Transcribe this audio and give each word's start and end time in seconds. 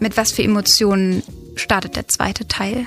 Mit 0.00 0.16
was 0.16 0.32
für 0.32 0.42
Emotionen 0.42 1.22
startet 1.56 1.94
der 1.94 2.08
zweite 2.08 2.48
Teil? 2.48 2.86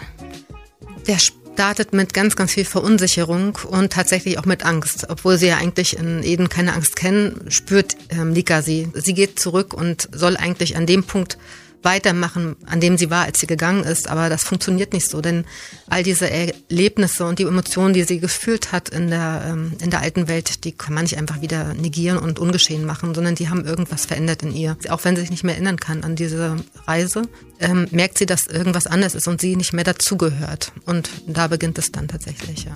Der 1.07 1.19
startet 1.19 1.93
mit 1.93 2.15
ganz, 2.15 2.35
ganz 2.35 2.53
viel 2.53 2.65
Verunsicherung 2.65 3.57
und 3.69 3.93
tatsächlich 3.93 4.39
auch 4.39 4.45
mit 4.45 4.65
Angst. 4.65 5.05
Obwohl 5.09 5.37
sie 5.37 5.47
ja 5.47 5.57
eigentlich 5.57 5.95
in 5.97 6.23
Eden 6.23 6.49
keine 6.49 6.73
Angst 6.73 6.95
kennen, 6.95 7.45
spürt 7.49 7.95
ähm, 8.09 8.33
Lika 8.33 8.63
sie. 8.63 8.89
Sie 8.95 9.13
geht 9.13 9.39
zurück 9.39 9.75
und 9.75 10.09
soll 10.11 10.35
eigentlich 10.37 10.75
an 10.75 10.87
dem 10.87 11.03
Punkt 11.03 11.37
weitermachen, 11.83 12.55
an 12.65 12.79
dem 12.79 12.97
sie 12.97 13.09
war, 13.09 13.25
als 13.25 13.39
sie 13.39 13.47
gegangen 13.47 13.83
ist. 13.83 14.07
Aber 14.07 14.29
das 14.29 14.43
funktioniert 14.43 14.93
nicht 14.93 15.09
so, 15.09 15.21
denn 15.21 15.45
all 15.87 16.03
diese 16.03 16.29
Erlebnisse 16.29 17.25
und 17.25 17.39
die 17.39 17.43
Emotionen, 17.43 17.93
die 17.93 18.03
sie 18.03 18.19
gefühlt 18.19 18.71
hat 18.71 18.89
in 18.89 19.09
der, 19.09 19.43
ähm, 19.47 19.73
in 19.81 19.89
der 19.89 20.01
alten 20.01 20.27
Welt, 20.27 20.63
die 20.65 20.71
kann 20.71 20.93
man 20.93 21.03
nicht 21.03 21.17
einfach 21.17 21.41
wieder 21.41 21.73
negieren 21.73 22.17
und 22.17 22.39
ungeschehen 22.39 22.85
machen, 22.85 23.13
sondern 23.13 23.35
die 23.35 23.49
haben 23.49 23.65
irgendwas 23.65 24.05
verändert 24.05 24.43
in 24.43 24.53
ihr. 24.53 24.77
Auch 24.89 25.03
wenn 25.03 25.15
sie 25.15 25.21
sich 25.21 25.31
nicht 25.31 25.43
mehr 25.43 25.55
erinnern 25.55 25.77
kann 25.77 26.03
an 26.03 26.15
diese 26.15 26.57
Reise, 26.85 27.23
ähm, 27.59 27.87
merkt 27.91 28.17
sie, 28.17 28.25
dass 28.25 28.47
irgendwas 28.47 28.87
anders 28.87 29.15
ist 29.15 29.27
und 29.27 29.41
sie 29.41 29.55
nicht 29.55 29.73
mehr 29.73 29.83
dazugehört. 29.83 30.71
Und 30.85 31.09
da 31.27 31.47
beginnt 31.47 31.77
es 31.77 31.91
dann 31.91 32.07
tatsächlich, 32.07 32.65
ja. 32.65 32.75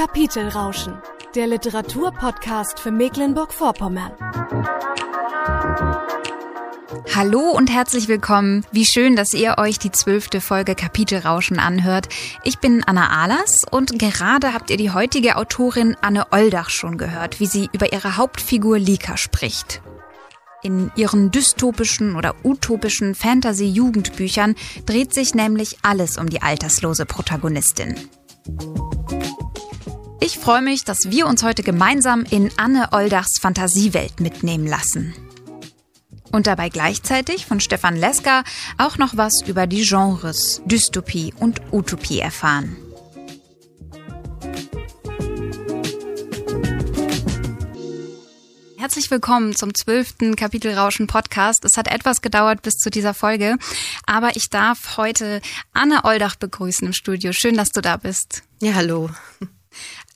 Kapitelrauschen, 0.00 0.94
der 1.34 1.46
Literaturpodcast 1.46 2.80
für 2.80 2.90
Mecklenburg-Vorpommern. 2.90 4.12
Hallo 7.14 7.50
und 7.50 7.70
herzlich 7.70 8.08
willkommen. 8.08 8.64
Wie 8.72 8.86
schön, 8.86 9.14
dass 9.14 9.34
ihr 9.34 9.58
euch 9.58 9.78
die 9.78 9.92
zwölfte 9.92 10.40
Folge 10.40 10.74
Kapitelrauschen 10.74 11.58
anhört. 11.58 12.08
Ich 12.44 12.60
bin 12.60 12.82
Anna 12.82 13.10
Ahlers 13.10 13.66
und 13.70 13.98
gerade 13.98 14.54
habt 14.54 14.70
ihr 14.70 14.78
die 14.78 14.90
heutige 14.90 15.36
Autorin 15.36 15.94
Anne 16.00 16.32
Oldach 16.32 16.70
schon 16.70 16.96
gehört, 16.96 17.38
wie 17.38 17.46
sie 17.46 17.68
über 17.74 17.92
ihre 17.92 18.16
Hauptfigur 18.16 18.78
Lika 18.78 19.18
spricht. 19.18 19.82
In 20.62 20.90
ihren 20.96 21.30
dystopischen 21.30 22.16
oder 22.16 22.36
utopischen 22.42 23.14
Fantasy-Jugendbüchern 23.14 24.54
dreht 24.86 25.12
sich 25.12 25.34
nämlich 25.34 25.76
alles 25.82 26.16
um 26.16 26.30
die 26.30 26.40
alterslose 26.40 27.04
Protagonistin. 27.04 27.96
Ich 30.22 30.38
freue 30.38 30.60
mich, 30.60 30.84
dass 30.84 31.10
wir 31.10 31.26
uns 31.26 31.42
heute 31.42 31.62
gemeinsam 31.62 32.24
in 32.28 32.50
Anne 32.58 32.90
Oldachs 32.92 33.40
Fantasiewelt 33.40 34.20
mitnehmen 34.20 34.66
lassen. 34.66 35.14
Und 36.30 36.46
dabei 36.46 36.68
gleichzeitig 36.68 37.46
von 37.46 37.58
Stefan 37.58 37.96
Leska 37.96 38.44
auch 38.76 38.98
noch 38.98 39.16
was 39.16 39.40
über 39.46 39.66
die 39.66 39.82
Genres 39.82 40.60
Dystopie 40.66 41.32
und 41.40 41.62
Utopie 41.72 42.20
erfahren. 42.20 42.76
Herzlich 48.76 49.10
willkommen 49.10 49.56
zum 49.56 49.74
zwölften 49.74 50.36
Kapitel 50.36 50.74
Rauschen 50.74 51.06
Podcast. 51.06 51.64
Es 51.64 51.78
hat 51.78 51.88
etwas 51.88 52.20
gedauert 52.20 52.60
bis 52.60 52.74
zu 52.74 52.90
dieser 52.90 53.14
Folge, 53.14 53.56
aber 54.04 54.36
ich 54.36 54.50
darf 54.50 54.98
heute 54.98 55.40
Anne 55.72 56.04
Oldach 56.04 56.36
begrüßen 56.36 56.88
im 56.88 56.92
Studio. 56.92 57.32
Schön, 57.32 57.56
dass 57.56 57.70
du 57.70 57.80
da 57.80 57.96
bist. 57.96 58.42
Ja, 58.60 58.74
hallo. 58.74 59.08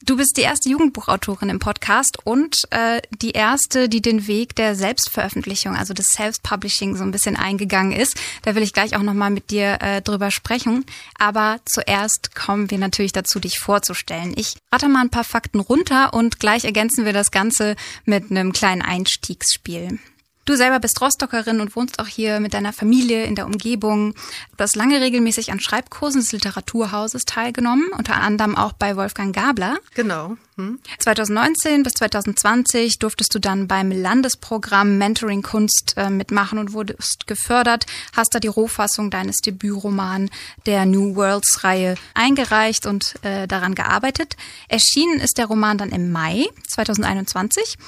Du 0.07 0.19
bist 0.19 0.37
die 0.37 0.43
erste 0.43 0.69
Jugendbuchautorin 0.69 1.49
im 1.49 1.61
Podcast 1.61 2.19
und 2.25 2.57
äh, 2.71 3.01
die 3.23 3.31
erste, 3.31 3.89
die 3.89 4.03
den 4.03 4.27
Weg 4.27 4.55
der 4.55 4.75
Selbstveröffentlichung, 4.75 5.77
also 5.77 5.95
des 5.95 6.09
Self-Publishing, 6.09 6.95
so 6.95 7.05
ein 7.05 7.11
bisschen 7.11 7.37
eingegangen 7.37 7.93
ist. 7.93 8.21
Da 8.43 8.55
will 8.55 8.63
ich 8.63 8.75
gleich 8.75 8.97
auch 8.97 9.03
nochmal 9.03 9.31
mit 9.31 9.51
dir 9.51 9.79
äh, 9.81 10.03
drüber 10.03 10.31
sprechen. 10.31 10.85
Aber 11.19 11.59
zuerst 11.65 12.35
kommen 12.35 12.71
wir 12.71 12.77
natürlich 12.77 13.13
dazu, 13.13 13.41
dich 13.41 13.59
vorzustellen. 13.59 14.35
Ich 14.37 14.57
rate 14.71 14.91
mal 14.91 15.01
ein 15.01 15.11
paar 15.11 15.25
Fakten 15.25 15.61
runter 15.61 16.13
und 16.13 16.39
gleich 16.39 16.67
ergänzen 16.67 17.07
wir 17.07 17.15
das 17.15 17.31
Ganze 17.31 17.75
mit 18.05 18.31
einem 18.31 18.53
kleinen 18.53 18.83
Einstiegsspiel. 18.83 19.99
Du 20.45 20.57
selber 20.57 20.79
bist 20.79 21.01
Rostockerin 21.01 21.61
und 21.61 21.75
wohnst 21.75 21.99
auch 21.99 22.07
hier 22.07 22.39
mit 22.39 22.53
deiner 22.53 22.75
Familie 22.75 23.25
in 23.25 23.35
der 23.35 23.47
Umgebung. 23.47 24.15
Du 24.57 24.63
hast 24.63 24.77
lange 24.77 25.01
regelmäßig 25.01 25.51
an 25.53 25.61
Schreibkursen 25.61 26.21
des 26.21 26.33
Literaturhauses 26.33 27.23
teilgenommen, 27.25 27.89
unter 27.97 28.17
anderem 28.17 28.55
auch 28.55 28.73
bei 28.75 28.97
Wolfgang 28.97 29.35
Gabler. 29.35 29.79
Genau. 29.95 30.37
Hm. 30.57 30.79
2019 30.99 31.83
bis 31.83 31.95
2020 31.95 32.99
durftest 32.99 33.35
du 33.35 33.39
dann 33.39 33.67
beim 33.69 33.91
Landesprogramm 33.91 34.99
Mentoring 34.99 35.43
Kunst 35.43 35.95
äh, 35.97 36.11
mitmachen 36.11 36.59
und 36.59 36.75
wurdest 36.75 37.27
gefördert, 37.27 37.87
hast 38.15 38.35
da 38.35 38.39
die 38.39 38.49
Rohfassung 38.49 39.11
deines 39.11 39.39
Debütroman 39.39 40.31
der 40.67 40.85
New 40.85 41.17
Worlds 41.17 41.65
Reihe 41.65 41.95
eingereicht 42.13 42.85
und 42.85 43.15
äh, 43.23 43.49
daran 43.49 43.75
gearbeitet. 43.75 44.37
Erschienen 44.69 45.21
ist 45.21 45.39
der 45.39 45.47
Roman 45.47 45.79
dann 45.79 45.91
im 45.91 46.13
Mai 46.13 46.47
2021. 46.69 47.79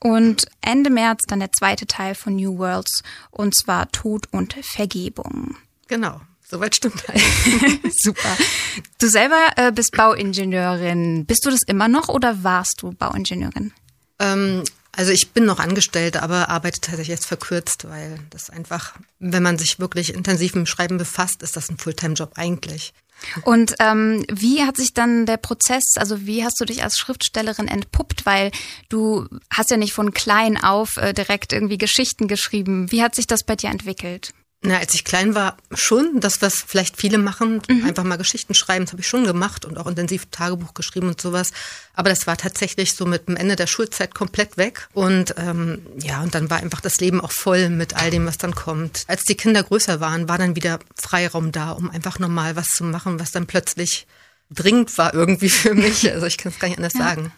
Und 0.00 0.46
Ende 0.60 0.90
März 0.90 1.24
dann 1.26 1.40
der 1.40 1.52
zweite 1.52 1.86
Teil 1.86 2.14
von 2.14 2.36
New 2.36 2.58
Worlds 2.58 3.02
und 3.30 3.56
zwar 3.56 3.90
Tod 3.90 4.26
und 4.30 4.54
Vergebung. 4.62 5.56
Genau. 5.88 6.20
Soweit 6.48 6.76
stimmt 6.76 7.08
eigentlich. 7.08 7.92
Super. 7.98 8.36
Du 8.98 9.08
selber 9.08 9.48
äh, 9.56 9.72
bist 9.72 9.92
Bauingenieurin. 9.92 11.26
Bist 11.26 11.44
du 11.44 11.50
das 11.50 11.60
immer 11.66 11.88
noch 11.88 12.08
oder 12.08 12.42
warst 12.42 12.80
du 12.80 12.92
Bauingenieurin? 12.92 13.72
Ähm, 14.18 14.64
also 14.92 15.12
ich 15.12 15.30
bin 15.30 15.44
noch 15.44 15.58
angestellt, 15.58 16.16
aber 16.16 16.48
arbeite 16.48 16.80
tatsächlich 16.80 17.08
jetzt 17.08 17.26
verkürzt, 17.26 17.88
weil 17.88 18.18
das 18.30 18.50
einfach, 18.50 18.94
wenn 19.18 19.42
man 19.42 19.58
sich 19.58 19.78
wirklich 19.78 20.14
intensiv 20.14 20.54
mit 20.54 20.68
Schreiben 20.68 20.98
befasst, 20.98 21.42
ist 21.42 21.56
das 21.56 21.68
ein 21.68 21.78
Fulltime-Job 21.78 22.32
eigentlich. 22.36 22.94
Und 23.42 23.74
ähm, 23.80 24.24
wie 24.30 24.62
hat 24.64 24.76
sich 24.76 24.94
dann 24.94 25.26
der 25.26 25.36
Prozess, 25.36 25.96
also 25.96 26.26
wie 26.26 26.44
hast 26.44 26.60
du 26.60 26.64
dich 26.64 26.82
als 26.82 26.96
Schriftstellerin 26.98 27.68
entpuppt? 27.68 28.26
Weil 28.26 28.50
du 28.88 29.26
hast 29.52 29.70
ja 29.70 29.76
nicht 29.76 29.92
von 29.92 30.12
klein 30.12 30.56
auf 30.56 30.96
äh, 30.96 31.12
direkt 31.12 31.52
irgendwie 31.52 31.78
Geschichten 31.78 32.28
geschrieben. 32.28 32.90
Wie 32.90 33.02
hat 33.02 33.14
sich 33.14 33.26
das 33.26 33.44
bei 33.44 33.56
dir 33.56 33.70
entwickelt? 33.70 34.32
Na, 34.60 34.78
als 34.78 34.92
ich 34.94 35.04
klein 35.04 35.36
war, 35.36 35.56
schon. 35.72 36.18
Das, 36.18 36.42
was 36.42 36.56
vielleicht 36.66 36.96
viele 36.96 37.18
machen, 37.18 37.62
mhm. 37.68 37.84
einfach 37.84 38.02
mal 38.02 38.16
Geschichten 38.16 38.54
schreiben, 38.54 38.86
das 38.86 38.92
habe 38.92 39.02
ich 39.02 39.06
schon 39.06 39.24
gemacht 39.24 39.64
und 39.64 39.78
auch 39.78 39.86
intensiv 39.86 40.26
Tagebuch 40.32 40.74
geschrieben 40.74 41.06
und 41.08 41.20
sowas. 41.20 41.52
Aber 41.94 42.10
das 42.10 42.26
war 42.26 42.36
tatsächlich 42.36 42.94
so 42.94 43.06
mit 43.06 43.28
dem 43.28 43.36
Ende 43.36 43.54
der 43.54 43.68
Schulzeit 43.68 44.16
komplett 44.16 44.56
weg. 44.56 44.88
Und 44.94 45.34
ähm, 45.38 45.86
ja, 45.98 46.22
und 46.22 46.34
dann 46.34 46.50
war 46.50 46.58
einfach 46.58 46.80
das 46.80 46.96
Leben 46.96 47.20
auch 47.20 47.30
voll 47.30 47.70
mit 47.70 47.94
all 47.94 48.10
dem, 48.10 48.26
was 48.26 48.36
dann 48.36 48.54
kommt. 48.54 49.04
Als 49.06 49.22
die 49.22 49.36
Kinder 49.36 49.62
größer 49.62 50.00
waren, 50.00 50.28
war 50.28 50.38
dann 50.38 50.56
wieder 50.56 50.80
Freiraum 50.96 51.52
da, 51.52 51.70
um 51.70 51.88
einfach 51.90 52.18
normal 52.18 52.56
was 52.56 52.70
zu 52.70 52.82
machen, 52.82 53.20
was 53.20 53.30
dann 53.30 53.46
plötzlich 53.46 54.08
dringend 54.50 54.98
war 54.98 55.14
irgendwie 55.14 55.50
für 55.50 55.74
mich. 55.74 56.10
Also 56.18 56.26
ich 56.26 56.38
kann 56.38 56.50
es 56.50 56.58
gar 56.58 56.68
nicht 56.68 56.78
anders 56.78 56.94
ja. 56.94 57.00
sagen. 57.00 57.32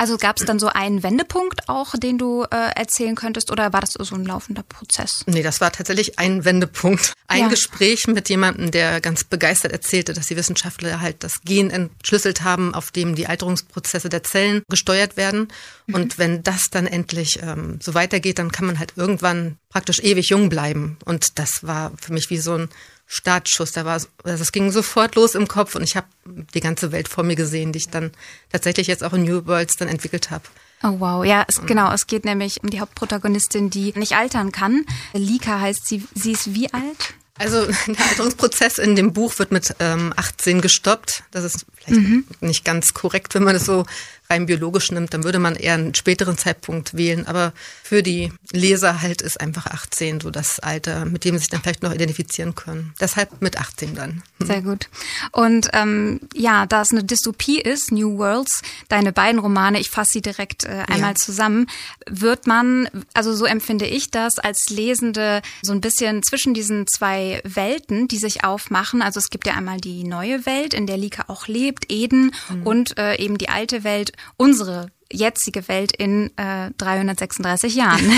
Also 0.00 0.16
gab 0.16 0.38
es 0.38 0.46
dann 0.46 0.58
so 0.58 0.68
einen 0.68 1.02
Wendepunkt 1.02 1.68
auch, 1.68 1.94
den 1.94 2.16
du 2.16 2.44
äh, 2.44 2.70
erzählen 2.74 3.14
könntest, 3.14 3.50
oder 3.50 3.74
war 3.74 3.82
das 3.82 3.92
so 3.92 4.14
ein 4.14 4.24
laufender 4.24 4.62
Prozess? 4.62 5.24
Nee, 5.26 5.42
das 5.42 5.60
war 5.60 5.72
tatsächlich 5.72 6.18
ein 6.18 6.46
Wendepunkt. 6.46 7.12
Ein 7.28 7.42
ja. 7.42 7.48
Gespräch 7.48 8.06
mit 8.06 8.30
jemandem, 8.30 8.70
der 8.70 9.02
ganz 9.02 9.24
begeistert 9.24 9.72
erzählte, 9.72 10.14
dass 10.14 10.28
die 10.28 10.36
Wissenschaftler 10.36 11.02
halt 11.02 11.22
das 11.22 11.42
Gen 11.44 11.68
entschlüsselt 11.68 12.40
haben, 12.44 12.74
auf 12.74 12.92
dem 12.92 13.14
die 13.14 13.26
Alterungsprozesse 13.26 14.08
der 14.08 14.22
Zellen 14.22 14.62
gesteuert 14.70 15.18
werden. 15.18 15.48
Mhm. 15.86 15.94
Und 15.94 16.18
wenn 16.18 16.42
das 16.42 16.70
dann 16.70 16.86
endlich 16.86 17.40
ähm, 17.42 17.78
so 17.82 17.92
weitergeht, 17.92 18.38
dann 18.38 18.52
kann 18.52 18.64
man 18.64 18.78
halt 18.78 18.94
irgendwann 18.96 19.58
praktisch 19.68 20.00
ewig 20.00 20.30
jung 20.30 20.48
bleiben. 20.48 20.96
Und 21.04 21.38
das 21.38 21.62
war 21.62 21.92
für 22.00 22.14
mich 22.14 22.30
wie 22.30 22.38
so 22.38 22.54
ein 22.54 22.70
Startschuss. 23.10 23.72
Da 23.72 23.84
war, 23.84 24.00
also 24.22 24.42
es 24.42 24.52
ging 24.52 24.70
sofort 24.70 25.16
los 25.16 25.34
im 25.34 25.48
Kopf 25.48 25.74
und 25.74 25.82
ich 25.82 25.96
habe 25.96 26.06
die 26.24 26.60
ganze 26.60 26.92
Welt 26.92 27.08
vor 27.08 27.24
mir 27.24 27.34
gesehen, 27.34 27.72
die 27.72 27.78
ich 27.78 27.88
dann 27.88 28.12
tatsächlich 28.50 28.86
jetzt 28.86 29.02
auch 29.02 29.12
in 29.12 29.24
New 29.24 29.46
Worlds 29.46 29.76
dann 29.76 29.88
entwickelt 29.88 30.30
habe. 30.30 30.44
Oh 30.82 31.00
wow, 31.00 31.24
ja, 31.24 31.44
es, 31.48 31.60
genau. 31.66 31.92
Es 31.92 32.06
geht 32.06 32.24
nämlich 32.24 32.62
um 32.62 32.70
die 32.70 32.80
Hauptprotagonistin, 32.80 33.68
die 33.68 33.92
nicht 33.96 34.12
altern 34.12 34.52
kann. 34.52 34.86
Lika 35.12 35.60
heißt 35.60 35.86
sie. 35.86 36.06
Sie 36.14 36.32
ist 36.32 36.54
wie 36.54 36.72
alt? 36.72 37.14
Also 37.36 37.66
der 37.86 38.06
Alterungsprozess 38.10 38.78
in 38.78 38.94
dem 38.94 39.12
Buch 39.12 39.38
wird 39.40 39.50
mit 39.50 39.74
ähm, 39.80 40.14
18 40.16 40.60
gestoppt. 40.60 41.24
Das 41.32 41.42
ist 41.42 41.66
vielleicht 41.80 42.00
mhm. 42.00 42.24
nicht 42.40 42.64
ganz 42.64 42.94
korrekt, 42.94 43.34
wenn 43.34 43.44
man 43.44 43.54
das 43.54 43.64
so 43.64 43.84
rein 44.30 44.46
biologisch 44.46 44.92
nimmt, 44.92 45.12
dann 45.12 45.24
würde 45.24 45.38
man 45.38 45.56
eher 45.56 45.74
einen 45.74 45.94
späteren 45.94 46.38
Zeitpunkt 46.38 46.96
wählen. 46.96 47.26
Aber 47.26 47.52
für 47.82 48.02
die 48.02 48.32
Leser 48.52 49.02
halt 49.02 49.20
ist 49.20 49.40
einfach 49.40 49.66
18 49.66 50.20
so 50.20 50.30
das 50.30 50.60
Alter, 50.60 51.04
mit 51.04 51.24
dem 51.24 51.34
sie 51.34 51.40
sich 51.40 51.48
dann 51.48 51.60
vielleicht 51.60 51.82
noch 51.82 51.92
identifizieren 51.92 52.54
können. 52.54 52.94
Deshalb 53.00 53.42
mit 53.42 53.58
18 53.58 53.94
dann. 53.94 54.22
Hm. 54.38 54.46
Sehr 54.46 54.62
gut. 54.62 54.88
Und 55.32 55.68
ähm, 55.72 56.20
ja, 56.34 56.66
da 56.66 56.82
es 56.82 56.92
eine 56.92 57.04
Dystopie 57.04 57.60
ist, 57.60 57.90
New 57.90 58.18
Worlds, 58.18 58.62
deine 58.88 59.12
beiden 59.12 59.40
Romane, 59.40 59.80
ich 59.80 59.90
fasse 59.90 60.12
sie 60.12 60.22
direkt 60.22 60.64
äh, 60.64 60.84
einmal 60.86 61.10
ja. 61.10 61.14
zusammen, 61.16 61.66
wird 62.08 62.46
man, 62.46 62.88
also 63.14 63.34
so 63.34 63.44
empfinde 63.44 63.86
ich 63.86 64.10
das, 64.10 64.38
als 64.38 64.66
Lesende 64.70 65.42
so 65.62 65.72
ein 65.72 65.80
bisschen 65.80 66.22
zwischen 66.22 66.54
diesen 66.54 66.86
zwei 66.86 67.40
Welten, 67.44 68.06
die 68.06 68.18
sich 68.18 68.44
aufmachen. 68.44 69.02
Also 69.02 69.18
es 69.18 69.30
gibt 69.30 69.46
ja 69.46 69.54
einmal 69.54 69.80
die 69.80 70.04
neue 70.04 70.46
Welt, 70.46 70.72
in 70.72 70.86
der 70.86 70.96
Lika 70.96 71.24
auch 71.26 71.48
lebt, 71.48 71.69
Eden, 71.88 72.32
mhm. 72.48 72.66
und 72.66 72.98
äh, 72.98 73.16
eben 73.16 73.38
die 73.38 73.48
alte 73.48 73.84
Welt, 73.84 74.12
unsere 74.36 74.90
jetzige 75.12 75.66
Welt 75.68 75.92
in 75.96 76.30
äh, 76.36 76.70
336 76.78 77.74
Jahren. 77.74 78.12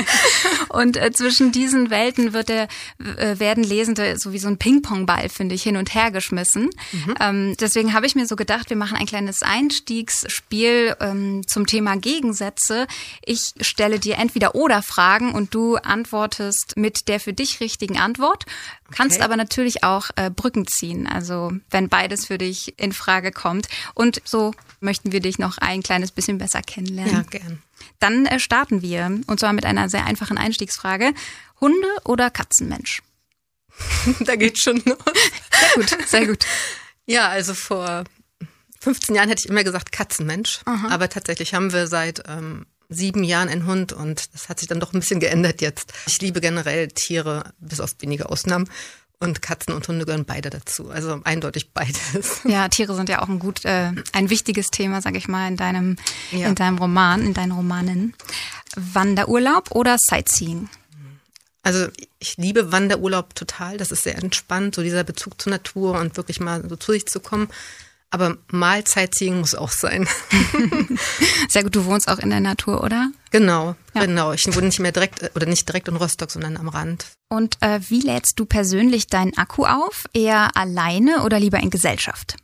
und 0.68 0.96
äh, 0.96 1.10
zwischen 1.10 1.52
diesen 1.52 1.90
Welten 1.90 2.32
wird 2.32 2.48
der, 2.48 2.68
äh, 2.98 3.38
werden 3.38 3.64
Lesende 3.64 4.16
so 4.18 4.32
wie 4.32 4.38
so 4.38 4.48
ein 4.48 4.58
Ping-Pong-Ball, 4.58 5.28
finde 5.28 5.54
ich, 5.54 5.62
hin 5.62 5.76
und 5.76 5.94
her 5.94 6.10
geschmissen. 6.10 6.70
Mhm. 6.92 7.14
Ähm, 7.20 7.54
deswegen 7.58 7.94
habe 7.94 8.06
ich 8.06 8.14
mir 8.14 8.26
so 8.26 8.36
gedacht, 8.36 8.70
wir 8.70 8.76
machen 8.76 8.96
ein 8.96 9.06
kleines 9.06 9.42
Einstiegsspiel 9.42 10.96
ähm, 11.00 11.42
zum 11.46 11.66
Thema 11.66 11.96
Gegensätze. 11.96 12.86
Ich 13.24 13.52
stelle 13.60 13.98
dir 13.98 14.16
entweder 14.18 14.54
oder 14.54 14.82
Fragen 14.82 15.32
und 15.32 15.54
du 15.54 15.76
antwortest 15.76 16.74
mit 16.76 17.08
der 17.08 17.18
für 17.18 17.32
dich 17.32 17.60
richtigen 17.60 17.98
Antwort. 17.98 18.44
Kannst 18.90 19.16
okay. 19.16 19.24
aber 19.24 19.36
natürlich 19.36 19.84
auch 19.84 20.10
äh, 20.16 20.30
Brücken 20.30 20.66
ziehen, 20.66 21.06
also 21.06 21.52
wenn 21.70 21.88
beides 21.88 22.26
für 22.26 22.38
dich 22.38 22.78
in 22.78 22.92
Frage 22.92 23.32
kommt. 23.32 23.68
Und 23.94 24.20
so 24.24 24.52
möchten 24.80 25.12
wir 25.12 25.20
dich 25.20 25.38
noch 25.38 25.58
ein 25.58 25.82
kleines 25.82 26.10
bisschen 26.10 26.38
besser 26.38 26.62
kennenlernen. 26.62 27.14
Ja, 27.14 27.22
gern. 27.22 27.62
Dann 27.98 28.26
äh, 28.26 28.40
starten 28.40 28.82
wir 28.82 29.20
und 29.26 29.40
zwar 29.40 29.52
mit 29.52 29.64
einer 29.64 29.88
sehr 29.88 30.06
einfachen 30.06 30.38
Einstiegsfrage. 30.38 31.14
Hunde 31.60 31.88
oder 32.04 32.30
Katzenmensch? 32.30 33.02
da 34.20 34.36
geht 34.36 34.60
schon 34.60 34.82
los. 34.84 34.98
Sehr 35.50 35.74
gut, 35.76 36.08
sehr 36.08 36.26
gut. 36.26 36.46
Ja, 37.06 37.28
also 37.28 37.54
vor 37.54 38.04
15 38.82 39.16
Jahren 39.16 39.28
hätte 39.28 39.42
ich 39.44 39.50
immer 39.50 39.64
gesagt 39.64 39.90
Katzenmensch, 39.90 40.60
Aha. 40.64 40.90
aber 40.90 41.08
tatsächlich 41.08 41.54
haben 41.54 41.72
wir 41.72 41.88
seit 41.88 42.22
ähm, 42.28 42.66
sieben 42.90 43.24
Jahren 43.24 43.48
einen 43.48 43.66
Hund 43.66 43.92
und 43.92 44.34
das 44.34 44.48
hat 44.48 44.58
sich 44.58 44.68
dann 44.68 44.80
doch 44.80 44.92
ein 44.92 45.00
bisschen 45.00 45.20
geändert 45.20 45.62
jetzt. 45.62 45.92
Ich 46.06 46.20
liebe 46.20 46.40
generell 46.40 46.88
Tiere, 46.88 47.54
bis 47.60 47.80
auf 47.80 47.94
wenige 48.00 48.28
Ausnahmen. 48.28 48.68
Und 49.22 49.42
Katzen 49.42 49.74
und 49.74 49.86
Hunde 49.86 50.06
gehören 50.06 50.24
beide 50.24 50.48
dazu. 50.48 50.90
Also 50.90 51.20
eindeutig 51.24 51.72
beides. 51.74 52.40
Ja, 52.44 52.68
Tiere 52.68 52.94
sind 52.94 53.10
ja 53.10 53.20
auch 53.20 53.28
ein 53.28 53.38
gut, 53.38 53.66
äh, 53.66 53.92
ein 54.12 54.30
wichtiges 54.30 54.70
Thema, 54.70 55.02
sag 55.02 55.14
ich 55.14 55.28
mal, 55.28 55.46
in 55.46 55.58
deinem, 55.58 55.96
ja. 56.32 56.48
in 56.48 56.54
deinem 56.54 56.78
Roman, 56.78 57.22
in 57.22 57.34
deinen 57.34 57.52
Romanen. 57.52 58.14
Wanderurlaub 58.76 59.72
oder 59.72 59.96
Sightseeing? 59.98 60.70
Also 61.62 61.88
ich 62.18 62.38
liebe 62.38 62.72
Wanderurlaub 62.72 63.34
total. 63.34 63.76
Das 63.76 63.90
ist 63.90 64.04
sehr 64.04 64.16
entspannt, 64.16 64.74
so 64.74 64.82
dieser 64.82 65.04
Bezug 65.04 65.40
zur 65.40 65.50
Natur 65.50 66.00
und 66.00 66.16
wirklich 66.16 66.40
mal 66.40 66.66
so 66.66 66.76
zu 66.76 66.92
sich 66.92 67.06
zu 67.06 67.20
kommen. 67.20 67.48
Aber 68.12 68.36
Mahlzeitziehen 68.50 69.38
muss 69.38 69.54
auch 69.54 69.70
sein. 69.70 70.08
Sehr 71.48 71.62
gut, 71.62 71.76
du 71.76 71.84
wohnst 71.84 72.08
auch 72.08 72.18
in 72.18 72.30
der 72.30 72.40
Natur, 72.40 72.82
oder? 72.82 73.12
Genau, 73.30 73.76
ja. 73.94 74.04
genau. 74.04 74.32
Ich 74.32 74.44
wohne 74.48 74.66
nicht 74.66 74.80
mehr 74.80 74.90
direkt 74.90 75.30
oder 75.36 75.46
nicht 75.46 75.68
direkt 75.68 75.86
in 75.86 75.94
Rostock, 75.94 76.30
sondern 76.30 76.56
am 76.56 76.68
Rand. 76.68 77.06
Und 77.28 77.56
äh, 77.60 77.78
wie 77.88 78.00
lädst 78.00 78.32
du 78.36 78.46
persönlich 78.46 79.06
deinen 79.06 79.36
Akku 79.38 79.64
auf? 79.64 80.06
Eher 80.12 80.56
alleine 80.56 81.22
oder 81.22 81.38
lieber 81.38 81.60
in 81.60 81.70
Gesellschaft? 81.70 82.36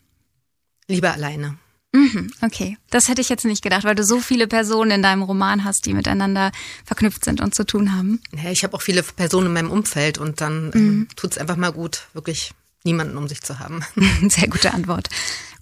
Lieber 0.86 1.12
alleine. 1.12 1.58
Mhm, 1.92 2.30
okay, 2.42 2.76
das 2.90 3.08
hätte 3.08 3.20
ich 3.20 3.28
jetzt 3.28 3.44
nicht 3.44 3.62
gedacht, 3.62 3.84
weil 3.84 3.94
du 3.94 4.04
so 4.04 4.20
viele 4.20 4.46
Personen 4.46 4.90
in 4.90 5.02
deinem 5.02 5.22
Roman 5.22 5.64
hast, 5.64 5.86
die 5.86 5.94
miteinander 5.94 6.52
verknüpft 6.84 7.24
sind 7.24 7.40
und 7.40 7.54
zu 7.54 7.64
tun 7.64 7.96
haben. 7.96 8.20
Ja, 8.32 8.50
ich 8.50 8.62
habe 8.62 8.74
auch 8.74 8.82
viele 8.82 9.02
Personen 9.02 9.46
in 9.46 9.52
meinem 9.54 9.70
Umfeld 9.70 10.18
und 10.18 10.40
dann 10.40 10.70
ähm, 10.74 10.86
mhm. 10.86 11.08
tut 11.16 11.32
es 11.32 11.38
einfach 11.38 11.56
mal 11.56 11.72
gut, 11.72 12.06
wirklich 12.12 12.52
niemanden 12.84 13.16
um 13.16 13.26
sich 13.26 13.42
zu 13.42 13.58
haben. 13.58 13.82
Sehr 14.28 14.48
gute 14.48 14.74
Antwort 14.74 15.08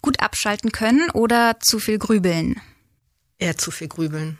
gut 0.05 0.21
abschalten 0.21 0.71
können 0.71 1.11
oder 1.11 1.56
zu 1.61 1.81
viel 1.81 1.99
grübeln? 1.99 2.61
Eher 3.39 3.56
zu 3.56 3.71
viel 3.71 3.89
grübeln. 3.89 4.39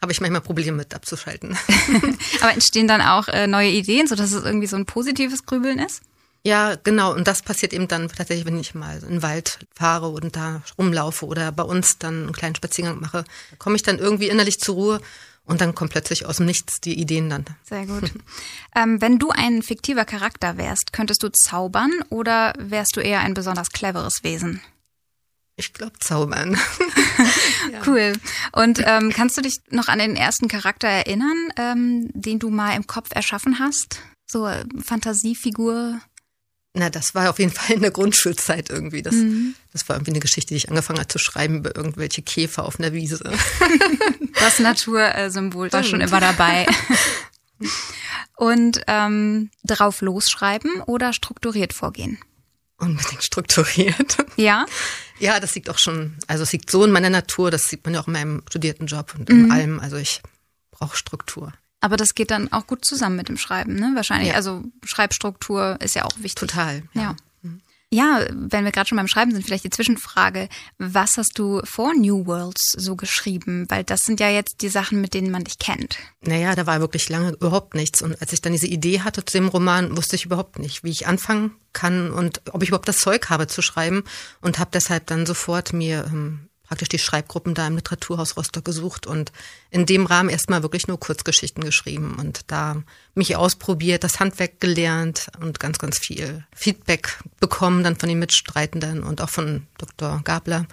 Habe 0.00 0.12
ich 0.12 0.20
manchmal 0.20 0.40
Probleme 0.40 0.76
mit 0.76 0.94
abzuschalten. 0.94 1.56
Aber 2.40 2.52
entstehen 2.52 2.86
dann 2.86 3.00
auch 3.00 3.26
äh, 3.28 3.46
neue 3.46 3.70
Ideen, 3.70 4.06
sodass 4.06 4.32
es 4.32 4.44
irgendwie 4.44 4.68
so 4.68 4.76
ein 4.76 4.86
positives 4.86 5.44
Grübeln 5.44 5.80
ist? 5.80 6.02
Ja, 6.44 6.76
genau. 6.76 7.14
Und 7.14 7.26
das 7.26 7.42
passiert 7.42 7.72
eben 7.72 7.88
dann 7.88 8.08
tatsächlich, 8.08 8.46
wenn 8.46 8.58
ich 8.58 8.74
mal 8.74 8.98
in 9.02 9.08
den 9.08 9.22
Wald 9.22 9.66
fahre 9.74 10.08
und 10.08 10.36
da 10.36 10.62
rumlaufe 10.78 11.26
oder 11.26 11.50
bei 11.50 11.62
uns 11.64 11.98
dann 11.98 12.24
einen 12.24 12.32
kleinen 12.32 12.54
Spaziergang 12.54 13.00
mache. 13.00 13.24
Da 13.50 13.56
komme 13.58 13.76
ich 13.76 13.82
dann 13.82 13.98
irgendwie 13.98 14.28
innerlich 14.28 14.60
zur 14.60 14.74
Ruhe 14.74 15.00
und 15.44 15.60
dann 15.60 15.74
kommt 15.74 15.90
plötzlich 15.90 16.26
aus 16.26 16.36
dem 16.36 16.46
Nichts 16.46 16.80
die 16.80 16.98
Ideen 16.98 17.28
dann. 17.28 17.44
Sehr 17.68 17.86
gut. 17.86 18.12
ähm, 18.76 19.00
wenn 19.00 19.18
du 19.18 19.30
ein 19.30 19.62
fiktiver 19.62 20.04
Charakter 20.04 20.56
wärst, 20.56 20.92
könntest 20.92 21.22
du 21.22 21.30
zaubern 21.30 21.92
oder 22.10 22.52
wärst 22.58 22.96
du 22.96 23.00
eher 23.00 23.20
ein 23.20 23.34
besonders 23.34 23.70
cleveres 23.70 24.22
Wesen? 24.22 24.60
Ich 25.56 25.72
glaube 25.74 25.98
zaubern. 25.98 26.58
ja. 27.72 27.80
Cool. 27.86 28.14
Und 28.52 28.82
ähm, 28.84 29.12
kannst 29.14 29.36
du 29.36 29.42
dich 29.42 29.58
noch 29.70 29.88
an 29.88 29.98
den 29.98 30.16
ersten 30.16 30.48
Charakter 30.48 30.88
erinnern, 30.88 31.52
ähm, 31.56 32.10
den 32.14 32.38
du 32.38 32.50
mal 32.50 32.74
im 32.74 32.86
Kopf 32.86 33.10
erschaffen 33.14 33.58
hast? 33.58 34.00
So 34.26 34.46
äh, 34.46 34.64
Fantasiefigur? 34.82 36.00
Na, 36.74 36.88
das 36.88 37.14
war 37.14 37.28
auf 37.28 37.38
jeden 37.38 37.52
Fall 37.52 37.76
in 37.76 37.82
der 37.82 37.90
Grundschulzeit 37.90 38.70
irgendwie. 38.70 39.02
Das, 39.02 39.14
mhm. 39.14 39.54
das 39.72 39.86
war 39.88 39.96
irgendwie 39.96 40.12
eine 40.12 40.20
Geschichte, 40.20 40.54
die 40.54 40.56
ich 40.56 40.70
angefangen 40.70 40.98
habe 40.98 41.08
zu 41.08 41.18
schreiben 41.18 41.58
über 41.58 41.76
irgendwelche 41.76 42.22
Käfer 42.22 42.64
auf 42.64 42.78
einer 42.78 42.94
Wiese. 42.94 43.20
das 44.40 44.58
Natursymbol 44.58 45.70
war 45.70 45.84
schon 45.84 46.00
immer 46.00 46.20
dabei. 46.20 46.66
Und 48.36 48.80
ähm, 48.86 49.50
drauf 49.64 50.00
losschreiben 50.00 50.80
oder 50.86 51.12
strukturiert 51.12 51.74
vorgehen? 51.74 52.18
Unbedingt 52.78 53.22
strukturiert. 53.22 54.16
Ja? 54.36 54.66
Ja, 55.18 55.40
das 55.40 55.54
liegt 55.54 55.70
auch 55.70 55.78
schon, 55.78 56.16
also 56.26 56.42
es 56.42 56.52
liegt 56.52 56.70
so 56.70 56.84
in 56.84 56.90
meiner 56.90 57.10
Natur, 57.10 57.50
das 57.50 57.64
sieht 57.64 57.84
man 57.84 57.94
ja 57.94 58.00
auch 58.00 58.06
in 58.06 58.12
meinem 58.12 58.42
studierten 58.48 58.86
Job 58.86 59.14
und 59.18 59.30
in 59.30 59.44
mhm. 59.44 59.50
allem. 59.50 59.80
Also 59.80 59.96
ich 59.96 60.20
brauche 60.70 60.96
Struktur. 60.96 61.52
Aber 61.80 61.96
das 61.96 62.14
geht 62.14 62.30
dann 62.30 62.52
auch 62.52 62.66
gut 62.66 62.84
zusammen 62.84 63.16
mit 63.16 63.28
dem 63.28 63.36
Schreiben, 63.36 63.74
ne? 63.74 63.92
Wahrscheinlich. 63.94 64.30
Ja. 64.30 64.34
Also 64.34 64.62
Schreibstruktur 64.84 65.78
ist 65.80 65.94
ja 65.96 66.04
auch 66.04 66.16
wichtig. 66.18 66.36
Total. 66.36 66.82
ja. 66.94 67.02
ja. 67.02 67.16
Ja, 67.94 68.24
wenn 68.30 68.64
wir 68.64 68.72
gerade 68.72 68.88
schon 68.88 68.96
beim 68.96 69.06
Schreiben 69.06 69.32
sind, 69.32 69.44
vielleicht 69.44 69.64
die 69.64 69.70
Zwischenfrage. 69.70 70.48
Was 70.78 71.18
hast 71.18 71.38
du 71.38 71.60
vor 71.64 71.92
New 71.92 72.24
Worlds 72.24 72.72
so 72.78 72.96
geschrieben? 72.96 73.66
Weil 73.68 73.84
das 73.84 74.00
sind 74.00 74.18
ja 74.18 74.30
jetzt 74.30 74.62
die 74.62 74.70
Sachen, 74.70 75.02
mit 75.02 75.12
denen 75.12 75.30
man 75.30 75.44
dich 75.44 75.58
kennt. 75.58 75.98
Naja, 76.22 76.54
da 76.54 76.66
war 76.66 76.80
wirklich 76.80 77.10
lange 77.10 77.32
überhaupt 77.32 77.74
nichts. 77.74 78.00
Und 78.00 78.18
als 78.22 78.32
ich 78.32 78.40
dann 78.40 78.52
diese 78.52 78.66
Idee 78.66 79.00
hatte 79.00 79.22
zu 79.26 79.36
dem 79.36 79.48
Roman, 79.48 79.94
wusste 79.94 80.16
ich 80.16 80.24
überhaupt 80.24 80.58
nicht, 80.58 80.84
wie 80.84 80.90
ich 80.90 81.06
anfangen 81.06 81.52
kann 81.74 82.10
und 82.10 82.40
ob 82.50 82.62
ich 82.62 82.70
überhaupt 82.70 82.88
das 82.88 82.96
Zeug 82.96 83.28
habe 83.28 83.46
zu 83.46 83.60
schreiben. 83.60 84.04
Und 84.40 84.58
habe 84.58 84.70
deshalb 84.72 85.06
dann 85.08 85.26
sofort 85.26 85.74
mir 85.74 86.06
ähm, 86.10 86.48
praktisch 86.72 86.88
die 86.88 86.98
Schreibgruppen 86.98 87.52
da 87.52 87.66
im 87.66 87.76
Literaturhaus 87.76 88.38
Rostock 88.38 88.64
gesucht 88.64 89.06
und 89.06 89.30
in 89.70 89.84
dem 89.84 90.06
Rahmen 90.06 90.30
erstmal 90.30 90.62
wirklich 90.62 90.88
nur 90.88 90.98
Kurzgeschichten 90.98 91.62
geschrieben 91.62 92.16
und 92.18 92.50
da 92.50 92.82
mich 93.14 93.36
ausprobiert, 93.36 94.04
das 94.04 94.20
Handwerk 94.20 94.58
gelernt 94.58 95.26
und 95.38 95.60
ganz, 95.60 95.78
ganz 95.78 95.98
viel 95.98 96.46
Feedback 96.56 97.18
bekommen 97.40 97.84
dann 97.84 97.96
von 97.96 98.08
den 98.08 98.18
Mitstreitenden 98.18 99.02
und 99.02 99.20
auch 99.20 99.28
von 99.28 99.66
Dr. 99.76 100.22
Gabler 100.24 100.66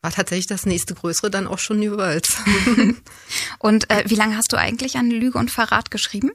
war 0.00 0.10
tatsächlich 0.10 0.48
das 0.48 0.66
nächste 0.66 0.96
größere 0.96 1.30
dann 1.30 1.46
auch 1.46 1.60
schon 1.60 1.78
New 1.78 1.96
Worlds. 1.96 2.38
und 3.60 3.88
äh, 3.90 4.02
wie 4.08 4.16
lange 4.16 4.36
hast 4.36 4.52
du 4.52 4.56
eigentlich 4.56 4.96
an 4.96 5.08
Lüge 5.08 5.38
und 5.38 5.52
Verrat 5.52 5.92
geschrieben? 5.92 6.32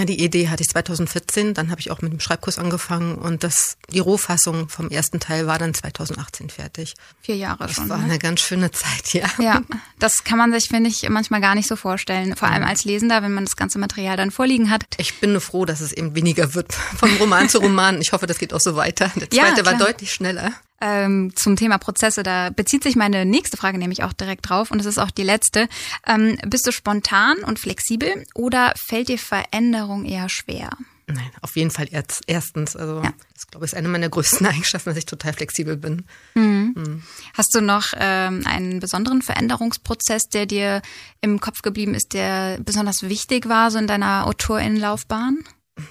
Ja, 0.00 0.06
die 0.06 0.24
Idee 0.24 0.48
hatte 0.48 0.62
ich 0.62 0.70
2014, 0.70 1.52
dann 1.52 1.70
habe 1.70 1.78
ich 1.78 1.90
auch 1.90 2.00
mit 2.00 2.10
dem 2.10 2.20
Schreibkurs 2.20 2.58
angefangen 2.58 3.16
und 3.16 3.44
das, 3.44 3.76
die 3.90 3.98
Rohfassung 3.98 4.70
vom 4.70 4.88
ersten 4.88 5.20
Teil 5.20 5.46
war 5.46 5.58
dann 5.58 5.74
2018 5.74 6.48
fertig. 6.48 6.94
Vier 7.20 7.36
Jahre 7.36 7.66
das 7.66 7.72
schon. 7.72 7.84
Das 7.84 7.90
war 7.90 7.98
ne? 7.98 8.04
eine 8.04 8.18
ganz 8.18 8.40
schöne 8.40 8.70
Zeit, 8.70 9.12
ja. 9.12 9.28
Ja, 9.38 9.60
das 9.98 10.24
kann 10.24 10.38
man 10.38 10.52
sich, 10.52 10.68
finde 10.68 10.88
ich, 10.88 11.06
manchmal 11.10 11.42
gar 11.42 11.54
nicht 11.54 11.68
so 11.68 11.76
vorstellen. 11.76 12.34
Vor 12.34 12.48
allem 12.48 12.64
als 12.64 12.86
Lesender, 12.86 13.22
wenn 13.22 13.34
man 13.34 13.44
das 13.44 13.56
ganze 13.56 13.78
Material 13.78 14.16
dann 14.16 14.30
vorliegen 14.30 14.70
hat. 14.70 14.84
Ich 14.96 15.20
bin 15.20 15.32
nur 15.32 15.42
froh, 15.42 15.66
dass 15.66 15.82
es 15.82 15.92
eben 15.92 16.14
weniger 16.14 16.54
wird 16.54 16.72
von 16.96 17.14
Roman 17.18 17.50
zu 17.50 17.58
Roman. 17.58 18.00
Ich 18.00 18.12
hoffe, 18.12 18.26
das 18.26 18.38
geht 18.38 18.54
auch 18.54 18.60
so 18.60 18.76
weiter. 18.76 19.10
Der 19.16 19.28
zweite 19.28 19.60
ja, 19.60 19.66
war 19.66 19.76
deutlich 19.76 20.14
schneller 20.14 20.54
ähm, 20.80 21.32
zum 21.34 21.56
Thema 21.56 21.78
Prozesse. 21.78 22.22
Da 22.22 22.50
bezieht 22.50 22.82
sich 22.82 22.96
meine 22.96 23.24
nächste 23.24 23.56
Frage 23.56 23.78
nämlich 23.78 24.02
auch 24.02 24.12
direkt 24.12 24.48
drauf 24.48 24.70
und 24.70 24.80
es 24.80 24.86
ist 24.86 24.98
auch 24.98 25.10
die 25.10 25.22
letzte. 25.22 25.68
Ähm, 26.06 26.38
bist 26.46 26.66
du 26.66 26.72
spontan 26.72 27.38
und 27.38 27.58
flexibel 27.58 28.24
oder 28.34 28.72
fällt 28.76 29.08
dir 29.08 29.18
Veränderung 29.18 30.04
eher 30.04 30.28
schwer? 30.28 30.70
Nein, 31.14 31.30
auf 31.42 31.56
jeden 31.56 31.70
Fall 31.70 31.88
erstens. 32.26 32.76
Also 32.76 33.02
ja. 33.02 33.12
das 33.34 33.48
glaube 33.48 33.66
ich 33.66 33.72
ist 33.72 33.78
eine 33.78 33.88
meiner 33.88 34.08
größten 34.08 34.46
Eigenschaften, 34.46 34.90
dass 34.90 34.98
ich 34.98 35.06
total 35.06 35.32
flexibel 35.32 35.76
bin. 35.76 36.04
Mhm. 36.34 36.74
Mhm. 36.76 37.02
Hast 37.34 37.54
du 37.54 37.60
noch 37.60 37.92
ähm, 37.96 38.42
einen 38.46 38.80
besonderen 38.80 39.22
Veränderungsprozess, 39.22 40.28
der 40.28 40.46
dir 40.46 40.82
im 41.20 41.40
Kopf 41.40 41.62
geblieben 41.62 41.94
ist, 41.94 42.12
der 42.12 42.58
besonders 42.60 43.02
wichtig 43.02 43.48
war 43.48 43.70
so 43.70 43.78
in 43.78 43.86
deiner 43.86 44.26
Autorinnenlaufbahn? 44.26 45.44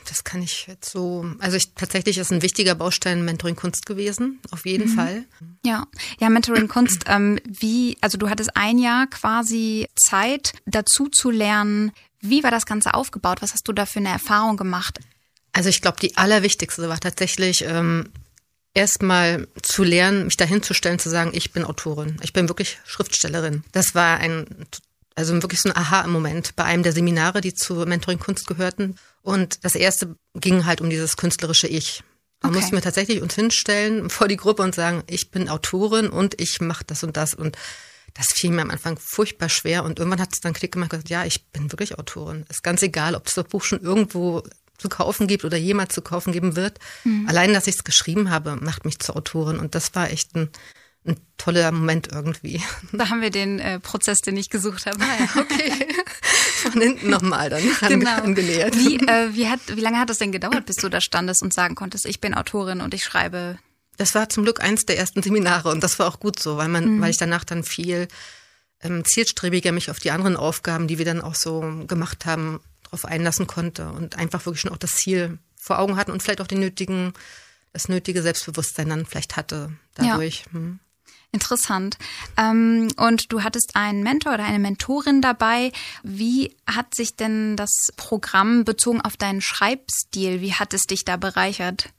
Das 0.08 0.24
kann 0.24 0.41
ich 0.41 0.67
jetzt 0.67 0.91
so, 0.91 1.25
also 1.39 1.58
ich, 1.58 1.74
tatsächlich 1.74 2.17
ist 2.17 2.31
ein 2.31 2.41
wichtiger 2.41 2.75
Baustein 2.75 3.24
Mentoring 3.25 3.55
Kunst 3.55 3.86
gewesen, 3.86 4.39
auf 4.51 4.65
jeden 4.65 4.89
mhm. 4.89 4.96
Fall. 4.96 5.25
Ja, 5.65 5.88
ja, 6.19 6.29
Mentoring 6.29 6.67
Kunst, 6.67 7.03
ähm, 7.08 7.39
wie, 7.46 7.98
also 8.01 8.17
du 8.17 8.29
hattest 8.29 8.55
ein 8.55 8.77
Jahr 8.77 9.08
quasi 9.08 9.88
Zeit 9.96 10.53
dazu 10.65 11.08
zu 11.08 11.31
lernen. 11.31 11.91
Wie 12.22 12.43
war 12.43 12.51
das 12.51 12.65
Ganze 12.65 12.93
aufgebaut? 12.93 13.41
Was 13.41 13.53
hast 13.53 13.67
du 13.67 13.74
da 13.74 13.86
für 13.86 14.00
eine 14.00 14.10
Erfahrung 14.10 14.58
gemacht? 14.58 15.00
Also 15.51 15.69
ich 15.69 15.81
glaube, 15.81 16.00
die 16.00 16.17
allerwichtigste 16.17 16.88
war 16.89 17.00
tatsächlich 17.00 17.63
ähm, 17.65 18.12
erstmal 18.74 19.48
zu 19.62 19.84
lernen, 19.84 20.25
mich 20.25 20.38
dahinzustellen, 20.38 21.00
zu 21.00 21.10
sagen, 21.10 21.31
ich 21.34 21.51
bin 21.51 21.65
Autorin, 21.65 22.17
ich 22.22 22.34
bin 22.34 22.48
wirklich 22.50 22.79
Schriftstellerin. 22.86 23.63
Das 23.72 23.96
war 23.96 24.17
ein 24.17 24.46
also 25.20 25.34
wirklich 25.42 25.60
so 25.60 25.70
ein 25.70 25.76
Aha-Moment 25.76 26.56
bei 26.56 26.64
einem 26.64 26.82
der 26.82 26.94
Seminare, 26.94 27.42
die 27.42 27.54
zu 27.54 27.74
Mentoring 27.86 28.20
Kunst 28.20 28.48
gehörten. 28.48 28.96
Und 29.22 29.66
das 29.66 29.76
erste 29.76 30.16
ging 30.34 30.66
halt 30.66 30.80
um 30.80 30.90
dieses 30.90 31.18
künstlerische 31.18 31.68
Ich. 31.68 32.04
Da 32.40 32.48
okay. 32.48 32.58
mussten 32.58 32.76
wir 32.78 32.82
tatsächlich 32.82 33.22
uns 33.22 33.36
hinstellen 33.36 34.10
vor 34.10 34.30
die 34.30 34.38
Gruppe 34.38 34.64
und 34.64 34.74
sagen, 34.74 35.04
ich 35.08 35.30
bin 35.30 35.50
Autorin 35.50 36.08
und 36.08 36.40
ich 36.40 36.62
mache 36.62 36.86
das 36.88 37.04
und 37.04 37.18
das. 37.18 37.34
Und 37.34 37.58
das 38.14 38.28
fiel 38.28 38.52
mir 38.52 38.62
am 38.62 38.72
Anfang 38.72 38.98
furchtbar 38.98 39.50
schwer 39.50 39.84
und 39.84 40.00
irgendwann 40.00 40.22
hat 40.22 40.32
es 40.32 40.40
dann 40.40 40.54
Klick 40.54 40.72
gemacht 40.72 40.94
und 40.94 41.00
gesagt, 41.00 41.10
ja, 41.10 41.26
ich 41.26 41.48
bin 41.48 41.70
wirklich 41.70 42.00
Autorin. 42.00 42.46
Ist 42.48 42.64
ganz 42.64 42.82
egal, 42.82 43.14
ob 43.14 43.28
es 43.28 43.34
das 43.34 43.44
Buch 43.44 43.64
schon 43.64 43.82
irgendwo 43.82 44.44
zu 44.78 44.88
kaufen 44.88 45.28
gibt 45.28 45.44
oder 45.44 45.58
jemals 45.58 45.94
zu 45.94 46.02
kaufen 46.02 46.32
geben 46.32 46.56
wird. 46.56 46.80
Mhm. 47.04 47.28
Allein, 47.28 47.54
dass 47.54 47.68
ich 47.68 47.76
es 47.76 47.84
geschrieben 47.84 48.30
habe, 48.30 48.56
macht 48.56 48.86
mich 48.86 49.00
zur 49.00 49.18
Autorin 49.18 49.60
und 49.60 49.76
das 49.76 49.94
war 49.96 50.10
echt 50.10 50.34
ein, 50.36 50.50
ein 51.06 51.18
toller 51.38 51.72
Moment 51.72 52.10
irgendwie. 52.12 52.62
Da 52.91 53.10
haben 53.10 53.22
wir 53.22 53.29
den 53.29 53.60
äh, 53.60 53.79
Prozess, 53.79 54.20
den 54.20 54.38
ich 54.38 54.50
gesucht 54.50 54.86
habe. 54.86 55.00
Ah, 55.01 55.20
ja, 55.20 55.41
okay. 55.41 55.88
Von 56.72 56.82
hinten 56.82 57.10
nochmal 57.10 57.50
dann 57.50 57.63
genau. 57.88 58.22
angenähert. 58.22 58.75
Wie, 58.75 58.98
äh, 58.98 59.34
wie, 59.34 59.48
hat, 59.48 59.62
wie 59.68 59.82
lange 59.82 60.00
hat 60.00 60.10
es 60.10 60.18
denn 60.18 60.32
gedauert, 60.32 60.65
bis 60.65 60.75
du 60.77 60.89
da 60.89 61.00
standest 61.00 61.41
und 61.41 61.53
sagen 61.53 61.75
konntest, 61.75 62.06
ich 62.06 62.20
bin 62.20 62.34
Autorin 62.34 62.82
und 62.82 62.94
ich 62.94 63.03
schreibe 63.03 63.58
das 64.00 64.15
war 64.15 64.29
zum 64.29 64.44
Glück 64.46 64.63
eins 64.63 64.86
der 64.86 64.98
ersten 64.98 65.22
Seminare 65.22 65.70
und 65.70 65.84
das 65.84 66.00
war 66.00 66.08
auch 66.08 66.22
gut 66.22 66.39
so, 66.39 66.56
weil 66.56 66.70
man, 66.70 66.96
mhm. 66.96 67.01
weil 67.01 67.10
ich 67.10 67.18
danach 67.18 67.44
dann 67.44 67.65
viel 67.65 68.08
ähm, 68.82 69.03
zielstrebiger 69.03 69.74
mich 69.74 69.91
auf 69.91 70.00
die 70.00 70.12
anderen 70.12 70.38
Aufgaben, 70.38 70.88
die 70.88 70.98
wir 70.98 71.03
dann 71.03 71.20
auch 71.20 71.36
so 71.36 71.60
gemacht 71.86 72.25
haben, 72.25 72.62
darauf 72.84 73.03
einlassen 73.03 73.46
konnte 73.46 73.89
und 73.89 74.18
einfach 74.18 74.46
wirklich 74.46 74.62
schon 74.62 74.72
auch 74.72 74.77
das 74.77 74.96
Ziel 74.96 75.38
vor 75.58 75.79
Augen 75.79 75.98
hatten 75.98 76.12
und 76.12 76.24
vielleicht 76.24 76.39
auch 76.39 76.48
den 76.48 76.62
nötigen, 76.62 77.12
das 77.74 77.89
nötige 77.89 78.22
Selbstbewusstsein 78.22 78.88
dann 78.88 79.06
vielleicht 79.06 79.36
hatte 79.36 79.74
dadurch. 79.96 80.46
Ja. 80.46 80.53
Hm. 80.53 80.79
Interessant. 81.31 81.98
Ähm, 82.38 82.88
und 82.98 83.31
du 83.31 83.43
hattest 83.43 83.75
einen 83.75 84.01
Mentor 84.01 84.33
oder 84.33 84.45
eine 84.45 84.57
Mentorin 84.57 85.21
dabei. 85.21 85.71
Wie 86.01 86.55
hat 86.65 86.95
sich 86.95 87.15
denn 87.15 87.55
das 87.55 87.69
Programm 87.98 88.65
bezogen 88.65 89.01
auf 89.01 89.15
deinen 89.15 89.41
Schreibstil, 89.41 90.41
wie 90.41 90.53
hat 90.53 90.74
es 90.74 90.83
dich 90.83 91.05
da 91.05 91.17
bereichert? 91.17 91.89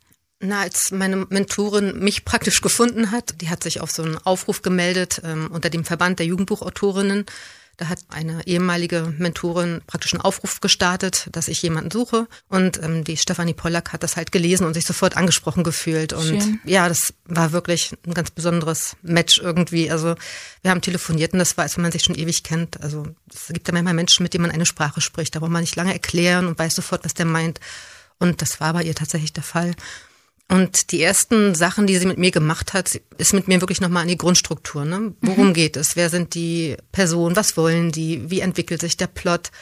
Na, 0.41 0.63
als 0.63 0.91
meine 0.91 1.27
Mentorin 1.29 1.99
mich 1.99 2.25
praktisch 2.25 2.63
gefunden 2.63 3.11
hat, 3.11 3.41
die 3.43 3.51
hat 3.51 3.63
sich 3.63 3.81
auf 3.81 3.91
so 3.91 4.03
einen 4.03 4.17
Aufruf 4.17 4.63
gemeldet 4.63 5.21
ähm, 5.23 5.51
unter 5.53 5.69
dem 5.69 5.85
Verband 5.85 6.19
der 6.19 6.27
Jugendbuchautorinnen. 6.27 7.27
Da 7.81 7.89
hat 7.89 8.01
eine 8.11 8.47
ehemalige 8.47 9.15
Mentorin 9.17 9.81
praktisch 9.87 10.13
einen 10.13 10.21
Aufruf 10.21 10.61
gestartet, 10.61 11.29
dass 11.33 11.49
ich 11.49 11.63
jemanden 11.63 11.91
suche. 11.91 12.29
Und 12.51 12.83
ähm, 12.83 13.05
die 13.05 13.17
Stefanie 13.17 13.55
Pollack 13.55 13.95
hat 13.95 14.03
das 14.03 14.17
halt 14.17 14.33
gelesen 14.33 14.67
und 14.67 14.75
sich 14.75 14.85
sofort 14.85 15.17
angesprochen 15.17 15.65
gefühlt. 15.65 16.13
Und 16.13 16.27
Schön. 16.27 16.61
ja, 16.67 16.91
das 16.91 17.15
war 17.25 17.53
wirklich 17.53 17.95
ein 18.07 18.13
ganz 18.13 18.33
besonderes 18.33 18.97
Match 19.01 19.39
irgendwie. 19.39 19.91
Also 19.91 20.15
wir 20.61 20.71
haben 20.71 20.83
telefoniert 20.83 21.33
und 21.33 21.39
das 21.39 21.57
war, 21.57 21.63
als 21.63 21.79
wenn 21.79 21.83
man 21.83 21.91
sich 21.91 22.03
schon 22.03 22.17
ewig 22.17 22.43
kennt. 22.43 22.83
Also 22.83 23.07
es 23.33 23.47
gibt 23.49 23.67
ja 23.67 23.73
manchmal 23.73 23.95
Menschen, 23.95 24.25
mit 24.25 24.35
denen 24.35 24.43
man 24.43 24.51
eine 24.51 24.67
Sprache 24.67 25.01
spricht. 25.01 25.35
Da 25.35 25.39
braucht 25.39 25.51
man 25.51 25.63
nicht 25.63 25.77
lange 25.77 25.95
erklären 25.95 26.49
und 26.49 26.59
weiß 26.59 26.75
sofort, 26.75 27.03
was 27.07 27.15
der 27.15 27.25
meint. 27.25 27.61
Und 28.19 28.43
das 28.43 28.61
war 28.61 28.75
bei 28.75 28.83
ihr 28.83 28.95
tatsächlich 28.95 29.33
der 29.33 29.43
Fall. 29.43 29.75
Und 30.51 30.91
die 30.91 31.01
ersten 31.01 31.55
Sachen, 31.55 31.87
die 31.87 31.97
sie 31.97 32.07
mit 32.07 32.19
mir 32.19 32.33
gemacht 32.33 32.73
hat, 32.73 33.01
ist 33.19 33.35
mit 33.35 33.47
mir 33.47 33.61
wirklich 33.61 33.81
nochmal 33.81 34.03
an 34.03 34.09
die 34.09 34.17
Grundstruktur. 34.17 34.85
Ne? 34.85 35.15
Worum 35.21 35.49
mhm. 35.49 35.55
geht 35.55 35.77
es? 35.77 35.95
Wer 35.95 36.11
sind 36.11 36.35
die 36.35 36.77
Personen? 36.91 37.37
Was 37.37 37.57
wollen 37.57 37.93
die? 37.93 38.29
Wie 38.31 38.41
entwickelt 38.41 38.81
sich 38.81 38.97
der 38.97 39.07
Plot? 39.07 39.53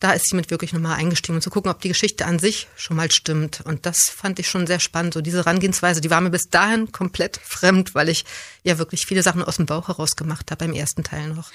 Da 0.00 0.12
ist 0.12 0.26
sie 0.26 0.36
mit 0.36 0.50
wirklich 0.50 0.72
nochmal 0.72 0.96
eingestiegen 0.96 1.34
und 1.34 1.42
zu 1.42 1.50
gucken, 1.50 1.70
ob 1.70 1.82
die 1.82 1.88
Geschichte 1.88 2.24
an 2.24 2.38
sich 2.38 2.66
schon 2.76 2.96
mal 2.96 3.10
stimmt. 3.10 3.60
Und 3.66 3.84
das 3.84 3.98
fand 4.04 4.38
ich 4.38 4.48
schon 4.48 4.66
sehr 4.66 4.80
spannend. 4.80 5.12
So 5.12 5.20
diese 5.20 5.38
Herangehensweise, 5.38 6.00
die 6.00 6.08
war 6.08 6.22
mir 6.22 6.30
bis 6.30 6.48
dahin 6.48 6.92
komplett 6.92 7.36
fremd, 7.44 7.94
weil 7.94 8.08
ich 8.08 8.24
ja 8.62 8.78
wirklich 8.78 9.04
viele 9.04 9.22
Sachen 9.22 9.42
aus 9.42 9.56
dem 9.56 9.66
Bauch 9.66 9.88
heraus 9.88 10.16
gemacht 10.16 10.50
habe 10.50 10.64
beim 10.64 10.74
ersten 10.74 11.04
Teil 11.04 11.28
noch. 11.34 11.50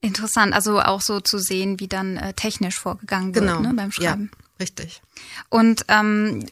Interessant, 0.00 0.54
also 0.54 0.80
auch 0.80 1.02
so 1.02 1.20
zu 1.20 1.38
sehen, 1.38 1.78
wie 1.78 1.88
dann 1.88 2.16
äh, 2.16 2.32
technisch 2.32 2.78
vorgegangen 2.78 3.34
wird 3.34 3.44
genau. 3.44 3.60
ne, 3.60 3.74
beim 3.74 3.92
Schreiben. 3.92 4.30
Ja, 4.32 4.46
richtig. 4.60 5.02
Und 5.50 5.84
ähm, 5.88 6.46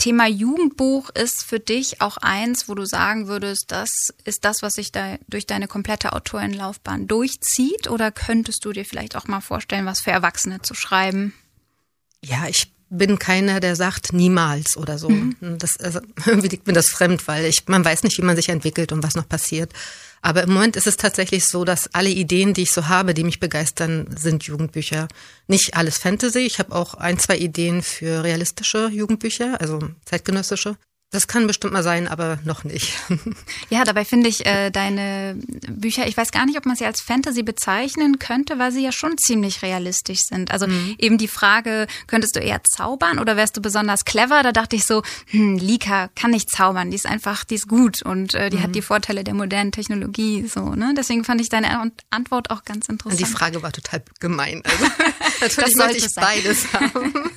Thema 0.00 0.26
Jugendbuch 0.26 1.10
ist 1.10 1.44
für 1.44 1.60
dich 1.60 2.00
auch 2.00 2.16
eins, 2.16 2.70
wo 2.70 2.74
du 2.74 2.86
sagen 2.86 3.28
würdest, 3.28 3.66
das 3.68 3.90
ist 4.24 4.46
das, 4.46 4.62
was 4.62 4.72
sich 4.72 4.92
da 4.92 5.18
durch 5.28 5.46
deine 5.46 5.68
komplette 5.68 6.14
Autorenlaufbahn 6.14 7.06
durchzieht? 7.06 7.90
Oder 7.90 8.10
könntest 8.10 8.64
du 8.64 8.72
dir 8.72 8.86
vielleicht 8.86 9.14
auch 9.14 9.28
mal 9.28 9.42
vorstellen, 9.42 9.84
was 9.84 10.00
für 10.00 10.10
Erwachsene 10.10 10.62
zu 10.62 10.74
schreiben? 10.74 11.34
Ja, 12.24 12.46
ich 12.48 12.72
bin 12.90 13.18
keiner, 13.18 13.60
der 13.60 13.76
sagt 13.76 14.12
niemals 14.12 14.76
oder 14.76 14.98
so. 14.98 15.08
Mhm. 15.08 15.36
Das, 15.58 15.78
also, 15.78 16.00
irgendwie 16.26 16.48
liegt 16.48 16.66
mir 16.66 16.72
das 16.72 16.90
fremd, 16.90 17.26
weil 17.28 17.46
ich, 17.46 17.66
man 17.68 17.84
weiß 17.84 18.02
nicht, 18.02 18.18
wie 18.18 18.22
man 18.22 18.36
sich 18.36 18.48
entwickelt 18.48 18.92
und 18.92 19.02
was 19.02 19.14
noch 19.14 19.28
passiert. 19.28 19.72
Aber 20.22 20.42
im 20.42 20.52
Moment 20.52 20.76
ist 20.76 20.86
es 20.86 20.98
tatsächlich 20.98 21.46
so, 21.46 21.64
dass 21.64 21.94
alle 21.94 22.10
Ideen, 22.10 22.52
die 22.52 22.62
ich 22.62 22.72
so 22.72 22.88
habe, 22.88 23.14
die 23.14 23.24
mich 23.24 23.40
begeistern, 23.40 24.06
sind 24.14 24.44
Jugendbücher. 24.44 25.08
Nicht 25.46 25.76
alles 25.76 25.96
Fantasy. 25.96 26.40
Ich 26.40 26.58
habe 26.58 26.74
auch 26.74 26.94
ein, 26.94 27.18
zwei 27.18 27.38
Ideen 27.38 27.80
für 27.80 28.22
realistische 28.22 28.88
Jugendbücher, 28.88 29.58
also 29.60 29.78
zeitgenössische. 30.04 30.76
Das 31.12 31.26
kann 31.26 31.48
bestimmt 31.48 31.72
mal 31.72 31.82
sein, 31.82 32.06
aber 32.06 32.38
noch 32.44 32.64
nicht. 32.64 32.94
Ja, 33.68 33.84
dabei 33.84 34.04
finde 34.04 34.28
ich 34.28 34.46
äh, 34.46 34.70
deine 34.70 35.36
Bücher, 35.68 36.06
ich 36.06 36.16
weiß 36.16 36.32
gar 36.32 36.44
nicht, 36.44 36.58
ob 36.58 36.66
man 36.66 36.74
sie 36.74 36.84
als 36.84 37.00
Fantasy 37.00 37.42
bezeichnen 37.42 38.18
könnte, 38.18 38.58
weil 38.58 38.72
sie 38.72 38.82
ja 38.82 38.90
schon 38.90 39.16
ziemlich 39.16 39.62
realistisch 39.62 40.20
sind. 40.22 40.50
Also 40.50 40.66
mhm. 40.66 40.96
eben 40.98 41.18
die 41.18 41.28
Frage, 41.28 41.86
könntest 42.08 42.34
du 42.34 42.40
eher 42.40 42.60
zaubern 42.64 43.18
oder 43.18 43.36
wärst 43.36 43.56
du 43.56 43.62
besonders 43.62 44.04
clever? 44.04 44.42
Da 44.42 44.50
dachte 44.50 44.74
ich 44.74 44.84
so, 44.84 45.02
hm, 45.26 45.56
Lika 45.56 46.08
kann 46.16 46.32
nicht 46.32 46.50
zaubern, 46.50 46.90
die 46.90 46.96
ist 46.96 47.06
einfach, 47.06 47.44
die 47.44 47.56
ist 47.56 47.68
gut 47.68 48.02
und 48.02 48.34
äh, 48.34 48.50
die 48.50 48.56
mhm. 48.56 48.62
hat 48.62 48.74
die 48.74 48.82
Vorteile 48.82 49.22
der 49.22 49.34
modernen 49.34 49.72
Technologie. 49.72 50.46
So, 50.48 50.74
ne? 50.74 50.94
Deswegen 50.96 51.24
fand 51.24 51.40
ich 51.40 51.48
deine 51.48 51.92
Antwort 52.10 52.50
auch 52.50 52.64
ganz 52.64 52.88
interessant. 52.88 53.20
Und 53.20 53.28
die 53.28 53.32
Frage 53.32 53.62
war 53.62 53.72
total 53.72 54.02
gemein. 54.18 54.62
Also, 54.64 54.84
natürlich 55.40 55.78
wollte 55.78 55.96
ich 55.96 56.14
beides 56.14 56.72
haben. 56.72 57.14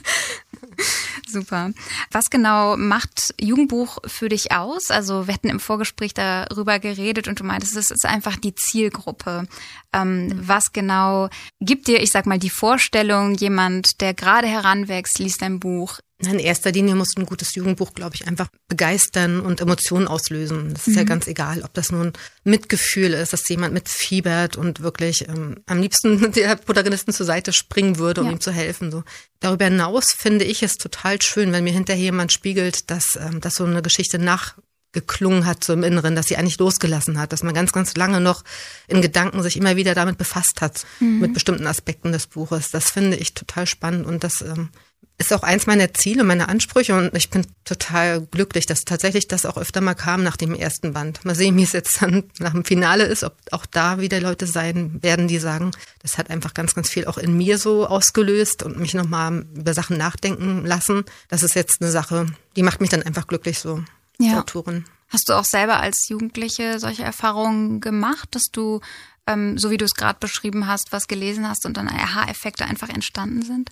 Super. 1.28 1.72
Was 2.12 2.30
genau 2.30 2.78
macht 2.78 3.34
Jugendbuch 3.40 4.00
für 4.06 4.30
dich 4.30 4.52
aus? 4.52 4.92
Also 4.92 5.28
wir 5.28 5.34
hatten 5.34 5.50
im 5.50 5.60
Vorgespräch 5.60 6.14
darüber 6.14 6.80
geredet 6.80 7.28
und 7.28 7.40
du 7.40 7.44
meintest, 7.44 7.76
es 7.76 7.90
ist 7.90 8.06
einfach 8.06 8.36
die 8.38 8.56
Zielgruppe. 8.56 9.48
Ähm, 9.94 10.28
mhm. 10.28 10.48
Was 10.48 10.74
genau 10.74 11.30
gibt 11.60 11.88
dir, 11.88 12.02
ich 12.02 12.12
sag 12.12 12.26
mal, 12.26 12.40
die 12.40 12.50
Vorstellung, 12.50 13.36
jemand, 13.36 14.02
der 14.02 14.14
gerade 14.14 14.48
heranwächst, 14.48 15.20
liest 15.20 15.44
ein 15.44 15.60
Buch, 15.60 16.00
in 16.26 16.40
erster 16.40 16.72
Linie 16.72 16.96
muss 16.96 17.16
ein 17.18 17.26
gutes 17.26 17.56
Jugendbuch, 17.56 17.94
glaube 17.94 18.16
ich, 18.16 18.28
einfach 18.28 18.48
begeistern 18.68 19.40
und 19.40 19.62
Emotionen 19.62 20.08
auslösen. 20.08 20.74
Das 20.74 20.88
ist 20.88 20.94
mhm. 20.94 21.00
ja 21.00 21.04
ganz 21.04 21.28
egal, 21.28 21.62
ob 21.64 21.74
das 21.74 21.92
nun 21.92 22.14
Mitgefühl 22.44 23.14
ist, 23.14 23.34
dass 23.34 23.48
jemand 23.50 23.74
mitfiebert 23.74 24.58
und 24.58 24.82
wirklich 24.82 25.28
ähm, 25.28 25.58
am 25.66 25.82
liebsten 25.82 26.32
der 26.34 26.56
Protagonisten 26.56 27.14
zur 27.14 27.26
Seite 27.26 27.54
springen 27.54 27.98
würde, 27.98 28.22
um 28.22 28.28
ja. 28.28 28.34
ihm 28.34 28.42
zu 28.42 28.52
helfen. 28.52 28.92
So. 28.92 29.04
Darüber 29.40 29.66
hinaus 29.66 30.14
finde 30.14 30.46
ich 30.46 30.64
es 30.64 30.78
total 30.78 31.22
schön, 31.22 31.52
wenn 31.52 31.64
mir 31.64 31.74
hinterher 31.74 32.04
jemand 32.04 32.32
spiegelt, 32.32 32.90
dass, 32.90 33.18
ähm, 33.20 33.42
dass 33.42 33.56
so 33.56 33.66
eine 33.66 33.82
Geschichte 33.82 34.20
nachgeklungen 34.20 35.46
hat 35.46 35.64
so 35.64 35.74
im 35.74 35.84
Inneren, 35.84 36.16
dass 36.16 36.28
sie 36.28 36.38
eigentlich 36.38 36.60
losgelassen 36.60 37.20
hat, 37.20 37.34
dass 37.34 37.44
man 37.44 37.54
ganz, 37.54 37.72
ganz 37.72 37.96
lange 37.96 38.22
noch 38.22 38.44
in 38.88 39.02
Gedanken 39.02 39.42
sich 39.42 39.58
immer 39.58 39.76
wieder 39.76 39.96
damit 39.96 40.18
befasst 40.18 40.62
hat, 40.62 40.86
mhm. 41.00 41.20
mit 41.20 41.34
bestimmten 41.34 41.68
Aspekten 41.68 42.12
des 42.12 42.28
Buches. 42.28 42.72
Das 42.72 42.92
finde 42.92 43.18
ich 43.18 43.34
total 43.34 43.68
spannend 43.68 44.06
und 44.06 44.24
das 44.24 44.42
ähm, 44.42 44.70
ist 45.18 45.32
auch 45.32 45.44
eins 45.44 45.68
meiner 45.68 45.94
Ziele, 45.94 46.24
meiner 46.24 46.50
Ansprüche 46.50 46.96
und 46.96 47.16
ich 47.16 47.30
bin 47.30 47.46
total 47.66 48.22
glücklich, 48.22 48.66
dass 48.66 48.82
tatsächlich 48.82 49.28
das 49.28 49.46
auch 49.46 49.58
öfter 49.58 49.80
mal 49.80 49.94
kam 49.94 50.24
nach 50.24 50.38
dem 50.38 50.54
ersten 50.54 50.94
Band. 50.94 51.24
Mal 51.24 51.36
sehen, 51.36 51.56
wie 51.58 51.64
es 51.64 51.72
jetzt 51.72 52.02
dann 52.02 52.24
nach 52.40 52.54
dem 52.54 52.66
Finale 52.66 53.06
ist, 53.06 53.24
ob 53.24 53.36
auch 53.52 53.66
da 53.66 54.00
wieder 54.00 54.20
Leute 54.20 54.48
sein 54.48 55.02
werden, 55.02 55.28
die 55.28 55.40
sagen, 55.40 55.72
das 56.02 56.18
hat 56.18 56.30
einfach 56.30 56.54
ganz, 56.54 56.74
ganz 56.76 56.90
viel 56.90 57.06
auch 57.06 57.18
in 57.18 57.38
mir 57.38 57.58
so 57.58 57.88
ausgelöst 57.88 58.64
und 58.64 58.80
mich 58.80 58.94
nochmal 58.94 59.46
über 59.56 59.74
Sachen 59.74 59.98
nachdenken 59.98 60.66
lassen. 60.66 61.06
Das 61.30 61.44
ist 61.44 61.56
jetzt 61.56 61.82
eine 61.82 61.92
Sache, 61.92 62.26
die 62.56 62.64
macht 62.64 62.82
mich 62.82 62.90
dann 62.90 63.04
einfach 63.04 63.28
glücklich 63.28 63.60
so, 63.60 63.84
ja. 64.20 64.40
Autorin. 64.40 64.86
Hast 65.10 65.30
du 65.30 65.34
auch 65.34 65.46
selber 65.46 65.80
als 65.80 66.08
Jugendliche 66.10 66.80
solche 66.80 67.04
Erfahrungen 67.04 67.82
gemacht, 67.82 68.30
dass 68.32 68.46
du, 68.52 68.82
ähm, 69.28 69.60
so 69.60 69.70
wie 69.70 69.78
du 69.78 69.86
es 69.86 69.94
gerade 69.94 70.18
beschrieben 70.20 70.66
hast, 70.66 70.92
was 70.92 71.08
gelesen 71.08 71.48
hast 71.48 71.68
und 71.68 71.78
dann 71.78 71.88
Aha-Effekte 71.88 72.66
einfach 72.66 72.90
entstanden 72.90 73.44
sind? 73.44 73.70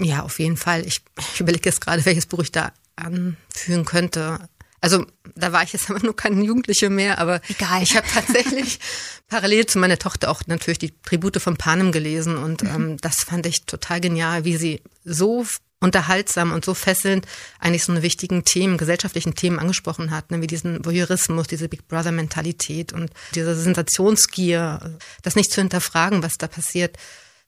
Ja, 0.00 0.22
auf 0.22 0.38
jeden 0.38 0.56
Fall. 0.56 0.86
Ich, 0.86 1.02
ich 1.34 1.40
überlege 1.40 1.68
jetzt 1.68 1.80
gerade, 1.80 2.04
welches 2.04 2.26
Buch 2.26 2.40
ich 2.40 2.52
da 2.52 2.72
anführen 2.96 3.84
könnte. 3.84 4.48
Also 4.80 5.04
da 5.34 5.52
war 5.52 5.64
ich 5.64 5.72
jetzt 5.72 5.90
aber 5.90 6.00
nur 6.00 6.14
keine 6.14 6.44
Jugendliche 6.44 6.88
mehr, 6.88 7.18
aber 7.18 7.40
Egal. 7.48 7.82
ich 7.82 7.96
habe 7.96 8.06
tatsächlich 8.12 8.78
parallel 9.28 9.66
zu 9.66 9.78
meiner 9.78 9.98
Tochter 9.98 10.30
auch 10.30 10.42
natürlich 10.46 10.78
die 10.78 10.94
Tribute 11.02 11.42
von 11.42 11.56
Panem 11.56 11.90
gelesen 11.90 12.36
und 12.36 12.62
mhm. 12.62 12.68
ähm, 12.68 12.96
das 13.00 13.24
fand 13.24 13.46
ich 13.46 13.64
total 13.66 14.00
genial, 14.00 14.44
wie 14.44 14.56
sie 14.56 14.82
so 15.04 15.44
unterhaltsam 15.80 16.52
und 16.52 16.64
so 16.64 16.74
fesselnd 16.74 17.26
eigentlich 17.60 17.84
so 17.84 17.92
eine 17.92 18.02
wichtigen 18.02 18.44
Themen, 18.44 18.78
gesellschaftlichen 18.78 19.34
Themen 19.34 19.58
angesprochen 19.58 20.10
hat, 20.10 20.30
ne, 20.30 20.42
wie 20.42 20.48
diesen 20.48 20.84
Voyeurismus, 20.84 21.46
diese 21.46 21.68
Big 21.68 21.86
Brother 21.86 22.12
Mentalität 22.12 22.92
und 22.92 23.10
diese 23.34 23.54
Sensationsgier, 23.54 24.96
das 25.22 25.36
nicht 25.36 25.52
zu 25.52 25.60
hinterfragen, 25.60 26.22
was 26.22 26.36
da 26.36 26.48
passiert 26.48 26.96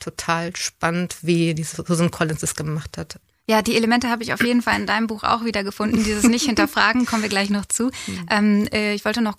total 0.00 0.56
spannend, 0.56 1.18
wie 1.22 1.54
die 1.54 1.62
Susan 1.62 2.10
Collins 2.10 2.42
es 2.42 2.56
gemacht 2.56 2.98
hat. 2.98 3.20
Ja, 3.50 3.62
die 3.62 3.74
Elemente 3.74 4.08
habe 4.08 4.22
ich 4.22 4.32
auf 4.32 4.44
jeden 4.44 4.62
Fall 4.62 4.78
in 4.78 4.86
deinem 4.86 5.08
Buch 5.08 5.24
auch 5.24 5.44
wieder 5.44 5.64
gefunden. 5.64 6.04
Dieses 6.04 6.22
nicht 6.22 6.44
hinterfragen 6.44 7.04
kommen 7.04 7.22
wir 7.22 7.28
gleich 7.28 7.50
noch 7.50 7.66
zu. 7.66 7.86
Mhm. 7.86 8.26
Ähm, 8.30 8.68
äh, 8.72 8.94
ich 8.94 9.04
wollte 9.04 9.22
noch 9.22 9.38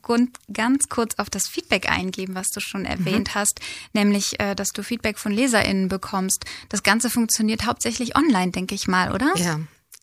ganz 0.52 0.90
kurz 0.90 1.16
auf 1.18 1.30
das 1.30 1.48
Feedback 1.48 1.90
eingeben, 1.90 2.36
was 2.36 2.50
du 2.50 2.60
schon 2.60 2.84
erwähnt 2.84 3.30
mhm. 3.30 3.36
hast, 3.36 3.62
nämlich, 3.94 4.38
äh, 4.42 4.54
dass 4.54 4.70
du 4.70 4.84
Feedback 4.84 5.18
von 5.18 5.32
LeserInnen 5.32 5.88
bekommst. 5.88 6.44
Das 6.68 6.84
Ganze 6.84 7.10
funktioniert 7.10 7.66
hauptsächlich 7.66 8.18
online, 8.18 8.52
denke 8.52 8.76
ich 8.76 8.90
mal, 8.90 9.14
oder? 9.14 9.32
Ja, 9.38 9.62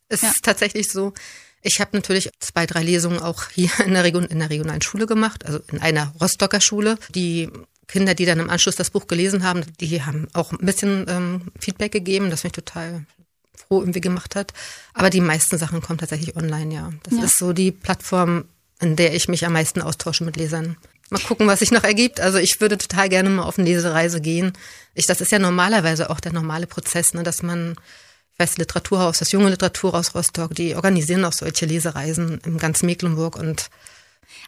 es 0.09 0.23
ja. 0.23 0.31
ist 0.31 0.43
tatsächlich 0.43 0.91
so. 0.91 1.13
Ich 1.61 1.79
habe 1.81 1.91
natürlich 1.93 2.31
zwei, 2.41 2.65
drei 2.65 2.83
Lesungen 2.83 3.21
auch 3.21 3.51
hier 3.51 3.71
in 3.85 3.93
der, 3.93 4.05
Region, 4.05 4.25
in 4.25 4.39
der 4.39 4.49
regionalen 4.49 4.81
Schule 4.81 5.05
gemacht, 5.05 5.45
also 5.45 5.61
in 5.71 5.81
einer 5.81 6.15
Rostocker 6.19 6.63
Schule. 6.63 6.99
Die 7.11 7.51
Kinder, 7.89 8.15
die 8.15 8.27
dann 8.27 8.39
im 8.39 8.51
Anschluss 8.51 8.77
das 8.77 8.91
Buch 8.91 9.07
gelesen 9.07 9.43
haben, 9.43 9.65
die 9.81 10.03
haben 10.03 10.29
auch 10.35 10.53
ein 10.53 10.65
bisschen 10.65 11.07
ähm, 11.09 11.43
Feedback 11.59 11.91
gegeben, 11.91 12.31
das 12.31 12.45
mich 12.45 12.53
total 12.53 13.05
froh 13.57 13.81
irgendwie 13.81 14.01
gemacht 14.01 14.37
hat. 14.37 14.53
Aber 14.93 15.11
die 15.11 15.23
meisten 15.23 15.59
Sachen 15.59 15.81
kommen 15.81 15.99
tatsächlich 15.99 16.37
online, 16.37 16.73
ja. 16.73 16.93
Das 17.03 17.15
ja. 17.15 17.25
ist 17.25 17.39
so 17.39 17.53
die 17.53 17.73
Plattform, 17.73 18.45
in 18.81 18.95
der 18.95 19.15
ich 19.15 19.29
mich 19.29 19.45
am 19.45 19.55
meisten 19.55 19.83
austausche 19.83 20.23
mit 20.23 20.37
Lesern. 20.37 20.77
Mal 21.11 21.21
gucken, 21.21 21.47
was 21.47 21.61
sich 21.61 21.71
noch 21.71 21.85
ergibt. 21.85 22.21
Also 22.21 22.39
ich 22.39 22.61
würde 22.61 22.77
total 22.77 23.09
gerne 23.09 23.31
mal 23.31 23.45
auf 23.45 23.59
eine 23.59 23.69
Lesereise 23.69 24.21
gehen. 24.21 24.53
Ich, 24.95 25.07
das 25.07 25.23
ist 25.23 25.33
ja 25.33 25.39
normalerweise 25.39 26.11
auch 26.11 26.21
der 26.21 26.33
normale 26.33 26.67
Prozess, 26.67 27.15
ne, 27.15 27.23
dass 27.23 27.43
man, 27.43 27.77
ich 28.35 28.39
weiß, 28.39 28.59
Literaturhaus, 28.59 29.19
das 29.19 29.33
junge 29.33 29.49
Literaturhaus 29.49 30.15
Rostock, 30.15 30.55
die 30.55 30.75
organisieren 30.75 31.25
auch 31.25 31.33
solche 31.33 31.65
Lesereisen 31.65 32.41
im 32.45 32.59
ganz 32.59 32.83
Mecklenburg 32.83 33.37
und 33.37 33.71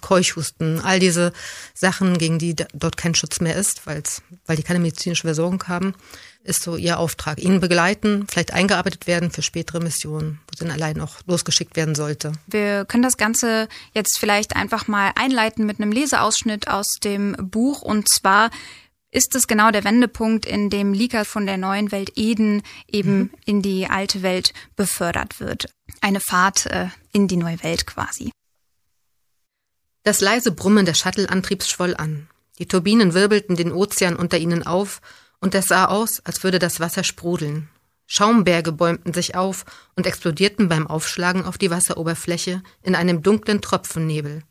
Keuchhusten, 0.00 0.80
all 0.80 0.98
diese 0.98 1.32
Sachen, 1.74 2.16
gegen 2.16 2.38
die 2.38 2.54
dort 2.54 2.96
kein 2.96 3.14
Schutz 3.14 3.40
mehr 3.40 3.56
ist, 3.56 3.86
weil 3.86 4.56
die 4.56 4.62
keine 4.62 4.78
medizinische 4.78 5.22
Versorgung 5.22 5.62
haben 5.68 5.94
ist 6.44 6.62
so 6.62 6.76
ihr 6.76 6.98
Auftrag. 6.98 7.40
Ihnen 7.40 7.60
begleiten, 7.60 8.26
vielleicht 8.28 8.52
eingearbeitet 8.52 9.06
werden 9.06 9.30
für 9.30 9.42
spätere 9.42 9.80
Missionen, 9.80 10.40
wo 10.46 10.56
sie 10.56 10.64
dann 10.64 10.72
allein 10.72 11.00
auch 11.00 11.16
losgeschickt 11.26 11.76
werden 11.76 11.94
sollte. 11.94 12.32
Wir 12.46 12.84
können 12.84 13.02
das 13.02 13.16
Ganze 13.16 13.68
jetzt 13.94 14.18
vielleicht 14.18 14.56
einfach 14.56 14.88
mal 14.88 15.12
einleiten 15.14 15.66
mit 15.66 15.80
einem 15.80 15.92
Leseausschnitt 15.92 16.68
aus 16.68 16.86
dem 17.02 17.36
Buch. 17.38 17.82
Und 17.82 18.08
zwar 18.08 18.50
ist 19.10 19.34
es 19.34 19.46
genau 19.46 19.70
der 19.70 19.84
Wendepunkt, 19.84 20.46
in 20.46 20.70
dem 20.70 20.92
Lika 20.92 21.24
von 21.24 21.46
der 21.46 21.58
neuen 21.58 21.92
Welt 21.92 22.12
Eden 22.16 22.62
eben 22.90 23.18
mhm. 23.18 23.30
in 23.44 23.62
die 23.62 23.88
alte 23.88 24.22
Welt 24.22 24.52
befördert 24.74 25.38
wird. 25.38 25.66
Eine 26.00 26.20
Fahrt 26.20 26.66
äh, 26.66 26.88
in 27.12 27.28
die 27.28 27.36
neue 27.36 27.62
Welt 27.62 27.86
quasi. 27.86 28.32
Das 30.02 30.20
leise 30.20 30.50
Brummen 30.50 30.84
des 30.84 30.98
Shuttle-Antriebs 30.98 31.68
schwoll 31.68 31.94
an. 31.94 32.28
Die 32.58 32.66
Turbinen 32.66 33.14
wirbelten 33.14 33.54
den 33.54 33.70
Ozean 33.70 34.16
unter 34.16 34.38
ihnen 34.38 34.66
auf 34.66 35.00
und 35.42 35.54
es 35.56 35.66
sah 35.66 35.86
aus, 35.86 36.20
als 36.24 36.44
würde 36.44 36.60
das 36.60 36.80
Wasser 36.80 37.02
sprudeln. 37.04 37.68
Schaumberge 38.06 38.72
bäumten 38.72 39.12
sich 39.12 39.34
auf 39.34 39.64
und 39.96 40.06
explodierten 40.06 40.68
beim 40.68 40.86
Aufschlagen 40.86 41.44
auf 41.44 41.58
die 41.58 41.70
Wasseroberfläche 41.70 42.62
in 42.82 42.94
einem 42.94 43.22
dunklen 43.22 43.60
Tropfennebel. 43.60 44.44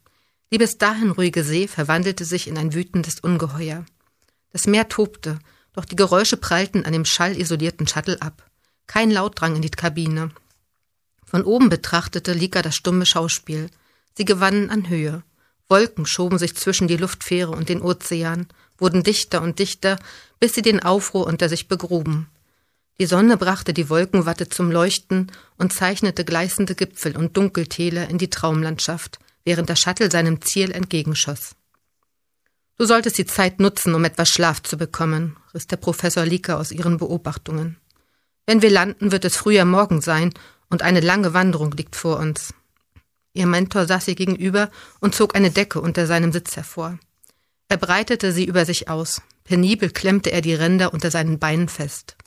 Die 0.51 0.58
bis 0.58 0.77
dahin 0.77 1.12
ruhige 1.12 1.43
See 1.45 1.67
verwandelte 1.67 2.25
sich 2.25 2.47
in 2.47 2.58
ein 2.58 2.73
wütendes 2.73 3.21
Ungeheuer. 3.21 3.86
Das 4.51 4.67
Meer 4.67 4.89
tobte, 4.89 5.39
doch 5.73 5.86
die 5.86 5.95
Geräusche 5.95 6.36
prallten 6.36 6.86
an 6.86 6.91
dem 6.91 7.06
schallisolierten 7.06 7.88
Shuttle 7.88 8.21
ab. 8.21 8.43
Kein 8.86 9.12
Laut 9.12 9.39
drang 9.39 9.56
in 9.56 9.62
die 9.62 9.71
Kabine. 9.71 10.32
Von 11.25 11.43
oben 11.43 11.69
betrachtete 11.69 12.34
Lika 12.34 12.62
das 12.62 12.75
stumme 12.75 13.06
Schauspiel. 13.06 13.69
Sie 14.17 14.25
gewannen 14.25 14.69
an 14.69 14.89
Höhe. 14.89 15.23
Wolken 15.69 16.06
schoben 16.06 16.38
sich 16.38 16.58
zwischen 16.58 16.89
die 16.89 16.97
Luftfähre 16.97 17.51
und 17.51 17.69
den 17.69 17.82
Ozean, 17.82 18.47
wurden 18.82 19.04
dichter 19.04 19.41
und 19.41 19.60
dichter, 19.60 20.00
bis 20.39 20.54
sie 20.54 20.62
den 20.62 20.82
Aufruhr 20.82 21.28
unter 21.28 21.48
sich 21.48 21.67
begruben. 21.67 22.28
Die 23.00 23.06
Sonne 23.06 23.38
brachte 23.38 23.74
die 23.74 23.89
Wolkenwatte 23.89 24.50
zum 24.50 24.72
Leuchten 24.72 25.32
und 25.58 25.74
zeichnete 25.74 26.26
gleißende 26.26 26.76
Gipfel 26.76 27.15
und 27.15 27.38
Dunkeltäler 27.38 28.10
in 28.10 28.17
die 28.17 28.30
Traumlandschaft, 28.30 29.20
während 29.44 29.70
der 29.70 29.76
Shuttle 29.76 30.12
seinem 30.12 30.41
Ziel 30.41 30.72
entgegenschoss. 30.72 31.56
Du 32.78 32.86
solltest 32.86 33.17
die 33.17 33.26
Zeit 33.26 33.60
nutzen, 33.60 33.94
um 33.94 34.04
etwas 34.06 34.30
Schlaf 34.30 34.63
zu 34.63 34.78
bekommen, 34.78 35.38
riss 35.54 35.67
der 35.67 35.78
Professor 35.78 36.26
Lika 36.26 36.58
aus 36.58 36.72
ihren 36.72 36.98
Beobachtungen. 36.98 37.78
Wenn 38.46 38.62
wir 38.62 38.72
landen, 38.72 39.12
wird 39.12 39.26
es 39.26 39.38
früher 39.38 39.65
Morgen 39.65 40.02
sein 40.02 40.34
und 40.70 40.82
eine 40.82 41.00
lange 41.00 41.34
Wanderung 41.34 41.72
liegt 41.74 41.96
vor 41.96 42.17
uns. 42.17 42.54
Ihr 43.34 43.46
Mentor 43.46 43.86
saß 43.86 44.08
ihr 44.08 44.15
gegenüber 44.15 44.70
und 45.00 45.15
zog 45.15 45.36
eine 45.36 45.52
Decke 45.52 45.80
unter 45.80 46.08
seinem 46.08 46.32
Sitz 46.32 46.56
hervor. 46.56 47.00
Er 47.71 47.77
breitete 47.77 48.34
sie 48.34 48.43
über 48.43 48.65
sich 48.65 48.89
aus. 48.89 49.21
Penibel 49.45 49.91
klemmte 49.91 50.29
er 50.29 50.41
die 50.41 50.53
Ränder 50.53 50.93
unter 50.93 51.10
seinen 51.10 51.39
Beinen 51.39 51.69
fest. 51.69 52.17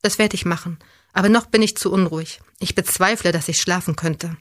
Das 0.00 0.18
werde 0.18 0.36
ich 0.36 0.46
machen, 0.46 0.78
aber 1.12 1.28
noch 1.28 1.44
bin 1.44 1.60
ich 1.60 1.76
zu 1.76 1.92
unruhig. 1.92 2.40
Ich 2.60 2.74
bezweifle, 2.74 3.30
dass 3.30 3.48
ich 3.48 3.60
schlafen 3.60 3.94
könnte. 3.94 4.38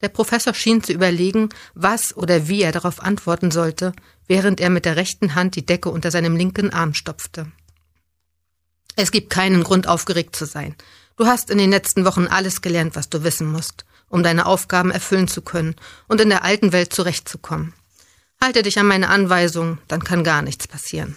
Der 0.00 0.08
Professor 0.08 0.54
schien 0.54 0.82
zu 0.82 0.94
überlegen, 0.94 1.50
was 1.74 2.16
oder 2.16 2.48
wie 2.48 2.62
er 2.62 2.72
darauf 2.72 3.02
antworten 3.02 3.50
sollte, 3.50 3.92
während 4.26 4.58
er 4.58 4.70
mit 4.70 4.86
der 4.86 4.96
rechten 4.96 5.34
Hand 5.34 5.54
die 5.54 5.66
Decke 5.66 5.90
unter 5.90 6.10
seinem 6.10 6.34
linken 6.34 6.72
Arm 6.72 6.94
stopfte. 6.94 7.52
Es 8.96 9.12
gibt 9.12 9.28
keinen 9.28 9.64
Grund, 9.64 9.86
aufgeregt 9.86 10.34
zu 10.34 10.46
sein. 10.46 10.76
Du 11.18 11.26
hast 11.26 11.50
in 11.50 11.58
den 11.58 11.68
letzten 11.68 12.06
Wochen 12.06 12.26
alles 12.26 12.62
gelernt, 12.62 12.96
was 12.96 13.10
du 13.10 13.22
wissen 13.22 13.52
musst, 13.52 13.84
um 14.08 14.22
deine 14.22 14.46
Aufgaben 14.46 14.90
erfüllen 14.90 15.28
zu 15.28 15.42
können 15.42 15.76
und 16.08 16.22
in 16.22 16.30
der 16.30 16.42
alten 16.42 16.72
Welt 16.72 16.94
zurechtzukommen. 16.94 17.74
Halte 18.42 18.64
dich 18.64 18.76
an 18.80 18.88
meine 18.88 19.08
Anweisung, 19.08 19.78
dann 19.86 20.02
kann 20.02 20.24
gar 20.24 20.42
nichts 20.42 20.66
passieren. 20.66 21.14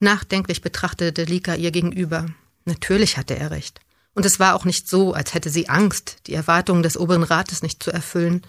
Nachdenklich 0.00 0.62
betrachtete 0.62 1.24
Lika 1.24 1.54
ihr 1.54 1.70
gegenüber. 1.70 2.24
Natürlich 2.64 3.18
hatte 3.18 3.36
er 3.36 3.50
recht. 3.50 3.78
Und 4.14 4.24
es 4.24 4.40
war 4.40 4.54
auch 4.54 4.64
nicht 4.64 4.88
so, 4.88 5.12
als 5.12 5.34
hätte 5.34 5.50
sie 5.50 5.68
Angst, 5.68 6.16
die 6.26 6.32
Erwartungen 6.32 6.82
des 6.82 6.96
oberen 6.96 7.24
Rates 7.24 7.62
nicht 7.62 7.82
zu 7.82 7.90
erfüllen. 7.90 8.40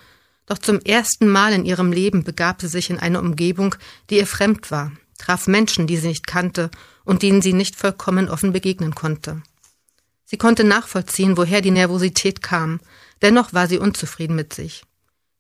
Doch 0.46 0.58
zum 0.58 0.80
ersten 0.80 1.28
Mal 1.28 1.52
in 1.52 1.66
ihrem 1.66 1.92
Leben 1.92 2.24
begab 2.24 2.62
sie 2.62 2.70
sich 2.70 2.90
in 2.90 2.98
eine 2.98 3.20
Umgebung, 3.20 3.76
die 4.10 4.20
ihr 4.20 4.28
fremd 4.28 4.72
war, 4.72 4.94
traf 5.18 5.46
Menschen, 5.48 5.86
die 5.86 5.98
sie 5.98 6.08
nicht 6.08 6.28
kannte 6.28 6.72
und 7.04 7.24
denen 7.24 7.42
sie 7.42 7.52
nicht 7.52 7.76
vollkommen 7.76 8.30
offen 8.30 8.54
begegnen 8.54 8.96
konnte. 8.96 9.42
Sie 10.24 10.38
konnte 10.38 10.64
nachvollziehen, 10.64 11.36
woher 11.36 11.60
die 11.60 11.72
Nervosität 11.72 12.42
kam, 12.42 12.80
dennoch 13.22 13.52
war 13.52 13.68
sie 13.68 13.80
unzufrieden 13.80 14.38
mit 14.38 14.54
sich. 14.54 14.86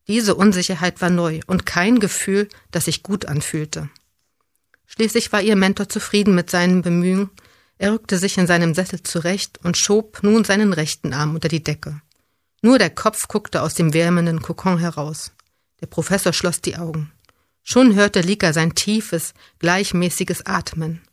Diese 0.09 0.33
Unsicherheit 0.33 1.01
war 1.01 1.11
neu 1.11 1.39
und 1.45 1.67
kein 1.67 1.99
Gefühl, 1.99 2.49
das 2.71 2.85
sich 2.85 3.03
gut 3.03 3.27
anfühlte. 3.27 3.89
Schließlich 4.87 5.31
war 5.31 5.43
ihr 5.43 5.55
Mentor 5.55 5.87
zufrieden 5.87 6.33
mit 6.33 6.49
seinen 6.49 6.81
Bemühungen. 6.81 7.29
Er 7.77 7.93
rückte 7.93 8.17
sich 8.17 8.39
in 8.39 8.47
seinem 8.47 8.73
Sessel 8.73 9.03
zurecht 9.03 9.59
und 9.63 9.77
schob 9.77 10.23
nun 10.23 10.43
seinen 10.43 10.73
rechten 10.73 11.13
Arm 11.13 11.35
unter 11.35 11.47
die 11.47 11.63
Decke. 11.63 12.01
Nur 12.63 12.79
der 12.79 12.89
Kopf 12.89 13.27
guckte 13.27 13.61
aus 13.61 13.75
dem 13.75 13.93
wärmenden 13.93 14.41
Kokon 14.41 14.79
heraus. 14.79 15.31
Der 15.79 15.85
Professor 15.85 16.33
schloss 16.33 16.59
die 16.59 16.77
Augen. 16.77 17.11
Schon 17.61 17.93
hörte 17.93 18.21
Lika 18.21 18.51
sein 18.51 18.73
tiefes, 18.73 19.35
gleichmäßiges 19.59 20.47
Atmen. 20.47 21.03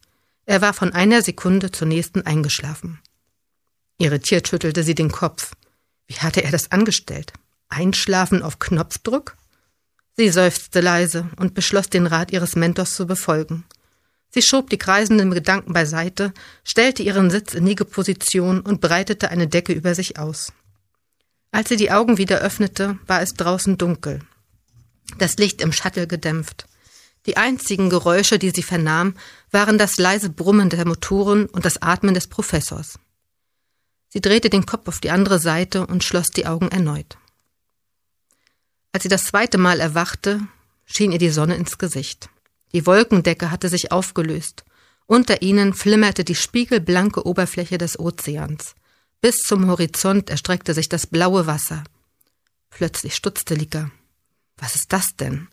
Er 0.46 0.62
war 0.62 0.72
von 0.72 0.94
einer 0.94 1.20
Sekunde 1.20 1.70
zur 1.70 1.86
nächsten 1.86 2.22
eingeschlafen. 2.22 3.02
Irritiert 3.98 4.48
schüttelte 4.48 4.82
sie 4.82 4.94
den 4.94 5.12
Kopf. 5.12 5.52
Wie 6.06 6.14
hatte 6.14 6.42
er 6.42 6.50
das 6.50 6.72
angestellt? 6.72 7.34
Einschlafen 7.68 8.42
auf 8.42 8.58
Knopfdruck? 8.58 9.36
Sie 10.16 10.30
seufzte 10.30 10.80
leise 10.80 11.28
und 11.36 11.54
beschloss, 11.54 11.90
den 11.90 12.06
Rat 12.06 12.32
ihres 12.32 12.56
Mentors 12.56 12.94
zu 12.94 13.06
befolgen. 13.06 13.64
Sie 14.30 14.42
schob 14.42 14.70
die 14.70 14.78
kreisenden 14.78 15.30
Gedanken 15.30 15.72
beiseite, 15.72 16.32
stellte 16.64 17.02
ihren 17.02 17.30
Sitz 17.30 17.54
in 17.54 17.66
Liegeposition 17.66 18.60
und 18.60 18.80
breitete 18.80 19.30
eine 19.30 19.48
Decke 19.48 19.72
über 19.72 19.94
sich 19.94 20.18
aus. 20.18 20.52
Als 21.52 21.68
sie 21.68 21.76
die 21.76 21.90
Augen 21.90 22.18
wieder 22.18 22.38
öffnete, 22.38 22.98
war 23.06 23.22
es 23.22 23.34
draußen 23.34 23.78
dunkel. 23.78 24.20
Das 25.18 25.36
Licht 25.38 25.60
im 25.62 25.72
Shuttle 25.72 26.06
gedämpft. 26.06 26.66
Die 27.26 27.36
einzigen 27.36 27.90
Geräusche, 27.90 28.38
die 28.38 28.50
sie 28.50 28.62
vernahm, 28.62 29.14
waren 29.50 29.78
das 29.78 29.96
leise 29.96 30.30
Brummen 30.30 30.70
der 30.70 30.86
Motoren 30.86 31.46
und 31.46 31.64
das 31.64 31.80
Atmen 31.82 32.14
des 32.14 32.26
Professors. 32.26 32.98
Sie 34.08 34.20
drehte 34.20 34.50
den 34.50 34.66
Kopf 34.66 34.86
auf 34.88 35.00
die 35.00 35.10
andere 35.10 35.38
Seite 35.38 35.86
und 35.86 36.04
schloss 36.04 36.28
die 36.28 36.46
Augen 36.46 36.68
erneut. 36.68 37.16
Als 38.96 39.02
sie 39.02 39.10
das 39.10 39.26
zweite 39.26 39.58
Mal 39.58 39.80
erwachte, 39.80 40.40
schien 40.86 41.12
ihr 41.12 41.18
die 41.18 41.28
Sonne 41.28 41.56
ins 41.56 41.76
Gesicht. 41.76 42.30
Die 42.72 42.86
Wolkendecke 42.86 43.50
hatte 43.50 43.68
sich 43.68 43.92
aufgelöst. 43.92 44.64
Unter 45.04 45.42
ihnen 45.42 45.74
flimmerte 45.74 46.24
die 46.24 46.34
spiegelblanke 46.34 47.26
Oberfläche 47.26 47.76
des 47.76 47.98
Ozeans. 47.98 48.74
Bis 49.20 49.40
zum 49.40 49.68
Horizont 49.68 50.30
erstreckte 50.30 50.72
sich 50.72 50.88
das 50.88 51.06
blaue 51.06 51.46
Wasser. 51.46 51.84
Plötzlich 52.70 53.14
stutzte 53.14 53.54
Lika. 53.54 53.90
Was 54.56 54.76
ist 54.76 54.90
das 54.94 55.14
denn? 55.14 55.48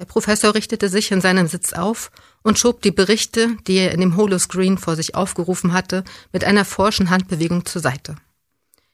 Der 0.00 0.06
Professor 0.06 0.52
richtete 0.52 0.88
sich 0.88 1.12
in 1.12 1.20
seinem 1.20 1.46
Sitz 1.46 1.74
auf 1.74 2.10
und 2.42 2.58
schob 2.58 2.82
die 2.82 2.90
Berichte, 2.90 3.56
die 3.68 3.76
er 3.76 3.92
in 3.92 4.00
dem 4.00 4.16
Holoscreen 4.16 4.78
vor 4.78 4.96
sich 4.96 5.14
aufgerufen 5.14 5.72
hatte, 5.72 6.02
mit 6.32 6.42
einer 6.42 6.64
forschen 6.64 7.10
Handbewegung 7.10 7.64
zur 7.66 7.82
Seite. 7.82 8.16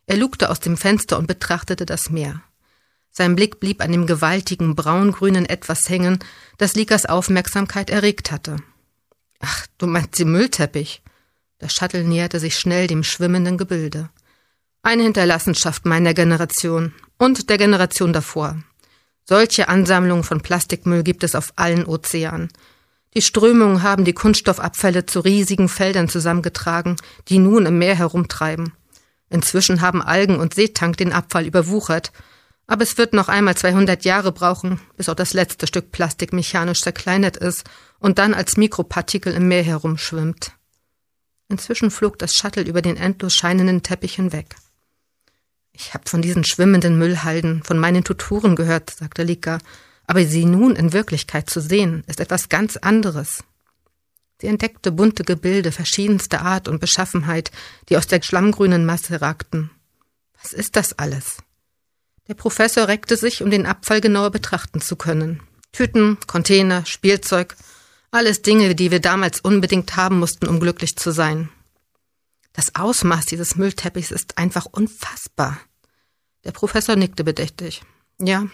Er 0.05 0.19
lugte 0.19 0.51
aus 0.51 0.61
dem 0.61 0.77
Fenster 0.77 1.17
und 1.19 1.27
betrachtete 1.27 1.87
das 1.87 2.11
Meer. 2.11 2.43
Sein 3.17 3.37
Blick 3.37 3.61
blieb 3.61 3.81
an 3.81 3.93
dem 3.93 4.07
gewaltigen 4.07 4.75
braungrünen 4.75 5.47
Etwas 5.47 5.89
hängen, 5.89 6.19
das 6.59 6.75
Likas 6.75 7.07
Aufmerksamkeit 7.07 7.89
erregt 7.89 8.33
hatte. 8.33 8.57
Ach, 9.39 9.67
du 9.79 9.87
meinst 9.87 10.19
den 10.19 10.33
Müllteppich? 10.33 11.01
Das 11.59 11.73
Shuttle 11.73 12.03
näherte 12.03 12.41
sich 12.41 12.59
schnell 12.59 12.89
dem 12.89 13.05
schwimmenden 13.05 13.57
Gebilde. 13.57 14.11
Eine 14.83 15.05
Hinterlassenschaft 15.05 15.87
meiner 15.87 16.13
Generation 16.13 16.93
und 17.17 17.49
der 17.51 17.57
Generation 17.57 18.13
davor. 18.13 18.57
Solche 19.25 19.69
Ansammlungen 19.69 20.25
von 20.25 20.41
Plastikmüll 20.41 21.05
gibt 21.05 21.23
es 21.23 21.37
auf 21.37 21.53
allen 21.55 21.87
Ozeanen. 21.87 22.49
Die 23.15 23.23
Strömungen 23.23 23.85
haben 23.85 24.05
die 24.05 24.13
Kunststoffabfälle 24.13 25.07
zu 25.07 25.21
riesigen 25.21 25.69
Feldern 25.69 26.09
zusammengetragen, 26.09 26.97
die 27.29 27.39
nun 27.39 27.65
im 27.65 27.79
Meer 27.79 27.95
herumtreiben. 27.95 28.73
Inzwischen 29.31 29.81
haben 29.81 30.03
Algen 30.03 30.41
und 30.41 30.55
Seetank 30.55 30.97
den 30.97 31.13
Abfall 31.13 31.47
überwuchert 31.47 32.11
aber 32.67 32.83
es 32.83 32.97
wird 32.97 33.13
noch 33.13 33.29
einmal 33.29 33.57
200 33.57 34.05
Jahre 34.05 34.33
brauchen, 34.33 34.81
bis 34.97 35.09
auch 35.09 35.15
das 35.15 35.35
letzte 35.35 35.67
Stück 35.67 35.93
Plastik 35.93 36.33
mechanisch 36.33 36.81
zerkleinert 36.81 37.37
ist 37.37 37.65
und 37.99 38.19
dann 38.19 38.35
als 38.35 38.57
Mikropartikel 38.57 39.35
im 39.35 39.49
Meer 39.49 39.63
herumschwimmt. 39.63 40.53
Inzwischen 41.49 41.91
flog 41.91 42.19
das 42.19 42.33
Shuttle 42.33 42.63
über 42.63 42.83
den 42.83 42.97
endlos 42.97 43.35
scheinenden 43.35 43.83
Teppich 43.83 44.15
hinweg. 44.15 44.57
Ich 45.73 45.93
habe 45.93 46.09
von 46.09 46.23
diesen 46.23 46.45
schwimmenden 46.45 46.99
Müllhalden, 46.99 47.63
von 47.63 47.79
meinen 47.79 48.05
Tutoren 48.05 48.57
gehört, 48.57 48.91
sagte 48.91 49.25
Lika, 49.25 49.59
aber 50.07 50.25
sie 50.25 50.45
nun 50.45 50.77
in 50.77 50.93
Wirklichkeit 50.93 51.51
zu 51.51 51.61
sehen, 51.61 52.05
ist 52.07 52.21
etwas 52.21 52.49
ganz 52.49 52.77
anderes. 52.77 53.43
Sie 54.41 54.47
entdeckte 54.47 54.93
bunte 54.93 55.25
Gebilde 55.25 55.73
verschiedenster 55.73 56.43
Art 56.43 56.69
und 56.69 56.81
Beschaffenheit, 56.81 57.51
die 57.89 57.97
aus 57.97 58.07
der 58.07 58.23
schlammgrünen 58.23 58.85
Masse 58.85 59.21
ragten. 59.21 59.71
Was 60.41 60.53
ist 60.53 60.77
das 60.77 60.93
alles? 60.99 61.39
Der 62.29 62.35
Professor 62.35 62.89
reckte 62.89 63.17
sich, 63.17 63.43
um 63.43 63.51
den 63.51 63.67
Abfall 63.67 64.01
genauer 64.01 64.31
betrachten 64.31 64.81
zu 64.81 64.97
können. 64.97 65.43
Tüten, 65.73 66.19
Container, 66.27 66.87
Spielzeug, 66.87 67.57
alles 68.11 68.43
Dinge, 68.43 68.75
die 68.75 68.91
wir 68.91 69.01
damals 69.01 69.41
unbedingt 69.41 69.97
haben 69.97 70.19
mussten, 70.19 70.47
um 70.47 70.61
glücklich 70.61 70.97
zu 70.97 71.11
sein. 71.11 71.51
Das 72.53 72.77
Ausmaß 72.77 73.27
dieses 73.27 73.57
Müllteppichs 73.57 74.13
ist 74.13 74.39
einfach 74.39 74.67
unfassbar. 74.67 75.59
Der 76.45 76.53
Professor 76.53 76.97
nickte 76.97 77.25
bedächtig. 77.25 77.83
Ja, 78.21 78.47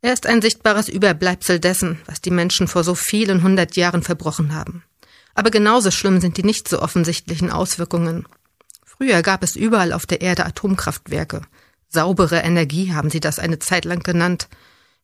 er 0.00 0.12
ist 0.12 0.26
ein 0.26 0.42
sichtbares 0.42 0.88
Überbleibsel 0.88 1.60
dessen, 1.60 2.00
was 2.06 2.20
die 2.20 2.32
Menschen 2.32 2.66
vor 2.66 2.82
so 2.82 2.96
vielen 2.96 3.44
hundert 3.44 3.76
Jahren 3.76 4.02
verbrochen 4.02 4.52
haben. 4.52 4.82
Aber 5.34 5.50
genauso 5.52 5.92
schlimm 5.92 6.20
sind 6.20 6.36
die 6.38 6.42
nicht 6.42 6.66
so 6.66 6.82
offensichtlichen 6.82 7.50
Auswirkungen. 7.50 8.26
Früher 8.84 9.22
gab 9.22 9.44
es 9.44 9.54
überall 9.54 9.92
auf 9.92 10.04
der 10.04 10.20
Erde 10.20 10.44
Atomkraftwerke, 10.44 11.42
Saubere 11.92 12.38
Energie 12.38 12.94
haben 12.94 13.10
sie 13.10 13.20
das 13.20 13.38
eine 13.38 13.58
Zeit 13.58 13.84
lang 13.84 14.02
genannt. 14.02 14.48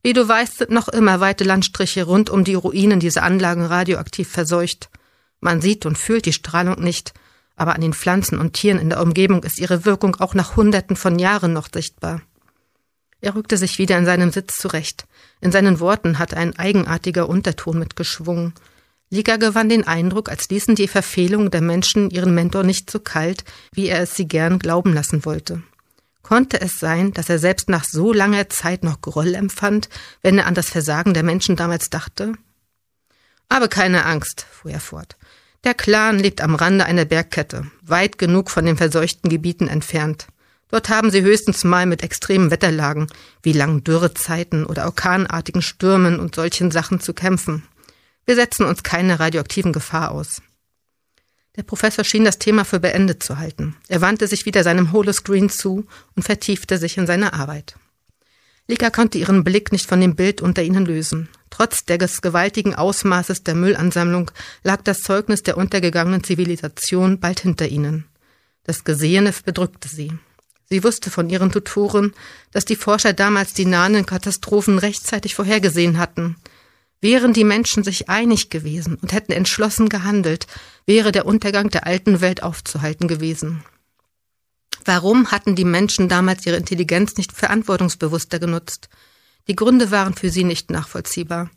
Wie 0.03 0.15
du 0.15 0.27
weißt, 0.27 0.59
sind 0.59 0.71
noch 0.71 0.89
immer 0.89 1.21
weite 1.21 1.45
Landstriche 1.45 2.05
rund 2.05 2.31
um 2.31 2.45
die 2.45 2.55
Ruinen 2.55 2.99
dieser 2.99 3.25
Anlagen 3.25 3.65
radioaktiv 3.65 4.29
verseucht. 4.29 4.89
Man 5.41 5.61
sieht 5.61 5.85
und 5.85 5.99
fühlt 5.99 6.25
die 6.25 6.33
Strahlung 6.33 6.81
nicht, 6.83 7.13
aber 7.57 7.75
an 7.75 7.83
den 7.83 7.93
Pflanzen 7.93 8.39
und 8.39 8.55
Tieren 8.55 8.79
in 8.79 8.89
der 8.89 9.03
Umgebung 9.03 9.43
ist 9.43 9.59
ihre 9.59 9.85
Wirkung 9.85 10.17
auch 10.17 10.33
nach 10.33 10.57
Hunderten 10.57 10.97
von 10.97 11.19
Jahren 11.19 11.53
noch 11.53 11.69
sichtbar. 11.71 12.23
Er 13.21 13.35
rückte 13.35 13.59
sich 13.59 13.79
wieder 13.79 13.99
in 13.99 14.07
seinem 14.07 14.31
Sitz 14.31 14.57
zurecht. 14.57 15.07
In 15.43 15.53
seinen 15.53 15.81
Worten 15.81 16.19
hatte 16.19 16.39
ein 16.39 16.59
eigenartiger 16.59 17.29
Unterton 17.29 17.79
mitgeschwungen. 17.79 18.55
Liga 19.11 19.37
gewann 19.37 19.69
den 19.69 19.87
Eindruck, 19.87 20.31
als 20.31 20.49
ließen 20.49 20.75
die 20.75 20.89
Verfehlungen 20.89 21.51
der 21.51 21.61
Menschen 21.61 22.11
ihren 22.11 22.35
Mentor 22.35 22.63
nicht 22.63 22.91
so 22.91 22.99
kalt, 22.99 23.45
wie 23.73 23.89
er 23.89 24.01
es 24.01 24.15
sie 24.15 24.29
gern 24.29 24.59
glauben 24.59 24.95
lassen 24.95 25.25
wollte. 25.25 25.63
Konnte 26.29 26.61
es 26.61 26.79
sein, 26.79 27.15
dass 27.15 27.31
er 27.31 27.39
selbst 27.39 27.71
nach 27.71 27.85
so 27.85 28.13
langer 28.13 28.51
Zeit 28.51 28.85
noch 28.85 29.01
Groll 29.01 29.35
empfand, 29.35 29.89
wenn 30.21 30.37
er 30.37 30.45
an 30.45 30.53
das 30.53 30.69
Versagen 30.69 31.15
der 31.15 31.23
Menschen 31.23 31.57
damals 31.57 31.89
dachte? 31.89 32.35
Aber 33.49 33.69
keine 33.69 34.05
Angst, 34.05 34.45
fuhr 34.51 34.73
er 34.73 34.81
fort. 34.81 35.17
Der 35.65 35.73
Clan 35.73 36.19
lebt 36.19 36.43
am 36.43 36.55
Rande 36.55 36.85
einer 36.85 37.07
Bergkette, 37.07 37.71
weit 37.81 38.19
genug 38.19 38.51
von 38.51 38.67
den 38.67 38.77
verseuchten 38.77 39.31
Gebieten 39.31 39.69
entfernt. 39.69 40.27
Dort 40.69 40.91
haben 40.91 41.11
sie 41.11 41.23
höchstens 41.23 41.65
mal 41.65 41.87
mit 41.87 42.03
extremen 42.03 42.51
Wetterlagen, 42.51 43.07
wie 43.43 43.55
langen 43.55 43.83
Dürrezeiten 43.83 44.67
oder 44.67 44.85
orkanartigen 44.85 45.63
Stürmen 45.63 46.21
und 46.21 46.35
solchen 46.35 46.71
Sachen 46.71 47.01
zu 47.01 47.15
kämpfen. 47.15 47.63
Wir 48.27 48.35
setzen 48.35 48.67
uns 48.67 48.83
keine 48.83 49.19
radioaktiven 49.19 49.73
Gefahr 49.73 50.11
aus. 50.11 50.43
Der 51.59 51.65
Professor 51.65 52.05
schien 52.05 52.25
das 52.25 52.39
Thema 52.39 52.65
für 52.65 52.79
beendet 52.79 53.21
zu 53.21 53.39
halten. 53.39 53.75
Er 53.89 54.01
wandte 54.01 54.29
sich 54.29 54.47
wieder 54.47 54.63
seinem 54.63 54.93
Holoscreen 54.93 55.51
zu 55.51 55.89
und 56.15 56.23
vertiefte 56.23 56.79
sich 56.79 56.97
in 56.99 57.09
seine 57.09 57.33
Arbeit. 57.33 57.75
Lika 58.69 58.91
konnte 58.91 59.19
ihren 59.19 59.43
Blick 59.43 59.73
nicht 59.73 59.89
von 59.89 60.01
dem 60.01 60.15
Bild 60.15 60.41
unter 60.41 60.63
ihnen 60.63 60.87
lösen. 60.87 61.29
Trotz 61.51 61.85
des 61.85 62.23
gewaltigen 62.23 62.77
Ausmaßes 62.77 63.43
der 63.43 63.57
Müllansammlung 63.57 64.31
lag 64.63 64.83
das 64.83 65.01
Zeugnis 65.01 65.43
der 65.43 65.57
untergegangenen 65.57 66.23
Zivilisation 66.23 67.19
bald 67.19 67.41
hinter 67.41 67.67
ihnen. 67.67 68.05
Das 68.63 68.85
Gesehene 68.85 69.35
bedrückte 69.45 69.89
sie. 69.89 70.13
Sie 70.71 70.85
wusste 70.85 71.11
von 71.11 71.29
ihren 71.29 71.51
Tutoren, 71.51 72.15
dass 72.53 72.67
die 72.67 72.77
Forscher 72.77 73.15
damals 73.15 73.53
die 73.53 73.67
nahenden 73.67 74.07
Katastrophen 74.07 74.79
rechtzeitig 74.79 75.35
vorhergesehen 75.35 75.99
hatten– 75.99 76.37
Wären 77.01 77.33
die 77.33 77.45
Menschen 77.45 77.85
sich 77.85 78.09
einig 78.09 78.51
gewesen 78.51 78.97
und 78.97 79.13
hätten 79.13 79.33
entschlossen 79.33 79.89
gehandelt, 79.89 80.47
wäre 80.85 81.13
der 81.13 81.27
Untergang 81.27 81.71
der 81.71 81.87
alten 81.87 82.21
Welt 82.21 82.43
aufzuhalten 82.43 83.07
gewesen. 83.07 83.63
Warum 84.85 85.31
hatten 85.31 85.55
die 85.55 85.65
Menschen 85.65 86.09
damals 86.09 86.45
ihre 86.47 86.57
Intelligenz 86.57 87.17
nicht 87.17 87.33
verantwortungsbewusster 87.33 88.39
genutzt? 88.39 88.89
Die 89.47 89.55
Gründe 89.55 89.91
waren 89.91 90.15
für 90.15 90.31
sie 90.31 90.45
nicht 90.45 90.71
nachvollziehbar. 90.71 91.51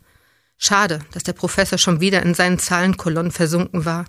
Schade, 0.58 1.00
dass 1.12 1.24
der 1.24 1.32
Professor 1.32 1.78
schon 1.78 2.00
wieder 2.00 2.22
in 2.22 2.34
seinen 2.34 2.58
Zahlenkolonnen 2.58 3.32
versunken 3.32 3.84
war. 3.84 4.04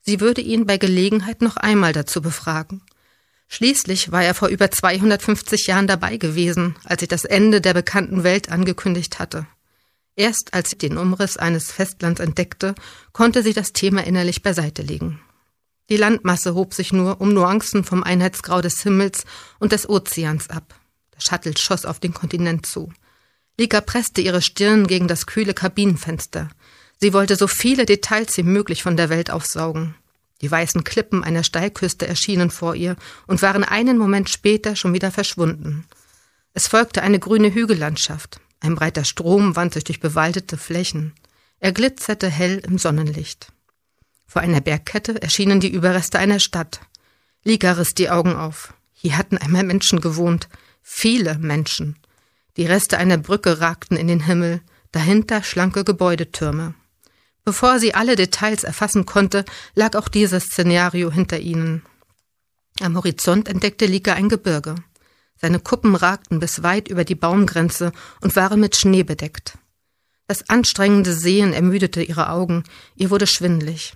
Sie 0.00 0.20
würde 0.20 0.40
ihn 0.40 0.64
bei 0.64 0.78
Gelegenheit 0.78 1.42
noch 1.42 1.58
einmal 1.58 1.92
dazu 1.92 2.22
befragen. 2.22 2.82
Schließlich 3.48 4.12
war 4.12 4.22
er 4.22 4.34
vor 4.34 4.48
über 4.48 4.70
250 4.70 5.66
Jahren 5.66 5.86
dabei 5.86 6.16
gewesen, 6.16 6.76
als 6.84 7.00
sich 7.00 7.08
das 7.08 7.24
Ende 7.24 7.60
der 7.60 7.74
bekannten 7.74 8.22
Welt 8.22 8.50
angekündigt 8.50 9.18
hatte. 9.18 9.46
Erst 10.16 10.54
als 10.54 10.70
sie 10.70 10.78
den 10.78 10.98
Umriss 10.98 11.36
eines 11.36 11.70
Festlands 11.70 12.20
entdeckte, 12.20 12.74
konnte 13.12 13.42
sie 13.42 13.52
das 13.52 13.72
Thema 13.72 14.04
innerlich 14.04 14.42
beiseite 14.42 14.82
legen. 14.82 15.20
Die 15.88 15.96
Landmasse 15.96 16.54
hob 16.54 16.72
sich 16.74 16.92
nur 16.92 17.20
um 17.20 17.32
Nuancen 17.32 17.84
vom 17.84 18.02
Einheitsgrau 18.04 18.60
des 18.60 18.82
Himmels 18.82 19.24
und 19.58 19.72
des 19.72 19.88
Ozeans 19.88 20.48
ab. 20.48 20.74
Der 21.14 21.20
Shuttle 21.20 21.54
schoss 21.58 21.84
auf 21.84 21.98
den 21.98 22.14
Kontinent 22.14 22.64
zu. 22.64 22.92
Lika 23.58 23.80
presste 23.80 24.20
ihre 24.20 24.40
Stirn 24.40 24.86
gegen 24.86 25.08
das 25.08 25.26
kühle 25.26 25.52
Kabinenfenster. 25.52 26.48
Sie 26.98 27.12
wollte 27.12 27.36
so 27.36 27.46
viele 27.46 27.86
Details 27.86 28.36
wie 28.36 28.42
möglich 28.42 28.82
von 28.82 28.96
der 28.96 29.08
Welt 29.08 29.30
aufsaugen. 29.30 29.94
Die 30.42 30.50
weißen 30.50 30.84
Klippen 30.84 31.24
einer 31.24 31.44
Steilküste 31.44 32.06
erschienen 32.06 32.50
vor 32.50 32.74
ihr 32.74 32.96
und 33.26 33.42
waren 33.42 33.64
einen 33.64 33.98
Moment 33.98 34.30
später 34.30 34.76
schon 34.76 34.94
wieder 34.94 35.10
verschwunden. 35.10 35.86
Es 36.54 36.68
folgte 36.68 37.02
eine 37.02 37.18
grüne 37.18 37.52
Hügellandschaft. 37.52 38.40
Ein 38.60 38.74
breiter 38.74 39.04
Strom 39.04 39.56
wand 39.56 39.74
sich 39.74 39.84
durch 39.84 40.00
bewaldete 40.00 40.56
Flächen. 40.56 41.14
Er 41.58 41.72
glitzerte 41.72 42.28
hell 42.28 42.62
im 42.66 42.78
Sonnenlicht. 42.78 43.52
Vor 44.26 44.42
einer 44.42 44.60
Bergkette 44.60 45.20
erschienen 45.20 45.60
die 45.60 45.72
Überreste 45.72 46.18
einer 46.18 46.38
Stadt. 46.38 46.80
Lika 47.42 47.72
riss 47.72 47.94
die 47.94 48.10
Augen 48.10 48.34
auf. 48.36 48.74
Hier 48.92 49.16
hatten 49.16 49.38
einmal 49.38 49.64
Menschen 49.64 50.00
gewohnt. 50.00 50.48
Viele 50.82 51.38
Menschen. 51.38 51.96
Die 52.56 52.66
Reste 52.66 52.98
einer 52.98 53.16
Brücke 53.16 53.60
ragten 53.60 53.96
in 53.96 54.08
den 54.08 54.20
Himmel, 54.20 54.60
dahinter 54.92 55.42
schlanke 55.42 55.84
Gebäudetürme. 55.84 56.74
Bevor 57.44 57.78
sie 57.78 57.94
alle 57.94 58.16
Details 58.16 58.64
erfassen 58.64 59.06
konnte, 59.06 59.44
lag 59.74 59.96
auch 59.96 60.08
dieses 60.08 60.44
Szenario 60.44 61.10
hinter 61.10 61.38
ihnen. 61.38 61.82
Am 62.80 62.96
Horizont 62.96 63.48
entdeckte 63.48 63.86
Lika 63.86 64.12
ein 64.12 64.28
Gebirge. 64.28 64.74
Seine 65.40 65.58
Kuppen 65.58 65.94
ragten 65.94 66.38
bis 66.38 66.62
weit 66.62 66.88
über 66.88 67.04
die 67.04 67.14
Baumgrenze 67.14 67.92
und 68.20 68.36
waren 68.36 68.60
mit 68.60 68.76
Schnee 68.76 69.02
bedeckt. 69.02 69.56
Das 70.26 70.48
anstrengende 70.48 71.12
Sehen 71.14 71.52
ermüdete 71.52 72.02
ihre 72.02 72.28
Augen, 72.28 72.64
ihr 72.94 73.10
wurde 73.10 73.26
schwindlig. 73.26 73.94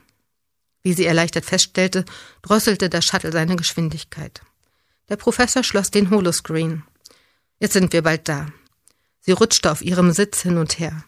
Wie 0.82 0.94
sie 0.94 1.04
erleichtert 1.04 1.44
feststellte, 1.44 2.04
drosselte 2.42 2.88
der 2.88 3.02
Shuttle 3.02 3.30
seine 3.30 3.56
Geschwindigkeit. 3.56 4.42
Der 5.08 5.16
Professor 5.16 5.62
schloss 5.62 5.90
den 5.90 6.10
Holoscreen. 6.10 6.82
Jetzt 7.60 7.74
sind 7.74 7.92
wir 7.92 8.02
bald 8.02 8.28
da. 8.28 8.48
Sie 9.20 9.32
rutschte 9.32 9.70
auf 9.70 9.82
ihrem 9.82 10.12
Sitz 10.12 10.42
hin 10.42 10.58
und 10.58 10.78
her. 10.78 11.04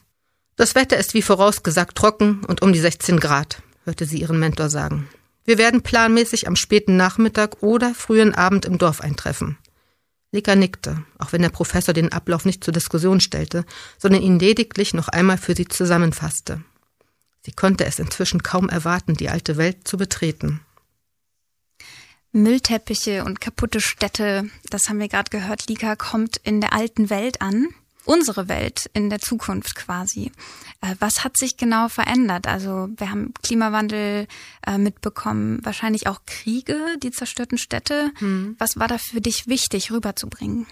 Das 0.57 0.75
Wetter 0.75 0.97
ist 0.97 1.13
wie 1.13 1.23
vorausgesagt 1.23 1.97
trocken 1.97 2.45
und 2.45 2.63
um 2.63 2.73
die 2.73 2.81
16 2.81 3.21
Grad, 3.21 3.63
hörte 3.85 4.07
sie 4.07 4.21
ihren 4.21 4.39
Mentor 4.39 4.71
sagen. 4.71 5.09
Wir 5.45 5.59
werden 5.59 5.83
planmäßig 5.83 6.47
am 6.47 6.57
späten 6.57 6.97
Nachmittag 6.97 7.63
oder 7.63 7.95
frühen 7.95 8.35
Abend 8.35 8.65
im 8.65 8.79
Dorf 8.79 9.01
eintreffen. 9.01 9.59
Lika 10.37 10.55
nickte, 10.55 11.03
auch 11.19 11.33
wenn 11.33 11.43
der 11.43 11.49
Professor 11.49 11.95
den 11.95 12.13
Ablauf 12.13 12.45
nicht 12.45 12.63
zur 12.63 12.73
Diskussion 12.73 13.21
stellte, 13.21 13.65
sondern 13.99 14.23
ihn 14.23 14.39
lediglich 14.39 14.95
noch 14.95 15.09
einmal 15.09 15.39
für 15.39 15.57
sie 15.57 15.67
zusammenfasste. 15.67 16.63
Sie 17.43 17.53
konnte 17.53 17.87
es 17.87 17.99
inzwischen 17.99 18.43
kaum 18.43 18.69
erwarten, 18.69 19.15
die 19.15 19.31
alte 19.31 19.57
Welt 19.57 19.89
zu 19.89 19.97
betreten. 19.97 20.61
Müllteppiche 22.33 23.25
und 23.25 23.41
kaputte 23.41 23.81
Städte, 23.81 24.51
das 24.69 24.89
haben 24.89 25.01
wir 25.01 25.09
gerade 25.09 25.31
gehört, 25.31 25.69
Lika 25.69 25.97
kommt 25.97 26.37
in 26.37 26.61
der 26.61 26.75
alten 26.75 27.09
Welt 27.09 27.41
an 27.41 27.69
unsere 28.07 28.49
Welt 28.49 28.89
in 28.95 29.11
der 29.11 29.19
Zukunft 29.19 29.75
quasi. 29.75 30.33
Äh, 30.81 30.95
was 30.99 31.25
hat 31.25 31.37
sich 31.37 31.57
genau 31.57 31.89
verändert? 31.89 32.47
Also 32.47 32.89
wir 32.97 33.11
haben 33.11 33.35
Klimawandel 33.43 34.27
äh, 34.67 34.79
mitbekommen, 34.79 35.61
wahrscheinlich 35.63 36.07
auch 36.07 36.21
Kriege, 36.27 36.79
die 37.03 37.11
zerstörten 37.11 37.59
Städte. 37.59 38.13
Hm. 38.19 38.57
Was 38.59 38.79
war 38.79 38.89
da 38.89 38.99
für 38.99 39.21
dich 39.21 39.47
wichtig 39.47 39.91
rüberzubringen? 39.91 40.67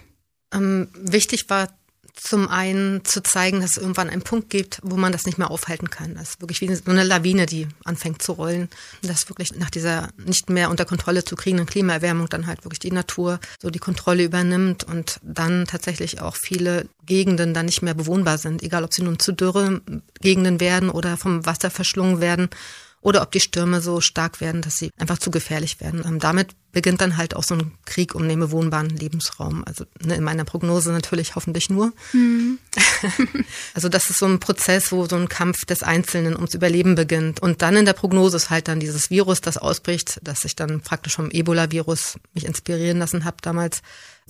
Ähm, 0.52 0.88
wichtig 0.94 1.50
war 1.50 1.68
zum 2.14 2.48
einen 2.48 3.04
zu 3.04 3.22
zeigen, 3.22 3.60
dass 3.60 3.72
es 3.72 3.76
irgendwann 3.76 4.08
einen 4.08 4.22
Punkt 4.22 4.48
gibt, 4.48 4.80
wo 4.82 4.96
man 4.96 5.12
das 5.12 5.26
nicht 5.26 5.36
mehr 5.36 5.50
aufhalten 5.50 5.90
kann. 5.90 6.14
Das 6.14 6.30
ist 6.30 6.40
wirklich 6.40 6.60
wie 6.60 6.74
so 6.74 6.90
eine 6.90 7.02
Lawine, 7.02 7.46
die 7.46 7.66
anfängt 7.84 8.22
zu 8.22 8.32
rollen. 8.32 8.68
Dass 9.02 9.28
wirklich 9.28 9.54
nach 9.56 9.70
dieser 9.70 10.08
nicht 10.16 10.48
mehr 10.48 10.70
unter 10.70 10.84
Kontrolle 10.84 11.24
zu 11.24 11.34
kriegenden 11.34 11.66
Klimaerwärmung 11.66 12.28
dann 12.28 12.46
halt 12.46 12.64
wirklich 12.64 12.78
die 12.78 12.92
Natur 12.92 13.40
so 13.60 13.68
die 13.68 13.80
Kontrolle 13.80 14.24
übernimmt 14.24 14.84
und 14.84 15.18
dann 15.22 15.66
tatsächlich 15.66 16.20
auch 16.20 16.36
viele 16.36 16.88
Gegenden 17.04 17.52
dann 17.52 17.66
nicht 17.66 17.82
mehr 17.82 17.94
bewohnbar 17.94 18.38
sind, 18.38 18.62
egal 18.62 18.84
ob 18.84 18.94
sie 18.94 19.02
nun 19.02 19.18
zu 19.18 19.32
Dürre 19.32 19.82
Gegenden 20.20 20.60
werden 20.60 20.90
oder 20.90 21.16
vom 21.16 21.44
Wasser 21.46 21.70
verschlungen 21.70 22.20
werden 22.20 22.48
oder 23.00 23.22
ob 23.22 23.32
die 23.32 23.40
Stürme 23.40 23.80
so 23.80 24.00
stark 24.00 24.40
werden, 24.40 24.62
dass 24.62 24.76
sie 24.76 24.90
einfach 24.98 25.18
zu 25.18 25.30
gefährlich 25.30 25.80
werden. 25.80 26.02
Ähm, 26.06 26.18
damit 26.18 26.54
beginnt 26.74 27.00
dann 27.00 27.16
halt 27.16 27.34
auch 27.34 27.44
so 27.44 27.54
ein 27.54 27.72
Krieg 27.86 28.14
um 28.14 28.28
den 28.28 28.40
bewohnbaren 28.40 28.90
Lebensraum. 28.90 29.64
Also 29.64 29.84
ne, 30.02 30.16
in 30.16 30.24
meiner 30.24 30.44
Prognose 30.44 30.92
natürlich 30.92 31.34
hoffentlich 31.34 31.70
nur. 31.70 31.92
Mhm. 32.12 32.58
also 33.74 33.88
das 33.88 34.10
ist 34.10 34.18
so 34.18 34.26
ein 34.26 34.40
Prozess, 34.40 34.92
wo 34.92 35.06
so 35.06 35.16
ein 35.16 35.28
Kampf 35.28 35.64
des 35.64 35.82
Einzelnen 35.82 36.36
ums 36.36 36.54
Überleben 36.54 36.94
beginnt. 36.94 37.40
Und 37.40 37.62
dann 37.62 37.76
in 37.76 37.84
der 37.86 37.92
Prognose 37.94 38.36
ist 38.36 38.50
halt 38.50 38.68
dann 38.68 38.80
dieses 38.80 39.10
Virus, 39.10 39.40
das 39.40 39.56
ausbricht, 39.56 40.20
das 40.22 40.44
ich 40.44 40.56
dann 40.56 40.80
praktisch 40.80 41.14
vom 41.14 41.30
Ebola-Virus 41.30 42.18
mich 42.34 42.44
inspirieren 42.44 42.98
lassen 42.98 43.24
habe 43.24 43.36
damals 43.40 43.80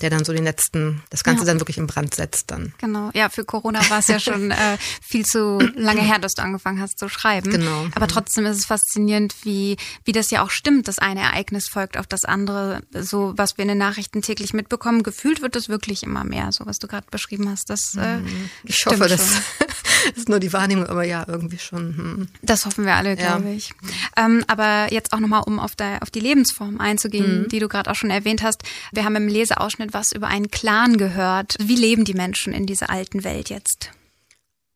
der 0.00 0.10
dann 0.10 0.24
so 0.24 0.32
den 0.32 0.44
letzten, 0.44 1.02
das 1.10 1.22
Ganze 1.22 1.42
ja. 1.42 1.46
dann 1.46 1.60
wirklich 1.60 1.78
in 1.78 1.86
Brand 1.86 2.14
setzt 2.14 2.50
dann. 2.50 2.74
Genau, 2.78 3.10
ja, 3.14 3.28
für 3.28 3.44
Corona 3.44 3.78
war 3.90 4.00
es 4.00 4.08
ja 4.08 4.18
schon 4.18 4.50
äh, 4.50 4.76
viel 5.00 5.24
zu 5.24 5.58
lange 5.76 6.00
her, 6.00 6.18
dass 6.18 6.34
du 6.34 6.42
angefangen 6.42 6.80
hast 6.80 6.98
zu 6.98 7.08
schreiben. 7.08 7.50
Genau. 7.50 7.86
Aber 7.94 8.08
trotzdem 8.08 8.44
ist 8.46 8.58
es 8.58 8.66
faszinierend, 8.66 9.34
wie, 9.44 9.76
wie 10.04 10.12
das 10.12 10.30
ja 10.30 10.42
auch 10.42 10.50
stimmt, 10.50 10.88
dass 10.88 10.98
ein 10.98 11.16
Ereignis 11.16 11.68
folgt 11.68 11.96
auf 11.96 12.06
das 12.06 12.24
andere, 12.24 12.33
so 12.92 13.32
was 13.36 13.58
wir 13.58 13.62
in 13.62 13.68
den 13.68 13.78
Nachrichten 13.78 14.22
täglich 14.22 14.54
mitbekommen. 14.54 15.02
Gefühlt 15.02 15.42
wird 15.42 15.56
es 15.56 15.68
wirklich 15.68 16.02
immer 16.02 16.24
mehr, 16.24 16.52
so 16.52 16.66
was 16.66 16.78
du 16.78 16.86
gerade 16.86 17.06
beschrieben 17.10 17.48
hast. 17.50 17.70
Das, 17.70 17.94
äh, 17.96 18.18
mhm. 18.18 18.50
ich 18.64 18.84
hoffe, 18.86 18.96
das 19.08 19.42
ist 20.16 20.28
nur 20.28 20.40
die 20.40 20.52
Wahrnehmung, 20.52 20.86
aber 20.86 21.04
ja, 21.04 21.24
irgendwie 21.26 21.58
schon. 21.58 21.96
Hm. 21.96 22.28
Das 22.42 22.66
hoffen 22.66 22.84
wir 22.84 22.94
alle, 22.94 23.16
glaube 23.16 23.48
ja. 23.48 23.54
ich. 23.54 23.72
Ähm, 24.16 24.44
aber 24.46 24.92
jetzt 24.92 25.12
auch 25.12 25.20
nochmal, 25.20 25.42
um 25.46 25.58
auf, 25.58 25.76
der, 25.76 26.02
auf 26.02 26.10
die 26.10 26.20
Lebensform 26.20 26.80
einzugehen, 26.80 27.42
mhm. 27.42 27.48
die 27.48 27.58
du 27.58 27.68
gerade 27.68 27.90
auch 27.90 27.94
schon 27.94 28.10
erwähnt 28.10 28.42
hast. 28.42 28.62
Wir 28.92 29.04
haben 29.04 29.16
im 29.16 29.28
Leseausschnitt 29.28 29.64
Ausschnitt 29.64 29.94
was 29.94 30.12
über 30.12 30.28
einen 30.28 30.50
Clan 30.50 30.96
gehört. 30.98 31.56
Wie 31.58 31.76
leben 31.76 32.04
die 32.04 32.14
Menschen 32.14 32.52
in 32.52 32.66
dieser 32.66 32.90
alten 32.90 33.24
Welt 33.24 33.50
jetzt? 33.50 33.90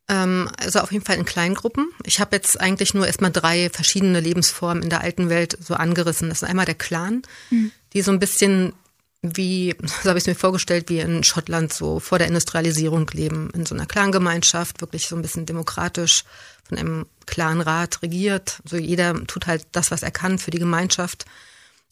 Ähm, 0.08 0.50
also 0.58 0.80
auf 0.80 0.92
jeden 0.92 1.04
Fall 1.04 1.16
in 1.16 1.24
Kleingruppen. 1.24 1.90
Ich 2.04 2.20
habe 2.20 2.36
jetzt 2.36 2.60
eigentlich 2.60 2.94
nur 2.94 3.06
erstmal 3.06 3.30
drei 3.30 3.70
verschiedene 3.70 4.20
Lebensformen 4.20 4.82
in 4.82 4.90
der 4.90 5.02
alten 5.02 5.28
Welt 5.28 5.58
so 5.60 5.74
angerissen. 5.74 6.28
Das 6.28 6.42
ist 6.42 6.48
einmal 6.48 6.66
der 6.66 6.74
Clan, 6.74 7.22
mhm. 7.50 7.72
die 7.92 8.02
so 8.02 8.10
ein 8.10 8.18
bisschen 8.18 8.72
wie, 9.20 9.74
so 10.02 10.08
habe 10.08 10.18
ich 10.18 10.24
es 10.24 10.28
mir 10.28 10.34
vorgestellt, 10.34 10.88
wie 10.88 11.00
in 11.00 11.24
Schottland 11.24 11.72
so 11.72 12.00
vor 12.00 12.18
der 12.18 12.28
Industrialisierung 12.28 13.08
leben, 13.12 13.50
in 13.54 13.66
so 13.66 13.74
einer 13.74 13.86
Clangemeinschaft, 13.86 14.80
wirklich 14.80 15.06
so 15.08 15.16
ein 15.16 15.22
bisschen 15.22 15.46
demokratisch 15.46 16.24
von 16.64 16.78
einem 16.78 17.06
Clanrat 17.26 18.02
regiert. 18.02 18.60
So 18.64 18.76
jeder 18.76 19.26
tut 19.26 19.46
halt 19.46 19.66
das, 19.72 19.90
was 19.90 20.02
er 20.02 20.10
kann 20.10 20.38
für 20.38 20.50
die 20.50 20.58
Gemeinschaft. 20.58 21.26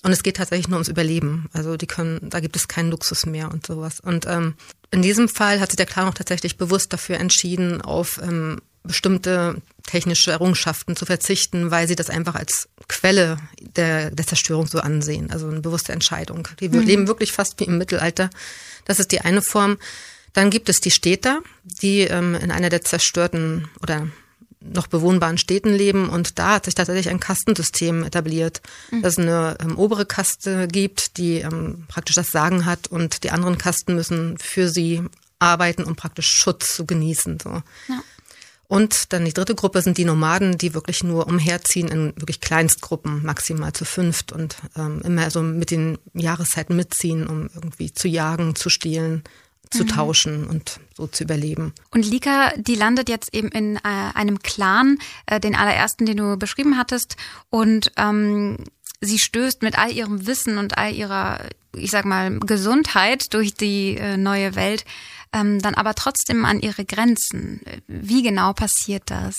Und 0.02 0.12
es 0.12 0.22
geht 0.22 0.36
tatsächlich 0.36 0.68
nur 0.68 0.76
ums 0.76 0.88
Überleben. 0.88 1.48
Also 1.52 1.76
die 1.76 1.86
können, 1.86 2.30
da 2.30 2.40
gibt 2.40 2.56
es 2.56 2.68
keinen 2.68 2.90
Luxus 2.90 3.26
mehr 3.26 3.50
und 3.50 3.66
sowas. 3.66 4.00
Und 4.00 4.26
ähm, 4.26 4.54
in 4.90 5.02
diesem 5.02 5.28
Fall 5.28 5.60
hat 5.60 5.70
sich 5.70 5.76
der 5.76 5.86
Clan 5.86 6.08
auch 6.08 6.14
tatsächlich 6.14 6.56
bewusst 6.56 6.92
dafür 6.92 7.18
entschieden, 7.18 7.80
auf 7.80 8.20
ähm, 8.22 8.60
bestimmte 8.84 9.60
technische 9.84 10.30
Errungenschaften 10.30 10.96
zu 10.96 11.06
verzichten, 11.06 11.70
weil 11.70 11.88
sie 11.88 11.96
das 11.96 12.10
einfach 12.10 12.34
als 12.34 12.68
Quelle 12.88 13.38
der, 13.60 14.10
der 14.10 14.26
Zerstörung 14.26 14.66
so 14.66 14.78
ansehen. 14.78 15.30
Also 15.30 15.48
eine 15.48 15.60
bewusste 15.60 15.92
Entscheidung. 15.92 16.48
Die 16.60 16.68
mhm. 16.68 16.80
leben 16.80 17.08
wirklich 17.08 17.32
fast 17.32 17.58
wie 17.60 17.64
im 17.64 17.78
Mittelalter. 17.78 18.30
Das 18.84 19.00
ist 19.00 19.12
die 19.12 19.20
eine 19.20 19.42
Form. 19.42 19.78
Dann 20.32 20.50
gibt 20.50 20.68
es 20.68 20.80
die 20.80 20.90
Städter, 20.90 21.40
die 21.64 22.00
ähm, 22.00 22.34
in 22.34 22.50
einer 22.50 22.68
der 22.68 22.82
zerstörten 22.82 23.68
oder 23.82 24.06
noch 24.72 24.86
bewohnbaren 24.86 25.38
Städten 25.38 25.72
leben 25.72 26.08
und 26.08 26.38
da 26.38 26.54
hat 26.54 26.64
sich 26.64 26.74
tatsächlich 26.74 27.08
ein 27.08 27.20
Kastensystem 27.20 28.04
etabliert, 28.04 28.62
mhm. 28.90 29.02
dass 29.02 29.14
es 29.14 29.18
eine 29.18 29.56
ähm, 29.60 29.78
obere 29.78 30.06
Kaste 30.06 30.68
gibt, 30.68 31.16
die 31.18 31.38
ähm, 31.38 31.84
praktisch 31.88 32.16
das 32.16 32.30
Sagen 32.30 32.66
hat 32.66 32.88
und 32.88 33.24
die 33.24 33.30
anderen 33.30 33.58
Kasten 33.58 33.94
müssen 33.94 34.38
für 34.38 34.68
sie 34.68 35.02
arbeiten, 35.38 35.84
um 35.84 35.96
praktisch 35.96 36.28
Schutz 36.28 36.74
zu 36.74 36.86
genießen. 36.86 37.38
So. 37.42 37.50
Ja. 37.88 38.02
Und 38.68 39.12
dann 39.12 39.24
die 39.24 39.32
dritte 39.32 39.54
Gruppe 39.54 39.80
sind 39.80 39.96
die 39.96 40.04
Nomaden, 40.04 40.58
die 40.58 40.74
wirklich 40.74 41.04
nur 41.04 41.26
umherziehen 41.28 41.88
in 41.88 42.06
wirklich 42.16 42.40
Kleinstgruppen, 42.40 43.24
maximal 43.24 43.72
zu 43.72 43.84
fünft 43.84 44.32
und 44.32 44.56
ähm, 44.76 45.00
immer 45.04 45.30
so 45.30 45.42
mit 45.42 45.70
den 45.70 45.98
Jahreszeiten 46.14 46.74
mitziehen, 46.74 47.26
um 47.26 47.48
irgendwie 47.54 47.92
zu 47.92 48.08
jagen, 48.08 48.56
zu 48.56 48.68
stehlen, 48.68 49.22
zu 49.70 49.84
mhm. 49.84 49.88
tauschen 49.88 50.46
und 50.46 50.80
so 50.94 51.06
zu 51.06 51.24
überleben. 51.24 51.72
Und 51.90 52.06
Lika, 52.06 52.52
die 52.56 52.74
landet 52.74 53.08
jetzt 53.08 53.34
eben 53.34 53.48
in 53.48 53.76
äh, 53.76 53.80
einem 54.14 54.40
Clan, 54.40 54.98
äh, 55.26 55.40
den 55.40 55.54
allerersten, 55.54 56.06
den 56.06 56.16
du 56.16 56.36
beschrieben 56.36 56.78
hattest, 56.78 57.16
und 57.50 57.92
ähm, 57.96 58.58
sie 59.00 59.18
stößt 59.18 59.62
mit 59.62 59.78
all 59.78 59.92
ihrem 59.92 60.26
Wissen 60.26 60.58
und 60.58 60.78
all 60.78 60.94
ihrer, 60.94 61.40
ich 61.74 61.90
sag 61.90 62.04
mal, 62.04 62.38
Gesundheit 62.40 63.32
durch 63.34 63.54
die 63.54 63.96
äh, 63.96 64.16
neue 64.16 64.54
Welt, 64.54 64.84
ähm, 65.32 65.60
dann 65.60 65.74
aber 65.74 65.94
trotzdem 65.94 66.44
an 66.44 66.60
ihre 66.60 66.84
Grenzen. 66.84 67.60
Wie 67.86 68.22
genau 68.22 68.52
passiert 68.52 69.04
das? 69.06 69.36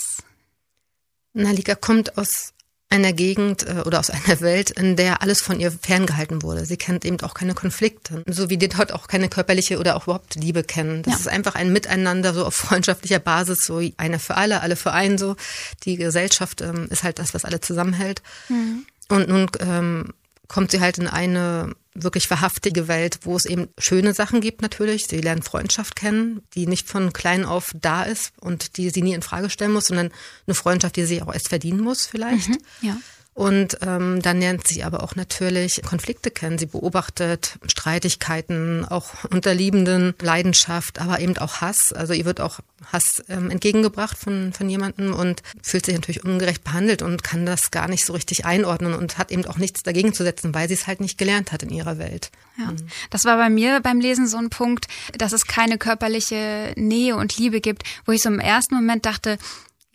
Na, 1.34 1.52
Lika 1.52 1.76
kommt 1.76 2.18
aus 2.18 2.54
einer 2.90 3.14
Gegend 3.14 3.68
äh, 3.68 3.84
oder 3.86 4.00
aus 4.00 4.10
einer 4.10 4.42
Welt, 4.42 4.72
in 4.72 4.96
der 4.96 5.22
alles 5.22 5.42
von 5.42 5.60
ihr 5.60 5.72
ferngehalten 5.72 6.42
wurde. 6.42 6.66
Sie 6.66 6.78
kennt 6.78 7.06
eben 7.06 7.20
auch 7.22 7.34
keine 7.34 7.54
Konflikte, 7.54 8.24
so 8.28 8.50
wie 8.50 8.58
die 8.58 8.70
dort 8.70 8.94
auch 8.94 9.08
keine 9.08 9.30
körperliche 9.30 9.80
oder 9.80 9.96
auch 9.96 10.04
überhaupt 10.04 10.36
Liebe 10.36 10.64
kennen. 10.64 11.04
Das 11.04 11.14
ja. 11.14 11.20
ist 11.20 11.28
einfach 11.28 11.56
ein 11.56 11.72
Miteinander 11.72 12.34
so 12.34 12.46
auf 12.46 12.56
freundschaftlicher 12.56 13.20
Basis, 13.20 13.66
so 13.66 13.82
einer 13.98 14.20
für 14.20 14.36
alle, 14.36 14.62
alle 14.62 14.76
für 14.76 14.92
einen 14.92 15.18
so. 15.18 15.36
Die 15.84 15.98
Gesellschaft 15.98 16.62
ähm, 16.62 16.88
ist 16.90 17.04
halt 17.04 17.20
das, 17.20 17.34
was 17.34 17.46
alle 17.46 17.60
zusammenhält. 17.60 18.22
Mhm. 18.50 18.86
Und 19.10 19.30
nun 19.30 19.50
ähm, 19.60 20.14
kommt 20.48 20.72
sie 20.72 20.82
halt 20.82 20.98
in 20.98 21.08
eine 21.08 21.76
wirklich 22.04 22.28
verhaftige 22.28 22.88
Welt, 22.88 23.20
wo 23.24 23.36
es 23.36 23.46
eben 23.46 23.70
schöne 23.78 24.14
Sachen 24.14 24.42
gibt 24.42 24.62
natürlich. 24.62 25.06
Sie 25.08 25.22
lernen 25.22 25.42
Freundschaft 25.42 25.96
kennen, 25.96 26.42
die 26.54 26.68
nicht 26.68 26.88
von 26.88 27.14
klein 27.14 27.46
auf 27.46 27.72
da 27.76 28.04
ist 28.04 28.32
und 28.40 28.78
die 28.78 28.90
sie 28.90 29.02
nie 29.02 29.14
in 29.14 29.22
Frage 29.22 29.50
stellen 29.50 29.74
muss, 29.74 29.88
sondern 29.88 30.12
eine 30.46 30.56
Freundschaft, 30.56 30.96
die 30.96 31.06
sie 31.06 31.22
auch 31.22 31.34
erst 31.34 31.50
verdienen 31.50 31.82
muss 31.82 32.06
vielleicht. 32.06 32.50
Mhm, 32.50 32.58
ja. 32.82 32.98
Und 33.38 33.78
ähm, 33.86 34.20
dann 34.24 34.40
lernt 34.40 34.68
sie 34.68 34.84
aber 34.84 35.04
auch 35.04 35.16
natürlich 35.16 35.84
Konflikte 35.86 36.32
kennen. 36.32 36.58
Sie 36.58 36.66
beobachtet 36.66 37.60
Streitigkeiten, 37.68 38.84
auch 38.84 39.26
unter 39.30 39.54
Liebenden, 39.54 40.16
Leidenschaft, 40.20 41.00
aber 41.00 41.20
eben 41.20 41.38
auch 41.38 41.62
Hass. 41.62 41.94
Also 41.94 42.14
ihr 42.14 42.26
wird 42.26 42.42
auch 42.42 42.62
Hass 42.92 43.24
ähm, 43.30 43.52
entgegengebracht 43.52 44.18
von, 44.18 44.54
von 44.54 44.68
jemandem 44.68 45.14
und 45.14 45.44
fühlt 45.62 45.86
sich 45.86 45.94
natürlich 45.94 46.24
ungerecht 46.24 46.64
behandelt 46.64 47.04
und 47.04 47.24
kann 47.24 47.46
das 47.46 47.70
gar 47.70 47.88
nicht 47.88 48.06
so 48.06 48.14
richtig 48.14 48.46
einordnen 48.46 48.96
und 48.96 49.20
hat 49.20 49.32
eben 49.32 49.46
auch 49.46 49.58
nichts 49.58 49.84
dagegen 49.84 50.16
zu 50.16 50.24
setzen, 50.24 50.56
weil 50.56 50.68
sie 50.68 50.74
es 50.74 50.88
halt 50.88 51.00
nicht 51.00 51.20
gelernt 51.20 51.52
hat 51.52 51.62
in 51.62 51.70
ihrer 51.70 52.00
Welt. 52.00 52.32
Ja. 52.58 52.72
Mhm. 52.72 52.88
Das 53.12 53.24
war 53.26 53.38
bei 53.38 53.52
mir 53.52 53.82
beim 53.82 54.00
Lesen 54.00 54.26
so 54.26 54.38
ein 54.38 54.50
Punkt, 54.50 54.88
dass 55.16 55.32
es 55.32 55.46
keine 55.46 55.78
körperliche 55.78 56.74
Nähe 56.76 57.16
und 57.16 57.38
Liebe 57.38 57.62
gibt, 57.62 57.84
wo 58.08 58.14
ich 58.14 58.24
so 58.24 58.30
im 58.30 58.40
ersten 58.40 58.74
Moment 58.74 59.06
dachte, 59.06 59.38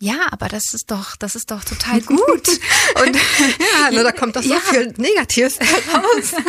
ja, 0.03 0.27
aber 0.31 0.49
das 0.49 0.73
ist 0.73 0.91
doch, 0.91 1.15
das 1.15 1.35
ist 1.35 1.49
doch 1.49 1.63
total 1.63 2.01
gut. 2.05 2.19
Und 2.19 3.15
ja, 3.15 3.91
nur 3.91 4.03
da 4.03 4.11
kommt 4.11 4.35
doch 4.35 4.43
so 4.43 4.53
ja. 4.53 4.59
viel 4.59 4.93
Negatives 4.97 5.59
heraus. 5.59 6.33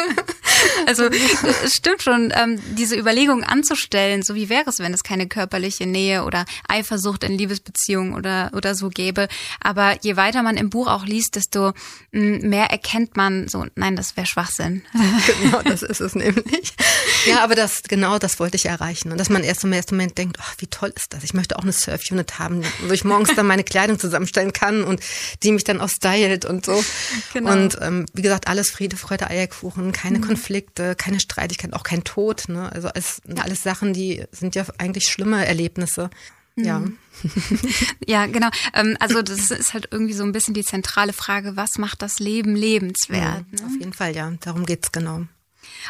Also 0.87 1.05
es 1.05 1.75
stimmt 1.75 2.03
schon, 2.03 2.33
ähm, 2.35 2.61
diese 2.77 2.97
Überlegung 2.97 3.45
anzustellen, 3.45 4.23
so 4.23 4.35
wie 4.35 4.49
wäre 4.49 4.69
es, 4.71 4.79
wenn 4.79 4.95
es 4.95 5.03
keine 5.03 5.27
körperliche 5.27 5.87
Nähe 5.87 6.25
oder 6.25 6.47
Eifersucht 6.69 7.25
in 7.25 7.37
Liebesbeziehungen 7.37 8.15
oder, 8.15 8.51
oder 8.55 8.75
so 8.75 8.89
gäbe. 8.89 9.29
Aber 9.61 9.97
je 10.03 10.17
weiter 10.17 10.43
man 10.43 10.57
im 10.57 10.71
Buch 10.71 10.87
auch 10.87 11.05
liest, 11.05 11.37
desto 11.37 11.73
mm, 12.13 12.49
mehr 12.49 12.71
erkennt 12.71 13.17
man 13.17 13.49
so, 13.49 13.67
nein, 13.75 13.97
das 13.97 14.17
wäre 14.17 14.27
Schwachsinn. 14.27 14.83
Genau, 15.43 15.61
das 15.63 15.83
ist 15.83 16.01
es 16.01 16.15
nämlich. 16.15 16.75
Ja, 17.27 17.43
aber 17.43 17.55
das, 17.55 17.83
genau 17.83 18.19
das 18.19 18.39
wollte 18.39 18.57
ich 18.57 18.67
erreichen. 18.67 19.13
Und 19.13 19.19
dass 19.19 19.29
man 19.29 19.45
erst 19.45 19.65
im 19.65 19.73
ersten 19.73 19.97
Moment 19.97 20.17
denkt, 20.17 20.39
oh, 20.41 20.53
wie 20.59 20.67
toll 20.67 20.93
ist 20.95 21.13
das? 21.13 21.25
Ich 21.25 21.35
möchte 21.35 21.59
auch 21.59 21.63
eine 21.63 21.73
Surf-Unit 21.73 22.39
haben, 22.39 22.63
wo 22.87 22.93
ich 22.93 23.05
morgens 23.05 23.35
dann 23.35 23.44
meine 23.45 23.65
Kleidung 23.65 23.99
zusammenstellen 23.99 24.53
kann 24.53 24.85
und 24.85 25.01
die 25.43 25.53
mich 25.53 25.65
dann 25.65 25.81
auch 25.81 25.89
stylt 25.89 26.45
und 26.45 26.65
so. 26.65 26.85
Genau. 27.33 27.53
Und 27.53 27.79
ähm, 27.81 28.07
wie 28.15 28.23
gesagt, 28.23 28.49
alles 28.49 28.71
Friede, 28.71 28.97
Freude, 28.97 29.29
Eierkuchen, 29.29 29.93
keine 29.93 30.19
mhm. 30.19 30.23
Konflikte, 30.23 30.95
keine 30.95 31.21
Streitigkeit, 31.21 31.73
auch 31.73 31.83
kein 31.83 32.05
Tod. 32.05 32.49
Ne? 32.49 32.71
Also 32.73 32.89
alles, 32.89 33.21
alles 33.37 33.63
Sachen, 33.63 33.93
die 33.93 34.25
sind 34.33 34.55
ja 34.55 34.65
eigentlich 34.79 35.05
schlimme 35.09 35.45
Erlebnisse. 35.47 36.11
Ja. 36.57 36.81
Mhm. 36.81 36.99
ja, 38.07 38.27
genau. 38.27 38.49
Ähm, 38.75 38.97
also 39.01 39.23
das 39.23 39.51
ist 39.51 39.75
halt 39.75 39.89
irgendwie 39.91 40.13
so 40.13 40.23
ein 40.23 40.33
bisschen 40.33 40.55
die 40.55 40.65
zentrale 40.65 41.13
Frage, 41.13 41.57
was 41.57 41.79
macht 41.79 42.03
das 42.03 42.19
Leben 42.19 42.55
lebenswert? 42.55 43.45
Ja, 43.51 43.61
ne? 43.61 43.67
Auf 43.67 43.79
jeden 43.79 43.93
Fall, 43.93 44.15
ja. 44.15 44.33
Darum 44.41 44.67
geht's 44.67 44.93
genau. 44.93 45.27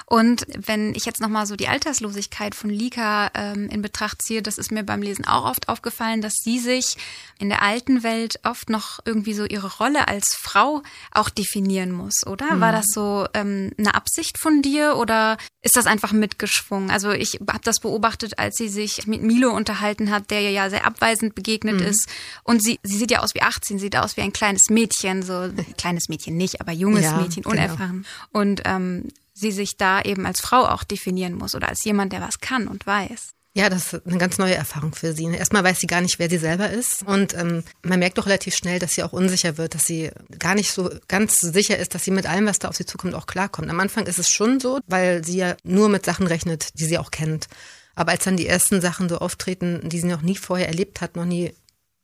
Und 0.07 0.47
wenn 0.57 0.95
ich 0.95 1.05
jetzt 1.05 1.21
nochmal 1.21 1.47
so 1.47 1.57
die 1.57 1.69
Alterslosigkeit 1.69 2.55
von 2.55 2.71
Lika 2.71 3.31
ähm, 3.35 3.69
in 3.69 3.83
Betracht 3.83 4.23
ziehe, 4.23 4.43
das 4.43 4.59
ist 4.59 4.73
mir 4.73 4.83
beim 4.83 5.03
Lesen 5.03 5.27
auch 5.27 5.45
oft 5.45 5.69
aufgefallen, 5.69 6.21
dass 6.21 6.35
sie 6.43 6.59
sich 6.59 6.97
in 7.39 7.49
der 7.49 7.63
alten 7.63 8.03
Welt 8.03 8.41
oft 8.45 8.71
noch 8.71 9.01
irgendwie 9.05 9.35
so 9.35 9.45
ihre 9.45 9.77
Rolle 9.79 10.09
als 10.09 10.37
Frau 10.41 10.83
auch 11.13 11.31
definieren 11.31 11.93
muss, 11.93 12.27
oder? 12.27 12.55
Mhm. 12.55 12.61
War 12.61 12.73
das 12.73 12.87
so 12.93 13.27
ähm, 13.35 13.73
eine 13.79 13.95
Absicht 13.95 14.39
von 14.39 14.63
dir 14.63 14.97
oder 14.97 15.37
ist 15.63 15.77
das 15.77 15.87
einfach 15.87 16.13
mitgeschwungen? 16.13 16.91
Also 16.91 17.11
ich 17.11 17.41
habe 17.49 17.61
das 17.65 17.81
beobachtet, 17.81 18.39
als 18.39 18.57
sie 18.57 18.69
sich 18.69 19.07
mit 19.07 19.23
Milo 19.23 19.51
unterhalten 19.51 20.11
hat, 20.11 20.31
der 20.31 20.51
ja 20.51 20.71
sehr 20.71 20.87
abweisend 20.87 21.35
begegnet 21.35 21.81
mhm. 21.81 21.87
ist. 21.87 22.09
Und 22.43 22.63
sie, 22.63 22.79
sie 22.83 22.99
sieht 22.99 23.11
ja 23.11 23.21
aus 23.21 23.35
wie 23.35 23.43
18, 23.43 23.79
sieht 23.79 23.97
aus 23.97 24.17
wie 24.17 24.23
ein 24.23 24.33
kleines 24.33 24.71
Mädchen, 24.71 25.23
so 25.23 25.51
kleines 25.79 26.09
Mädchen 26.09 26.37
nicht, 26.37 26.61
aber 26.61 26.73
junges 26.73 27.05
ja, 27.05 27.17
Mädchen, 27.17 27.43
genau. 27.43 27.55
unerfahren. 27.55 28.05
Genau. 28.33 28.41
Und 28.41 28.63
ähm, 28.65 29.09
sie 29.51 29.53
sich 29.53 29.77
da 29.77 30.01
eben 30.03 30.27
als 30.27 30.41
Frau 30.41 30.67
auch 30.67 30.85
definieren 30.85 31.35
muss 31.35 31.55
oder 31.55 31.69
als 31.69 31.85
jemand, 31.85 32.13
der 32.13 32.21
was 32.21 32.41
kann 32.41 32.69
und 32.69 32.87
weiß. 32.87 33.35
Ja, 33.57 33.69
das 33.69 33.93
ist 33.93 34.07
eine 34.07 34.19
ganz 34.19 34.39
neue 34.39 34.57
Erfahrung 34.57 34.97
für 34.97 35.13
sie. 35.13 35.27
Erstmal 35.27 35.63
weiß 35.63 35.79
sie 35.79 35.87
gar 35.87 36.01
nicht, 36.01 36.19
wer 36.19 36.29
sie 36.29 36.39
selber 36.39 36.71
ist. 36.71 37.05
Und 37.07 37.35
ähm, 37.35 37.63
man 37.83 38.01
merkt 38.01 38.19
doch 38.19 38.27
relativ 38.27 38.57
schnell, 38.57 38.81
dass 38.81 38.95
sie 38.95 39.05
auch 39.05 39.13
unsicher 39.13 39.59
wird, 39.59 39.77
dass 39.77 39.85
sie 39.85 40.11
gar 40.41 40.57
nicht 40.57 40.73
so 40.73 40.91
ganz 41.07 41.39
sicher 41.39 41.79
ist, 41.79 41.95
dass 41.95 42.03
sie 42.03 42.11
mit 42.11 42.27
allem, 42.27 42.47
was 42.47 42.59
da 42.59 42.69
auf 42.69 42.77
sie 42.77 42.85
zukommt, 42.85 43.15
auch 43.15 43.27
klarkommt. 43.27 43.71
Am 43.71 43.79
Anfang 43.79 44.07
ist 44.07 44.19
es 44.19 44.29
schon 44.29 44.59
so, 44.59 44.81
weil 44.89 45.25
sie 45.25 45.37
ja 45.37 45.57
nur 45.63 45.89
mit 45.89 46.05
Sachen 46.05 46.27
rechnet, 46.27 46.81
die 46.81 46.85
sie 46.85 46.99
auch 46.99 47.13
kennt. 47.13 47.47
Aber 47.95 48.11
als 48.11 48.25
dann 48.25 48.37
die 48.37 48.49
ersten 48.49 48.81
Sachen 48.81 49.09
so 49.09 49.19
auftreten, 49.19 49.89
die 49.89 50.01
sie 50.01 50.09
noch 50.09 50.23
nie 50.23 50.37
vorher 50.37 50.67
erlebt 50.67 51.01
hat, 51.01 51.15
noch 51.15 51.25
nie 51.25 51.55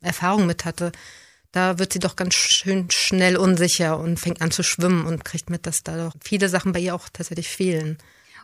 Erfahrung 0.00 0.46
mit 0.46 0.64
hatte, 0.64 0.92
da 1.52 1.78
wird 1.78 1.92
sie 1.92 1.98
doch 1.98 2.16
ganz 2.16 2.34
schön 2.34 2.90
schnell 2.90 3.36
unsicher 3.36 3.98
und 3.98 4.18
fängt 4.18 4.40
an 4.40 4.50
zu 4.50 4.62
schwimmen 4.62 5.06
und 5.06 5.24
kriegt 5.24 5.50
mit, 5.50 5.66
dass 5.66 5.82
da 5.82 5.96
doch 5.96 6.14
viele 6.22 6.48
Sachen 6.48 6.72
bei 6.72 6.80
ihr 6.80 6.94
auch 6.94 7.08
tatsächlich 7.12 7.48
fehlen. 7.48 7.98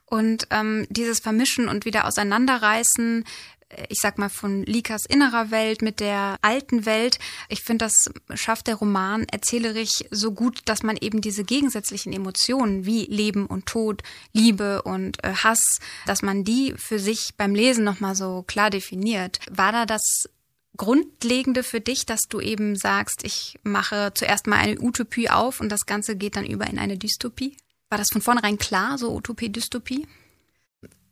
Und 0.06 0.46
ähm, 0.50 0.86
dieses 0.88 1.20
Vermischen 1.20 1.68
und 1.68 1.84
wieder 1.84 2.06
auseinanderreißen, 2.06 3.24
äh, 3.68 3.86
ich 3.88 3.98
sag 4.00 4.18
mal, 4.18 4.28
von 4.28 4.62
Likas 4.64 5.02
innerer 5.08 5.50
Welt 5.50 5.82
mit 5.82 6.00
der 6.00 6.36
alten 6.42 6.86
Welt. 6.86 7.18
Ich 7.48 7.62
finde, 7.62 7.86
das 7.86 7.94
schafft 8.34 8.68
der 8.68 8.76
Roman 8.76 9.26
erzählerisch 9.30 10.04
so 10.10 10.32
gut, 10.32 10.60
dass 10.66 10.82
man 10.82 10.96
eben 10.96 11.20
diese 11.20 11.44
gegensätzlichen 11.44 12.12
Emotionen 12.12 12.86
wie 12.86 13.06
Leben 13.06 13.46
und 13.46 13.66
Tod, 13.66 14.02
Liebe 14.32 14.82
und 14.82 15.22
äh, 15.24 15.32
Hass, 15.32 15.80
dass 16.06 16.22
man 16.22 16.44
die 16.44 16.74
für 16.76 16.98
sich 16.98 17.30
beim 17.36 17.54
Lesen 17.54 17.84
nochmal 17.84 18.14
so 18.14 18.44
klar 18.46 18.70
definiert. 18.70 19.40
War 19.50 19.72
da 19.72 19.86
das 19.86 20.28
Grundlegende 20.76 21.62
für 21.62 21.80
dich, 21.80 22.06
dass 22.06 22.22
du 22.28 22.40
eben 22.40 22.76
sagst, 22.76 23.24
ich 23.24 23.58
mache 23.62 24.12
zuerst 24.14 24.46
mal 24.46 24.56
eine 24.56 24.80
Utopie 24.80 25.30
auf 25.30 25.60
und 25.60 25.70
das 25.70 25.86
Ganze 25.86 26.16
geht 26.16 26.36
dann 26.36 26.46
über 26.46 26.66
in 26.66 26.78
eine 26.78 26.96
Dystopie? 26.96 27.56
War 27.88 27.98
das 27.98 28.10
von 28.10 28.22
vornherein 28.22 28.58
klar, 28.58 28.98
so 28.98 29.14
Utopie, 29.14 29.48
Dystopie? 29.48 30.06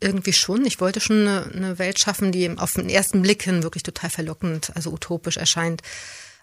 Irgendwie 0.00 0.33
schon. 0.33 0.66
Ich 0.66 0.81
wollte 0.81 1.00
schon 1.00 1.20
eine, 1.20 1.50
eine 1.55 1.79
Welt 1.79 1.98
schaffen, 1.98 2.33
die 2.33 2.50
auf 2.59 2.72
den 2.72 2.88
ersten 2.88 3.22
Blick 3.22 3.42
hin 3.42 3.62
wirklich 3.62 3.85
total 3.85 4.11
verlockend, 4.11 4.72
also 4.74 4.90
utopisch 4.90 5.37
erscheint. 5.37 5.83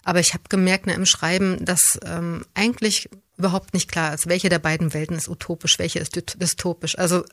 Aber 0.04 0.20
ich 0.20 0.34
habe 0.34 0.44
gemerkt 0.48 0.86
ne, 0.86 0.94
im 0.94 1.06
Schreiben, 1.06 1.64
dass 1.64 1.98
ähm, 2.04 2.44
eigentlich 2.54 3.08
überhaupt 3.36 3.74
nicht 3.74 3.90
klar 3.90 4.14
ist, 4.14 4.28
welche 4.28 4.48
der 4.48 4.58
beiden 4.58 4.94
Welten 4.94 5.16
ist 5.16 5.28
utopisch, 5.28 5.78
welche 5.78 5.98
ist 5.98 6.16
dystopisch. 6.40 6.98
Also 6.98 7.24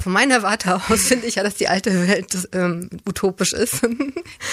von 0.00 0.12
meiner 0.12 0.42
Warte 0.42 0.76
aus 0.76 1.02
finde 1.08 1.26
ich 1.26 1.36
ja, 1.36 1.42
dass 1.42 1.54
die 1.54 1.68
alte 1.68 2.08
Welt 2.08 2.48
ähm, 2.52 2.90
utopisch 3.08 3.52
ist. 3.52 3.82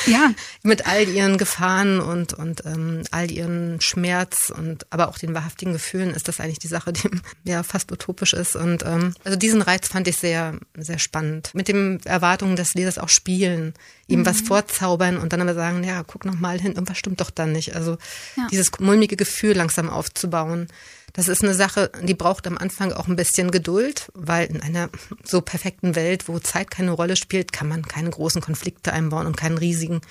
ja. 0.05 0.31
Mit 0.63 0.87
all 0.87 1.07
ihren 1.07 1.37
Gefahren 1.37 1.99
und, 1.99 2.33
und 2.33 2.65
ähm, 2.65 3.03
all 3.11 3.31
ihren 3.31 3.79
Schmerz 3.81 4.51
und 4.55 4.85
aber 4.91 5.09
auch 5.09 5.17
den 5.17 5.33
wahrhaftigen 5.33 5.73
Gefühlen 5.73 6.13
ist 6.13 6.27
das 6.27 6.39
eigentlich 6.39 6.59
die 6.59 6.67
Sache, 6.67 6.93
die 6.93 7.09
ja 7.43 7.63
fast 7.63 7.91
utopisch 7.91 8.33
ist. 8.33 8.55
Und 8.55 8.83
ähm, 8.85 9.13
also 9.23 9.37
diesen 9.37 9.61
Reiz 9.61 9.87
fand 9.87 10.07
ich 10.07 10.17
sehr, 10.17 10.59
sehr 10.77 10.99
spannend. 10.99 11.51
Mit 11.53 11.67
dem 11.67 11.99
Erwartungen 12.05 12.55
des 12.55 12.73
Lesers 12.73 12.97
auch 12.97 13.09
spielen, 13.09 13.73
ihm 14.07 14.21
mhm. 14.21 14.25
was 14.25 14.41
vorzaubern 14.41 15.17
und 15.17 15.33
dann 15.33 15.41
aber 15.41 15.53
sagen, 15.53 15.83
ja, 15.83 16.03
guck 16.03 16.25
noch 16.25 16.39
mal 16.39 16.59
hin, 16.59 16.73
irgendwas 16.73 16.97
stimmt 16.97 17.21
doch 17.21 17.29
dann 17.31 17.51
nicht. 17.51 17.75
Also 17.75 17.97
ja. 18.35 18.47
dieses 18.51 18.71
mulmige 18.79 19.15
Gefühl 19.15 19.55
langsam 19.55 19.89
aufzubauen. 19.89 20.67
Das 21.13 21.27
ist 21.27 21.43
eine 21.43 21.53
Sache, 21.53 21.91
die 22.03 22.13
braucht 22.13 22.47
am 22.47 22.57
Anfang 22.57 22.91
auch 22.91 23.07
ein 23.07 23.15
bisschen 23.15 23.51
Geduld, 23.51 24.11
weil 24.13 24.47
in 24.47 24.61
einer 24.61 24.89
so 25.23 25.41
perfekten 25.41 25.95
Welt, 25.95 26.27
wo 26.27 26.39
Zeit 26.39 26.69
keine 26.69 26.91
Rolle 26.91 27.15
spielt, 27.15 27.51
kann 27.51 27.67
man 27.67 27.83
keine 27.83 28.09
großen 28.09 28.41
Konflikte 28.41 28.93
einbauen 28.93 29.25
und 29.25 29.37
keinen 29.37 29.57
riesigen, 29.57 30.01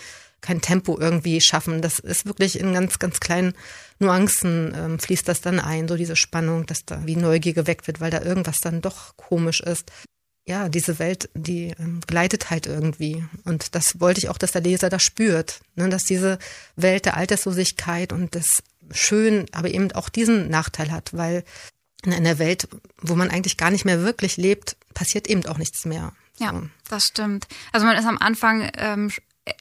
kein 0.40 0.60
Tempo 0.60 0.98
irgendwie 0.98 1.40
schaffen. 1.40 1.82
Das 1.82 1.98
ist 1.98 2.26
wirklich 2.26 2.58
in 2.58 2.72
ganz, 2.72 2.98
ganz 2.98 3.20
kleinen 3.20 3.54
Nuancen 3.98 4.74
ähm, 4.76 4.98
fließt 4.98 5.28
das 5.28 5.40
dann 5.40 5.60
ein, 5.60 5.88
so 5.88 5.96
diese 5.96 6.16
Spannung, 6.16 6.66
dass 6.66 6.84
da 6.84 7.06
wie 7.06 7.16
Neugier 7.16 7.52
geweckt 7.52 7.86
wird, 7.86 8.00
weil 8.00 8.10
da 8.10 8.22
irgendwas 8.22 8.58
dann 8.58 8.80
doch 8.80 9.16
komisch 9.16 9.60
ist 9.60 9.92
ja, 10.48 10.68
diese 10.68 11.00
Welt, 11.00 11.28
die 11.34 11.74
ähm, 11.78 12.00
gleitet 12.06 12.50
halt 12.50 12.66
irgendwie. 12.66 13.24
Und 13.44 13.74
das 13.74 14.00
wollte 14.00 14.20
ich 14.20 14.28
auch, 14.28 14.38
dass 14.38 14.52
der 14.52 14.62
Leser 14.62 14.88
das 14.88 15.02
spürt, 15.02 15.60
ne? 15.74 15.88
dass 15.88 16.04
diese 16.04 16.38
Welt 16.76 17.04
der 17.04 17.16
Alterslosigkeit 17.16 18.12
und 18.12 18.34
des 18.34 18.62
Schön, 18.92 19.46
aber 19.52 19.70
eben 19.70 19.92
auch 19.92 20.08
diesen 20.08 20.48
Nachteil 20.48 20.90
hat, 20.90 21.16
weil 21.16 21.44
in 22.04 22.12
einer 22.12 22.38
Welt, 22.38 22.68
wo 23.00 23.14
man 23.14 23.30
eigentlich 23.30 23.56
gar 23.56 23.70
nicht 23.70 23.84
mehr 23.84 24.02
wirklich 24.02 24.36
lebt, 24.36 24.76
passiert 24.94 25.28
eben 25.28 25.44
auch 25.46 25.58
nichts 25.58 25.84
mehr. 25.84 26.12
So. 26.34 26.44
Ja, 26.44 26.62
das 26.88 27.04
stimmt. 27.04 27.46
Also 27.72 27.86
man 27.86 27.96
ist 27.96 28.06
am 28.06 28.18
Anfang 28.18 28.70
ähm, 28.76 29.10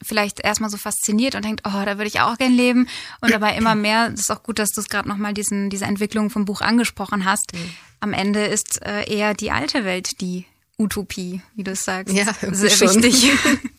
vielleicht 0.04 0.40
erstmal 0.40 0.70
so 0.70 0.78
fasziniert 0.78 1.36
und 1.36 1.46
denkt, 1.46 1.62
oh, 1.66 1.86
da 1.86 1.98
würde 1.98 2.08
ich 2.08 2.22
auch 2.22 2.38
gern 2.38 2.52
leben. 2.52 2.88
Und 3.22 3.32
dabei 3.32 3.56
immer 3.56 3.76
mehr, 3.76 4.10
das 4.10 4.22
ist 4.22 4.32
auch 4.32 4.44
gut, 4.44 4.60
dass 4.60 4.72
du 4.72 4.82
es 4.82 4.90
gerade 4.90 5.08
nochmal 5.08 5.34
diesen, 5.34 5.70
diese 5.70 5.86
Entwicklung 5.86 6.30
vom 6.30 6.46
Buch 6.46 6.62
angesprochen 6.62 7.26
hast. 7.26 7.54
Mhm. 7.54 7.70
Am 8.00 8.14
Ende 8.14 8.46
ist 8.46 8.82
äh, 8.84 9.10
eher 9.12 9.34
die 9.34 9.52
alte 9.52 9.86
Welt 9.86 10.22
die 10.22 10.46
Utopie, 10.78 11.42
wie 11.56 11.64
du 11.64 11.72
es 11.72 11.84
sagst. 11.84 12.14
Ja, 12.14 12.26
sehr 12.52 12.70
schon. 12.70 13.04
wichtig. 13.04 13.32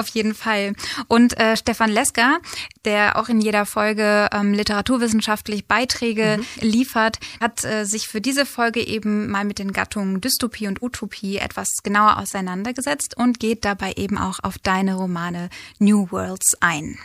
Auf 0.00 0.08
jeden 0.08 0.34
Fall. 0.34 0.72
Und 1.08 1.38
äh, 1.38 1.58
Stefan 1.58 1.90
Lesker, 1.90 2.38
der 2.86 3.18
auch 3.18 3.28
in 3.28 3.42
jeder 3.42 3.66
Folge 3.66 4.30
ähm, 4.32 4.54
literaturwissenschaftlich 4.54 5.66
Beiträge 5.66 6.38
mhm. 6.38 6.66
liefert, 6.66 7.18
hat 7.38 7.66
äh, 7.66 7.84
sich 7.84 8.08
für 8.08 8.22
diese 8.22 8.46
Folge 8.46 8.80
eben 8.80 9.28
mal 9.28 9.44
mit 9.44 9.58
den 9.58 9.74
Gattungen 9.74 10.22
Dystopie 10.22 10.68
und 10.68 10.80
Utopie 10.80 11.36
etwas 11.36 11.68
genauer 11.82 12.18
auseinandergesetzt 12.18 13.14
und 13.14 13.40
geht 13.40 13.66
dabei 13.66 13.92
eben 13.92 14.16
auch 14.16 14.38
auf 14.42 14.56
deine 14.56 14.94
Romane 14.94 15.50
New 15.78 16.10
Worlds 16.10 16.56
ein. 16.60 16.98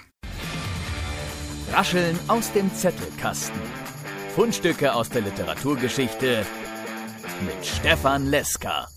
Rascheln 1.73 2.17
aus 2.29 2.53
dem 2.53 2.73
Zettelkasten. 2.73 3.59
Fundstücke 4.35 4.93
aus 4.93 5.09
der 5.09 5.23
Literaturgeschichte 5.23 6.45
mit 7.41 7.65
Stefan 7.65 8.27
Lesker. 8.27 8.87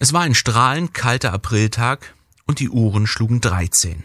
Es 0.00 0.12
war 0.12 0.22
ein 0.22 0.34
strahlend 0.34 0.94
kalter 0.94 1.32
Apriltag 1.32 2.14
und 2.50 2.58
die 2.58 2.68
Uhren 2.68 3.06
schlugen 3.06 3.40
13. 3.40 4.02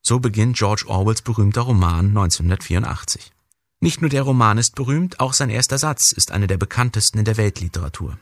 So 0.00 0.20
beginnt 0.20 0.56
George 0.56 0.84
Orwells 0.86 1.22
berühmter 1.22 1.62
Roman 1.62 2.06
1984. 2.06 3.32
Nicht 3.80 4.00
nur 4.00 4.10
der 4.10 4.22
Roman 4.22 4.58
ist 4.58 4.76
berühmt, 4.76 5.18
auch 5.18 5.32
sein 5.32 5.50
erster 5.50 5.76
Satz 5.76 6.12
ist 6.12 6.30
einer 6.30 6.46
der 6.46 6.56
bekanntesten 6.56 7.18
in 7.18 7.24
der 7.24 7.36
Weltliteratur. 7.36 8.16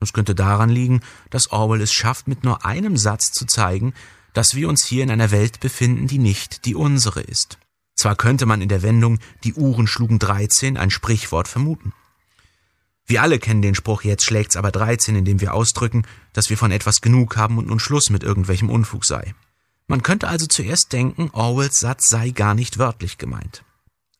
Es 0.00 0.12
könnte 0.12 0.34
daran 0.34 0.70
liegen, 0.70 1.02
dass 1.30 1.52
Orwell 1.52 1.82
es 1.82 1.92
schafft, 1.92 2.26
mit 2.26 2.42
nur 2.42 2.64
einem 2.64 2.96
Satz 2.96 3.30
zu 3.30 3.46
zeigen, 3.46 3.94
dass 4.32 4.56
wir 4.56 4.68
uns 4.68 4.84
hier 4.84 5.04
in 5.04 5.12
einer 5.12 5.30
Welt 5.30 5.60
befinden, 5.60 6.08
die 6.08 6.18
nicht 6.18 6.64
die 6.64 6.74
unsere 6.74 7.20
ist. 7.20 7.58
Zwar 7.94 8.16
könnte 8.16 8.44
man 8.44 8.60
in 8.60 8.68
der 8.68 8.82
Wendung 8.82 9.20
die 9.44 9.54
Uhren 9.54 9.86
schlugen 9.86 10.18
13 10.18 10.76
ein 10.76 10.90
Sprichwort 10.90 11.46
vermuten. 11.46 11.92
Wir 13.10 13.22
alle 13.22 13.40
kennen 13.40 13.60
den 13.60 13.74
Spruch, 13.74 14.02
jetzt 14.04 14.24
schlägt's 14.24 14.54
aber 14.54 14.70
13, 14.70 15.16
in 15.16 15.24
dem 15.24 15.40
wir 15.40 15.52
ausdrücken, 15.52 16.04
dass 16.32 16.48
wir 16.48 16.56
von 16.56 16.70
etwas 16.70 17.00
genug 17.00 17.36
haben 17.36 17.58
und 17.58 17.66
nun 17.66 17.80
Schluss 17.80 18.08
mit 18.08 18.22
irgendwelchem 18.22 18.70
Unfug 18.70 19.04
sei. 19.04 19.34
Man 19.88 20.04
könnte 20.04 20.28
also 20.28 20.46
zuerst 20.46 20.92
denken, 20.92 21.28
Orwells 21.32 21.80
Satz 21.80 22.08
sei 22.08 22.30
gar 22.30 22.54
nicht 22.54 22.78
wörtlich 22.78 23.18
gemeint. 23.18 23.64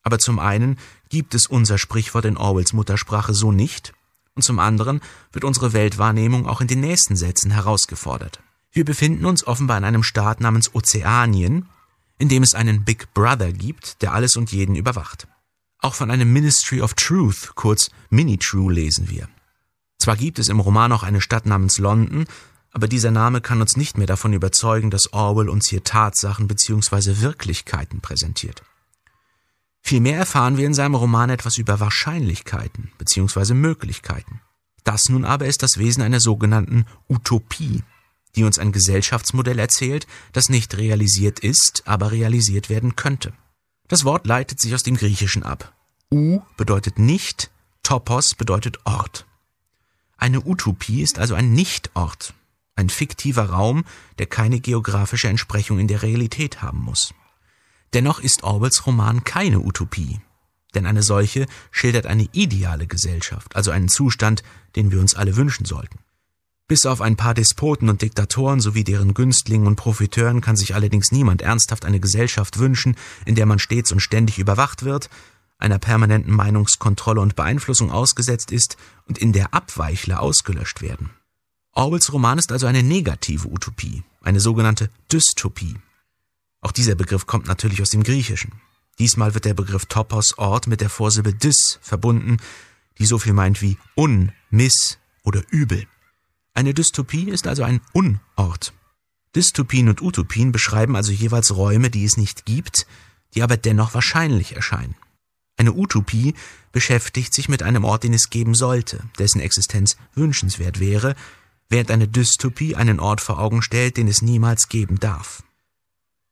Aber 0.03 0.19
zum 0.19 0.39
einen 0.39 0.77
gibt 1.07 1.35
es 1.35 1.47
unser 1.47 1.77
Sprichwort 1.77 2.25
in 2.25 2.35
Orwells 2.35 2.73
Muttersprache 2.73 3.33
so 3.33 3.53
nicht, 3.53 3.93
und 4.35 4.41
zum 4.41 4.59
anderen 4.59 4.99
wird 5.31 5.45
unsere 5.45 5.71
Weltwahrnehmung 5.71 6.45
auch 6.45 6.59
in 6.59 6.67
den 6.67 6.81
nächsten 6.81 7.15
Sätzen 7.15 7.51
herausgefordert. 7.51 8.41
Wir 8.73 8.83
befinden 8.83 9.23
uns 9.23 9.47
offenbar 9.47 9.77
in 9.77 9.85
einem 9.85 10.03
Staat 10.03 10.41
namens 10.41 10.75
Ozeanien, 10.75 11.69
in 12.17 12.27
dem 12.27 12.43
es 12.43 12.53
einen 12.53 12.83
Big 12.83 13.13
Brother 13.13 13.53
gibt, 13.53 14.01
der 14.01 14.11
alles 14.11 14.35
und 14.35 14.51
jeden 14.51 14.75
überwacht. 14.75 15.29
Auch 15.81 15.95
von 15.95 16.11
einem 16.11 16.31
Ministry 16.31 16.79
of 16.81 16.93
Truth, 16.93 17.53
kurz 17.55 17.89
Mini-True, 18.11 18.71
lesen 18.71 19.09
wir. 19.09 19.27
Zwar 19.97 20.15
gibt 20.15 20.37
es 20.37 20.47
im 20.47 20.59
Roman 20.59 20.91
auch 20.91 21.01
eine 21.01 21.21
Stadt 21.21 21.47
namens 21.47 21.79
London, 21.79 22.25
aber 22.71 22.87
dieser 22.87 23.09
Name 23.09 23.41
kann 23.41 23.61
uns 23.61 23.75
nicht 23.75 23.97
mehr 23.97 24.05
davon 24.07 24.31
überzeugen, 24.33 24.91
dass 24.91 25.11
Orwell 25.11 25.49
uns 25.49 25.67
hier 25.67 25.83
Tatsachen 25.83 26.47
bzw. 26.47 27.21
Wirklichkeiten 27.21 27.99
präsentiert. 27.99 28.63
Vielmehr 29.81 30.17
erfahren 30.17 30.57
wir 30.57 30.67
in 30.67 30.75
seinem 30.75 30.93
Roman 30.93 31.31
etwas 31.31 31.57
über 31.57 31.79
Wahrscheinlichkeiten 31.79 32.91
bzw. 32.99 33.55
Möglichkeiten. 33.55 34.41
Das 34.83 35.09
nun 35.09 35.25
aber 35.25 35.47
ist 35.47 35.63
das 35.63 35.77
Wesen 35.77 36.03
einer 36.03 36.19
sogenannten 36.19 36.85
Utopie, 37.09 37.83
die 38.35 38.43
uns 38.43 38.59
ein 38.59 38.71
Gesellschaftsmodell 38.71 39.57
erzählt, 39.57 40.05
das 40.31 40.49
nicht 40.49 40.77
realisiert 40.77 41.39
ist, 41.39 41.83
aber 41.85 42.11
realisiert 42.11 42.69
werden 42.69 42.95
könnte. 42.95 43.33
Das 43.91 44.05
Wort 44.05 44.25
leitet 44.25 44.57
sich 44.61 44.73
aus 44.73 44.83
dem 44.83 44.95
Griechischen 44.95 45.43
ab. 45.43 45.73
U 46.13 46.39
bedeutet 46.55 46.97
nicht, 46.97 47.51
Topos 47.83 48.35
bedeutet 48.35 48.79
Ort. 48.85 49.25
Eine 50.15 50.45
Utopie 50.47 51.01
ist 51.01 51.19
also 51.19 51.35
ein 51.35 51.51
Nichtort, 51.51 52.33
ein 52.77 52.87
fiktiver 52.87 53.49
Raum, 53.49 53.83
der 54.17 54.27
keine 54.27 54.61
geografische 54.61 55.27
Entsprechung 55.27 55.77
in 55.77 55.89
der 55.89 56.03
Realität 56.03 56.61
haben 56.61 56.79
muss. 56.79 57.13
Dennoch 57.93 58.21
ist 58.21 58.43
Orwells 58.43 58.87
Roman 58.87 59.25
keine 59.25 59.59
Utopie, 59.59 60.21
denn 60.73 60.85
eine 60.85 61.03
solche 61.03 61.45
schildert 61.69 62.05
eine 62.05 62.29
ideale 62.31 62.87
Gesellschaft, 62.87 63.57
also 63.57 63.71
einen 63.71 63.89
Zustand, 63.89 64.41
den 64.77 64.93
wir 64.93 65.01
uns 65.01 65.15
alle 65.15 65.35
wünschen 65.35 65.65
sollten. 65.65 65.99
Bis 66.71 66.85
auf 66.85 67.01
ein 67.01 67.17
paar 67.17 67.33
Despoten 67.33 67.89
und 67.89 68.01
Diktatoren 68.01 68.61
sowie 68.61 68.85
deren 68.85 69.13
Günstlingen 69.13 69.67
und 69.67 69.75
Profiteuren 69.75 70.39
kann 70.39 70.55
sich 70.55 70.73
allerdings 70.73 71.11
niemand 71.11 71.41
ernsthaft 71.41 71.83
eine 71.83 71.99
Gesellschaft 71.99 72.59
wünschen, 72.59 72.95
in 73.25 73.35
der 73.35 73.45
man 73.45 73.59
stets 73.59 73.91
und 73.91 73.99
ständig 73.99 74.39
überwacht 74.39 74.83
wird, 74.83 75.09
einer 75.57 75.79
permanenten 75.79 76.33
Meinungskontrolle 76.33 77.19
und 77.19 77.35
Beeinflussung 77.35 77.91
ausgesetzt 77.91 78.53
ist 78.53 78.77
und 79.05 79.17
in 79.17 79.33
der 79.33 79.53
Abweichler 79.53 80.21
ausgelöscht 80.21 80.81
werden. 80.81 81.09
Orwells 81.73 82.13
Roman 82.13 82.37
ist 82.37 82.53
also 82.53 82.67
eine 82.67 82.83
negative 82.83 83.49
Utopie, 83.49 84.03
eine 84.21 84.39
sogenannte 84.39 84.89
Dystopie. 85.11 85.75
Auch 86.61 86.71
dieser 86.71 86.95
Begriff 86.95 87.27
kommt 87.27 87.47
natürlich 87.47 87.81
aus 87.81 87.89
dem 87.89 88.03
Griechischen. 88.03 88.53
Diesmal 88.97 89.33
wird 89.33 89.43
der 89.43 89.55
Begriff 89.55 89.87
Topos 89.87 90.37
Ort 90.37 90.67
mit 90.67 90.79
der 90.79 90.89
Vorsilbe 90.89 91.33
dis 91.33 91.79
verbunden, 91.81 92.37
die 92.97 93.05
so 93.05 93.19
viel 93.19 93.33
meint 93.33 93.61
wie 93.61 93.77
un, 93.97 94.31
miss 94.51 94.99
oder 95.25 95.43
übel. 95.49 95.85
Eine 96.53 96.73
Dystopie 96.73 97.29
ist 97.29 97.47
also 97.47 97.63
ein 97.63 97.81
Unort. 97.93 98.73
Dystopien 99.35 99.87
und 99.87 100.01
Utopien 100.01 100.51
beschreiben 100.51 100.95
also 100.95 101.11
jeweils 101.11 101.55
Räume, 101.55 101.89
die 101.89 102.03
es 102.03 102.17
nicht 102.17 102.45
gibt, 102.45 102.85
die 103.33 103.43
aber 103.43 103.55
dennoch 103.55 103.93
wahrscheinlich 103.93 104.55
erscheinen. 104.55 104.95
Eine 105.57 105.73
Utopie 105.73 106.33
beschäftigt 106.71 107.33
sich 107.33 107.47
mit 107.47 107.63
einem 107.63 107.83
Ort, 107.83 108.03
den 108.03 108.13
es 108.13 108.29
geben 108.29 108.55
sollte, 108.55 109.03
dessen 109.19 109.39
Existenz 109.39 109.95
wünschenswert 110.15 110.79
wäre, 110.79 111.15
während 111.69 111.91
eine 111.91 112.07
Dystopie 112.07 112.75
einen 112.75 112.99
Ort 112.99 113.21
vor 113.21 113.39
Augen 113.39 113.61
stellt, 113.61 113.95
den 113.95 114.07
es 114.07 114.21
niemals 114.21 114.67
geben 114.67 114.99
darf. 114.99 115.43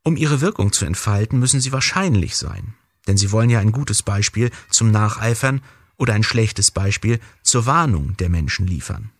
Um 0.03 0.17
ihre 0.17 0.41
Wirkung 0.41 0.73
zu 0.73 0.85
entfalten, 0.85 1.39
müssen 1.39 1.61
sie 1.61 1.71
wahrscheinlich 1.71 2.35
sein, 2.35 2.73
denn 3.07 3.17
sie 3.17 3.31
wollen 3.31 3.49
ja 3.49 3.59
ein 3.59 3.71
gutes 3.71 4.03
Beispiel 4.03 4.51
zum 4.69 4.91
Nacheifern 4.91 5.61
oder 5.97 6.13
ein 6.13 6.23
schlechtes 6.23 6.71
Beispiel 6.71 7.19
zur 7.43 7.65
Warnung 7.65 8.17
der 8.17 8.29
Menschen 8.29 8.67
liefern. 8.67 9.11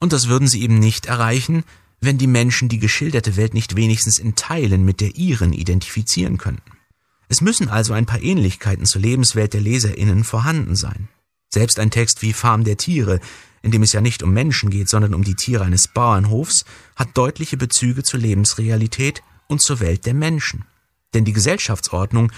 Und 0.00 0.12
das 0.12 0.28
würden 0.28 0.48
sie 0.48 0.62
eben 0.62 0.78
nicht 0.78 1.06
erreichen, 1.06 1.64
wenn 2.00 2.18
die 2.18 2.26
Menschen 2.26 2.68
die 2.68 2.78
geschilderte 2.78 3.36
Welt 3.36 3.54
nicht 3.54 3.76
wenigstens 3.76 4.18
in 4.18 4.36
Teilen 4.36 4.84
mit 4.84 5.00
der 5.00 5.16
ihren 5.16 5.52
identifizieren 5.52 6.38
könnten. 6.38 6.72
Es 7.28 7.40
müssen 7.40 7.68
also 7.68 7.92
ein 7.92 8.06
paar 8.06 8.22
Ähnlichkeiten 8.22 8.86
zur 8.86 9.02
Lebenswelt 9.02 9.52
der 9.52 9.60
Leserinnen 9.60 10.24
vorhanden 10.24 10.76
sein. 10.76 11.08
Selbst 11.50 11.78
ein 11.78 11.90
Text 11.90 12.22
wie 12.22 12.32
Farm 12.32 12.64
der 12.64 12.76
Tiere, 12.76 13.20
in 13.62 13.70
dem 13.70 13.82
es 13.82 13.92
ja 13.92 14.00
nicht 14.00 14.22
um 14.22 14.32
Menschen 14.32 14.70
geht, 14.70 14.88
sondern 14.88 15.14
um 15.14 15.24
die 15.24 15.34
Tiere 15.34 15.64
eines 15.64 15.88
Bauernhofs, 15.88 16.64
hat 16.96 17.16
deutliche 17.16 17.56
Bezüge 17.56 18.02
zur 18.02 18.20
Lebensrealität 18.20 19.22
und 19.46 19.60
zur 19.60 19.80
Welt 19.80 20.06
der 20.06 20.14
Menschen. 20.14 20.64
Denn 21.14 21.24
die 21.24 21.32
Gesellschaftsordnung, 21.32 22.30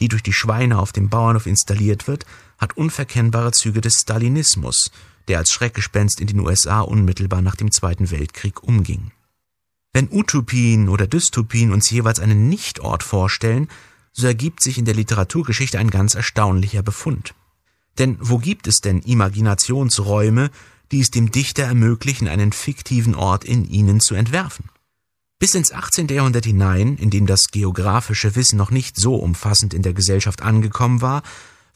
die 0.00 0.08
durch 0.08 0.22
die 0.22 0.32
Schweine 0.32 0.78
auf 0.78 0.92
dem 0.92 1.08
Bauernhof 1.08 1.46
installiert 1.46 2.06
wird, 2.06 2.24
hat 2.58 2.76
unverkennbare 2.76 3.52
Züge 3.52 3.80
des 3.80 4.00
Stalinismus, 4.00 4.90
der 5.28 5.38
als 5.38 5.50
Schreckgespenst 5.50 6.20
in 6.20 6.26
den 6.26 6.40
USA 6.40 6.80
unmittelbar 6.80 7.42
nach 7.42 7.56
dem 7.56 7.70
Zweiten 7.70 8.10
Weltkrieg 8.10 8.62
umging. 8.62 9.12
Wenn 9.92 10.08
Utopien 10.10 10.88
oder 10.88 11.06
Dystopien 11.06 11.72
uns 11.72 11.90
jeweils 11.90 12.20
einen 12.20 12.48
Nichtort 12.48 13.02
vorstellen, 13.02 13.68
so 14.12 14.26
ergibt 14.26 14.62
sich 14.62 14.78
in 14.78 14.84
der 14.84 14.94
Literaturgeschichte 14.94 15.78
ein 15.78 15.90
ganz 15.90 16.14
erstaunlicher 16.14 16.82
Befund. 16.82 17.34
Denn 17.98 18.16
wo 18.20 18.38
gibt 18.38 18.66
es 18.66 18.80
denn 18.80 19.00
Imaginationsräume, 19.00 20.50
die 20.92 21.00
es 21.00 21.10
dem 21.10 21.30
Dichter 21.30 21.64
ermöglichen, 21.64 22.28
einen 22.28 22.52
fiktiven 22.52 23.14
Ort 23.14 23.44
in 23.44 23.64
ihnen 23.64 24.00
zu 24.00 24.14
entwerfen? 24.14 24.70
Bis 25.38 25.54
ins 25.54 25.72
18. 25.72 26.08
Jahrhundert 26.08 26.44
hinein, 26.44 26.96
in 26.96 27.10
dem 27.10 27.26
das 27.26 27.48
geografische 27.52 28.34
Wissen 28.34 28.56
noch 28.56 28.70
nicht 28.70 28.96
so 28.96 29.14
umfassend 29.14 29.72
in 29.72 29.82
der 29.82 29.92
Gesellschaft 29.92 30.42
angekommen 30.42 31.00
war, 31.00 31.22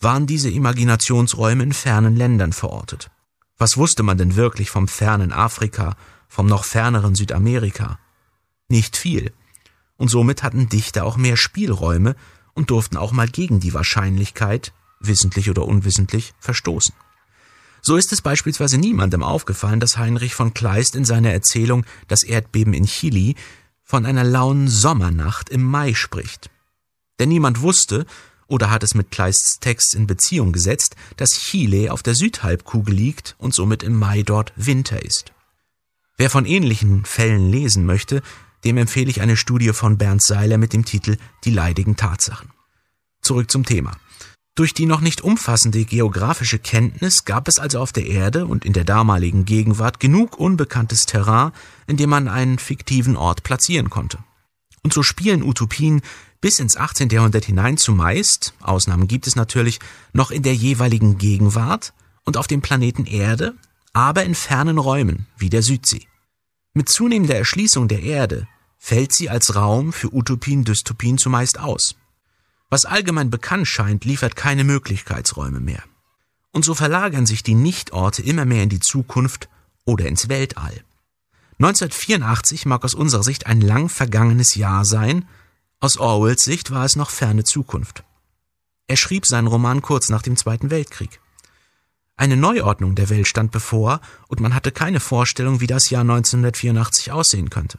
waren 0.00 0.26
diese 0.26 0.50
Imaginationsräume 0.50 1.62
in 1.62 1.72
fernen 1.72 2.16
Ländern 2.16 2.53
verortet. 2.53 3.11
Was 3.59 3.76
wusste 3.76 4.03
man 4.03 4.18
denn 4.18 4.36
wirklich 4.36 4.70
vom 4.70 4.88
fernen 4.88 5.32
Afrika, 5.32 5.96
vom 6.28 6.46
noch 6.46 6.64
ferneren 6.64 7.14
Südamerika? 7.14 7.98
Nicht 8.68 8.96
viel. 8.96 9.32
Und 9.96 10.09
somit 10.09 10.42
hatten 10.42 10.68
Dichter 10.68 11.05
auch 11.05 11.16
mehr 11.16 11.36
Spielräume 11.36 12.16
und 12.55 12.70
durften 12.70 12.96
auch 12.96 13.12
mal 13.12 13.28
gegen 13.28 13.61
die 13.61 13.74
Wahrscheinlichkeit, 13.74 14.72
wissentlich 15.00 15.50
oder 15.50 15.66
unwissentlich, 15.66 16.34
verstoßen. 16.38 16.94
So 17.80 17.96
ist 17.96 18.12
es 18.12 18.22
beispielsweise 18.22 18.78
niemandem 18.78 19.22
aufgefallen, 19.22 19.80
dass 19.80 19.98
Heinrich 19.98 20.34
von 20.34 20.55
Kleist 20.55 20.94
in 20.94 21.05
seiner 21.05 21.32
Erzählung 21.32 21.84
Das 22.07 22.22
Erdbeben 22.22 22.74
in 22.74 22.86
Chili 22.86 23.34
von 23.82 24.07
einer 24.07 24.24
lauen 24.24 24.68
Sommernacht 24.68 25.48
im 25.50 25.62
Mai 25.64 25.94
spricht. 25.94 26.48
Denn 27.18 27.28
niemand 27.28 27.61
wusste, 27.61 28.07
oder 28.53 28.70
hat 28.70 28.82
es 28.82 28.94
mit 28.94 29.11
Kleists 29.11 29.59
Text 29.61 29.94
in 29.94 30.07
Beziehung 30.07 30.53
gesetzt, 30.53 30.94
dass 31.16 31.30
Chile 31.30 31.90
auf 31.90 32.03
der 32.03 32.14
Südhalbkugel 32.14 32.94
liegt 32.94 33.34
und 33.38 33.55
somit 33.55 33.82
im 33.82 33.98
Mai 33.98 34.22
dort 34.22 34.53
Winter 34.57 35.03
ist. 35.03 35.32
Wer 36.18 36.28
von 36.28 36.44
ähnlichen 36.44 37.07
Fällen 37.07 37.50
lesen 37.50 37.86
möchte, 37.86 38.22
dem 38.64 38.76
empfehle 38.76 39.09
ich 39.09 39.22
eine 39.22 39.38
Studie 39.38 39.72
von 39.72 39.96
Bernd 39.96 40.22
Seiler 40.22 40.59
mit 40.59 40.74
dem 40.74 40.84
Titel 40.84 41.16
Die 41.44 41.50
leidigen 41.50 41.96
Tatsachen. 41.96 42.50
Zurück 43.22 43.50
zum 43.50 43.64
Thema. 43.64 43.92
Durch 44.55 44.74
die 44.74 44.84
noch 44.84 45.00
nicht 45.00 45.22
umfassende 45.22 45.86
geografische 45.86 46.59
Kenntnis 46.59 47.24
gab 47.24 47.48
es 47.48 47.59
also 47.59 47.80
auf 47.80 47.92
der 47.92 48.07
Erde 48.07 48.46
und 48.46 48.66
in 48.66 48.74
der 48.74 48.84
damaligen 48.84 49.46
Gegenwart 49.46 49.98
genug 49.98 50.38
unbekanntes 50.38 51.07
Terrain, 51.07 51.53
in 51.86 51.96
dem 51.96 52.11
man 52.11 52.28
einen 52.28 52.59
fiktiven 52.59 53.16
Ort 53.16 53.44
platzieren 53.44 53.88
konnte. 53.88 54.18
Und 54.83 54.93
so 54.93 55.03
spielen 55.03 55.43
Utopien 55.43 56.03
bis 56.41 56.59
ins 56.59 56.76
18. 56.76 57.09
Jahrhundert 57.11 57.45
hinein 57.45 57.76
zumeist, 57.76 58.55
Ausnahmen 58.61 59.07
gibt 59.07 59.26
es 59.26 59.37
natürlich, 59.37 59.78
noch 60.12 60.30
in 60.30 60.43
der 60.43 60.55
jeweiligen 60.55 61.18
Gegenwart 61.18 61.93
und 62.24 62.37
auf 62.37 62.49
dem 62.49 62.62
Planeten 62.62 63.07
Erde, 63.07 63.55
aber 63.93 64.24
in 64.24 64.35
fernen 64.35 64.78
Räumen 64.78 65.26
wie 65.37 65.51
der 65.51 65.62
Südsee. 65.62 66.07
Mit 66.74 66.89
zunehmender 66.89 67.37
Erschließung 67.37 67.87
der 67.87 68.03
Erde 68.03 68.49
fällt 68.78 69.12
sie 69.12 69.30
als 69.30 69.55
Raum 69.55 69.93
für 69.93 70.12
Utopien, 70.12 70.64
Dystopien 70.64 71.18
zumeist 71.18 71.61
aus. 71.61 71.95
Was 72.68 72.85
allgemein 72.85 73.30
bekannt 73.30 73.68
scheint, 73.68 74.05
liefert 74.05 74.35
keine 74.35 74.64
Möglichkeitsräume 74.64 75.61
mehr. 75.61 75.85
Und 76.51 76.64
so 76.64 76.74
verlagern 76.74 77.26
sich 77.26 77.43
die 77.43 77.55
Nichtorte 77.55 78.22
immer 78.22 78.45
mehr 78.45 78.62
in 78.62 78.70
die 78.70 78.80
Zukunft 78.80 79.49
oder 79.85 80.07
ins 80.07 80.28
Weltall. 80.28 80.83
1984 81.64 82.66
mag 82.66 82.84
aus 82.84 82.92
unserer 82.92 83.22
Sicht 83.22 83.46
ein 83.46 83.60
lang 83.60 83.88
vergangenes 83.88 84.56
Jahr 84.56 84.84
sein, 84.84 85.28
aus 85.78 85.96
Orwells 85.96 86.42
Sicht 86.42 86.72
war 86.72 86.84
es 86.84 86.96
noch 86.96 87.10
ferne 87.10 87.44
Zukunft. 87.44 88.02
Er 88.88 88.96
schrieb 88.96 89.26
seinen 89.26 89.46
Roman 89.46 89.80
kurz 89.80 90.08
nach 90.08 90.22
dem 90.22 90.36
Zweiten 90.36 90.70
Weltkrieg. 90.70 91.20
Eine 92.16 92.36
Neuordnung 92.36 92.96
der 92.96 93.10
Welt 93.10 93.28
stand 93.28 93.52
bevor 93.52 94.00
und 94.26 94.40
man 94.40 94.56
hatte 94.56 94.72
keine 94.72 94.98
Vorstellung, 94.98 95.60
wie 95.60 95.68
das 95.68 95.88
Jahr 95.88 96.00
1984 96.00 97.12
aussehen 97.12 97.48
könnte. 97.48 97.78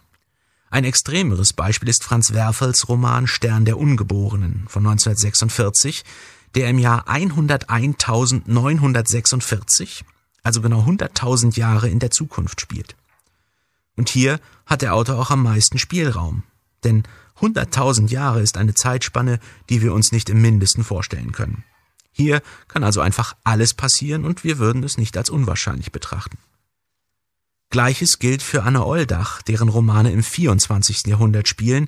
Ein 0.69 0.85
extremeres 0.85 1.51
Beispiel 1.51 1.89
ist 1.89 2.05
Franz 2.05 2.31
Werfels 2.31 2.87
Roman 2.87 3.27
Stern 3.27 3.65
der 3.65 3.77
Ungeborenen 3.77 4.63
von 4.69 4.87
1946, 4.87 6.05
der 6.55 6.69
im 6.69 6.79
Jahr 6.79 7.09
101.946, 7.09 10.03
also 10.41 10.61
genau 10.61 10.83
100.000 10.83 11.57
Jahre 11.57 11.89
in 11.89 11.99
der 11.99 12.11
Zukunft 12.11 12.61
spielt. 12.61 12.95
Und 13.95 14.09
hier 14.09 14.39
hat 14.65 14.81
der 14.81 14.93
Autor 14.93 15.19
auch 15.19 15.31
am 15.31 15.43
meisten 15.43 15.77
Spielraum, 15.77 16.43
denn 16.83 17.03
100.000 17.39 18.09
Jahre 18.09 18.41
ist 18.41 18.57
eine 18.57 18.73
Zeitspanne, 18.73 19.39
die 19.69 19.81
wir 19.81 19.93
uns 19.93 20.11
nicht 20.11 20.29
im 20.29 20.41
mindesten 20.41 20.83
vorstellen 20.83 21.31
können. 21.31 21.63
Hier 22.11 22.41
kann 22.67 22.83
also 22.83 23.01
einfach 23.01 23.35
alles 23.43 23.73
passieren 23.73 24.23
und 24.23 24.43
wir 24.43 24.59
würden 24.59 24.83
es 24.83 24.97
nicht 24.97 25.17
als 25.17 25.29
unwahrscheinlich 25.29 25.91
betrachten. 25.91 26.37
Gleiches 27.69 28.19
gilt 28.19 28.43
für 28.43 28.63
Anne 28.63 28.85
Oldach, 28.85 29.41
deren 29.41 29.67
Romane 29.67 30.11
im 30.11 30.21
24. 30.21 31.07
Jahrhundert 31.07 31.47
spielen 31.47 31.87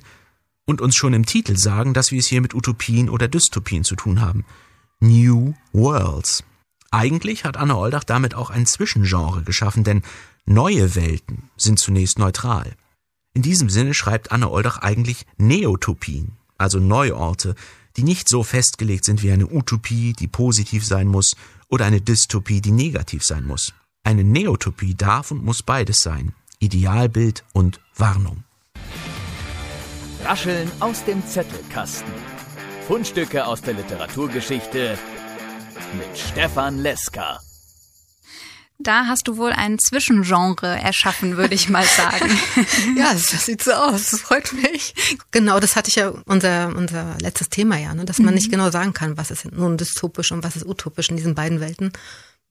und 0.64 0.80
uns 0.80 0.96
schon 0.96 1.14
im 1.14 1.24
Titel 1.24 1.56
sagen, 1.56 1.94
dass 1.94 2.10
wir 2.10 2.18
es 2.18 2.26
hier 2.26 2.40
mit 2.40 2.54
Utopien 2.54 3.08
oder 3.08 3.28
Dystopien 3.28 3.84
zu 3.84 3.94
tun 3.94 4.20
haben. 4.20 4.44
New 4.98 5.54
Worlds. 5.72 6.42
Eigentlich 6.90 7.44
hat 7.44 7.56
Anne 7.56 7.76
Oldach 7.76 8.02
damit 8.02 8.34
auch 8.34 8.50
ein 8.50 8.66
Zwischengenre 8.66 9.42
geschaffen, 9.42 9.84
denn 9.84 10.02
neue 10.46 10.94
Welten 10.94 11.50
sind 11.56 11.78
zunächst 11.78 12.18
neutral. 12.18 12.72
In 13.34 13.42
diesem 13.42 13.68
Sinne 13.68 13.92
schreibt 13.92 14.32
Anne 14.32 14.50
Oldach 14.50 14.78
eigentlich 14.78 15.26
Neotopien, 15.36 16.32
also 16.56 16.78
Neuorte, 16.78 17.54
die 17.96 18.02
nicht 18.02 18.28
so 18.28 18.42
festgelegt 18.42 19.04
sind 19.04 19.22
wie 19.22 19.30
eine 19.30 19.46
Utopie, 19.46 20.12
die 20.12 20.28
positiv 20.28 20.86
sein 20.86 21.08
muss, 21.08 21.36
oder 21.68 21.84
eine 21.84 22.00
Dystopie, 22.00 22.60
die 22.60 22.70
negativ 22.70 23.24
sein 23.24 23.44
muss. 23.44 23.74
Eine 24.04 24.24
Neotopie 24.24 24.94
darf 24.94 25.32
und 25.32 25.44
muss 25.44 25.62
beides 25.62 26.00
sein. 26.00 26.32
Idealbild 26.60 27.44
und 27.52 27.80
Warnung. 27.96 28.44
Rascheln 30.24 30.70
aus 30.80 31.04
dem 31.04 31.26
Zettelkasten. 31.26 32.12
Fundstücke 32.86 33.44
aus 33.46 33.62
der 33.62 33.74
Literaturgeschichte 33.74 34.96
mit 35.98 36.18
Stefan 36.18 36.78
Leska. 36.78 37.40
Da 38.78 39.06
hast 39.06 39.26
du 39.26 39.36
wohl 39.36 39.52
ein 39.52 39.78
Zwischengenre 39.78 40.78
erschaffen, 40.80 41.36
würde 41.36 41.54
ich 41.54 41.68
mal 41.68 41.84
sagen. 41.84 42.30
ja, 42.96 43.12
das, 43.12 43.46
sieht 43.46 43.62
so 43.62 43.72
aus. 43.72 44.10
Das 44.10 44.20
freut 44.20 44.52
mich. 44.52 44.94
Genau, 45.30 45.58
das 45.60 45.76
hatte 45.76 45.88
ich 45.88 45.96
ja 45.96 46.12
unser, 46.26 46.74
unser 46.76 47.16
letztes 47.20 47.48
Thema 47.48 47.78
ja, 47.78 47.94
ne? 47.94 48.04
dass 48.04 48.18
man 48.18 48.28
mhm. 48.28 48.34
nicht 48.34 48.50
genau 48.50 48.70
sagen 48.70 48.92
kann, 48.92 49.16
was 49.16 49.30
ist 49.30 49.50
nun 49.50 49.78
dystopisch 49.78 50.32
und 50.32 50.44
was 50.44 50.56
ist 50.56 50.66
utopisch 50.66 51.08
in 51.08 51.16
diesen 51.16 51.34
beiden 51.34 51.60
Welten 51.60 51.92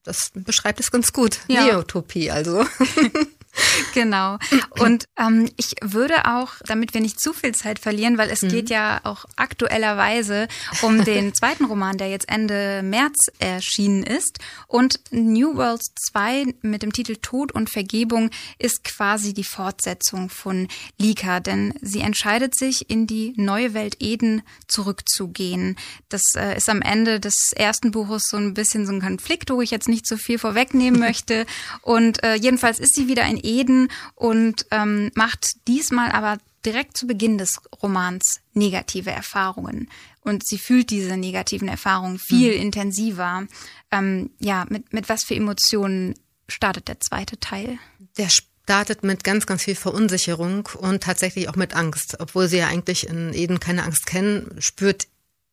das 0.06 0.32
beschreibt 0.36 0.80
es 0.80 0.92
ganz 0.92 1.12
gut. 1.12 1.40
Ja. 1.48 1.66
Neotopie 1.66 2.32
also. 2.32 2.66
genau. 3.94 4.38
Und 4.80 5.06
ähm, 5.18 5.50
ich 5.58 5.76
würde 5.82 6.26
auch, 6.26 6.54
damit 6.66 6.94
wir 6.94 7.02
nicht 7.02 7.20
zu 7.20 7.34
viel 7.34 7.54
Zeit 7.54 7.80
verlieren, 7.80 8.18
weil 8.18 8.30
es 8.30 8.42
mhm. 8.42 8.50
geht 8.50 8.70
ja 8.70 9.02
auch 9.04 9.26
aktuellerweise 9.36 10.48
um 10.82 11.04
den 11.04 11.34
zweiten 11.36 11.66
Roman, 11.66 11.98
der 11.98 12.10
jetzt 12.10 12.30
Ende 12.30 12.82
März 12.84 13.32
erschienen 13.40 14.04
ist. 14.04 14.40
Und 14.68 15.00
New 15.12 15.56
World 15.56 15.82
2 16.12 16.56
mit 16.62 16.84
dem 16.84 16.94
Titel 16.94 17.16
Tod 17.22 17.52
und 17.52 17.70
Vergebung 17.70 18.32
ist 18.60 18.84
quasi 18.84 19.34
die 19.34 19.44
Fortsetzung 19.44 20.30
von 20.30 20.68
Lika, 20.98 21.40
denn 21.40 21.74
sie 21.82 22.02
entscheidet 22.02 22.56
sich, 22.58 22.90
in 22.90 23.08
die 23.08 23.34
neue 23.38 23.74
Welt 23.74 23.98
Eden 24.00 24.42
zurückzugehen. 24.68 25.78
Das 26.10 26.22
äh, 26.36 26.58
ist 26.58 26.70
am 26.70 26.82
Ende 26.82 27.20
des 27.20 27.52
ersten 27.56 27.92
Buches 27.92 28.24
so 28.30 28.38
ein 28.38 28.54
bisschen 28.54 28.86
so 28.86 28.94
ein 28.94 29.02
Konflikt, 29.02 29.50
wo 29.50 29.62
ich 29.62 29.72
jetzt 29.72 29.88
nicht 29.88 30.08
so 30.08 30.18
viel 30.18 30.38
vorwegnehmen 30.38 31.00
möchte. 31.06 31.46
Und 31.82 32.24
äh, 32.24 32.36
jedenfalls 32.36 32.80
ist 32.80 32.96
sie 32.96 33.08
wieder 33.08 33.26
in 33.26 33.38
Eden 33.46 33.90
und 34.16 34.66
ähm, 34.72 35.12
macht 35.16 35.68
diesmal 35.68 36.12
aber 36.12 36.38
direkt 36.66 36.98
zu 36.98 37.08
Beginn 37.08 37.38
des 37.38 37.62
Romans 37.82 38.42
negative 38.54 39.12
Erfahrungen. 39.12 39.90
Und 40.22 40.46
sie 40.46 40.58
fühlt 40.58 40.90
diese 40.90 41.16
negativen 41.16 41.68
Erfahrungen 41.68 42.18
viel 42.18 42.56
mhm. 42.56 42.62
intensiver. 42.62 43.48
Ähm, 43.92 44.32
ja, 44.40 44.66
mit, 44.70 44.92
mit 44.92 45.08
was 45.08 45.24
für 45.24 45.36
Emotionen 45.36 46.16
startet 46.48 46.88
der 46.88 47.00
zweite 47.00 47.40
Teil? 47.40 47.78
Der 48.18 48.30
startet 48.30 49.04
mit 49.04 49.24
ganz, 49.24 49.46
ganz 49.46 49.64
viel 49.64 49.76
Verunsicherung 49.76 50.68
und 50.80 51.04
tatsächlich 51.04 51.50
auch 51.50 51.56
mit 51.56 51.76
Angst. 51.76 52.18
Obwohl 52.20 52.48
sie 52.48 52.58
ja 52.58 52.68
eigentlich 52.68 53.08
in 53.08 53.34
Eden 53.34 53.60
keine 53.60 53.84
Angst 53.84 54.08
kennen, 54.08 54.56
spürt 54.60 55.08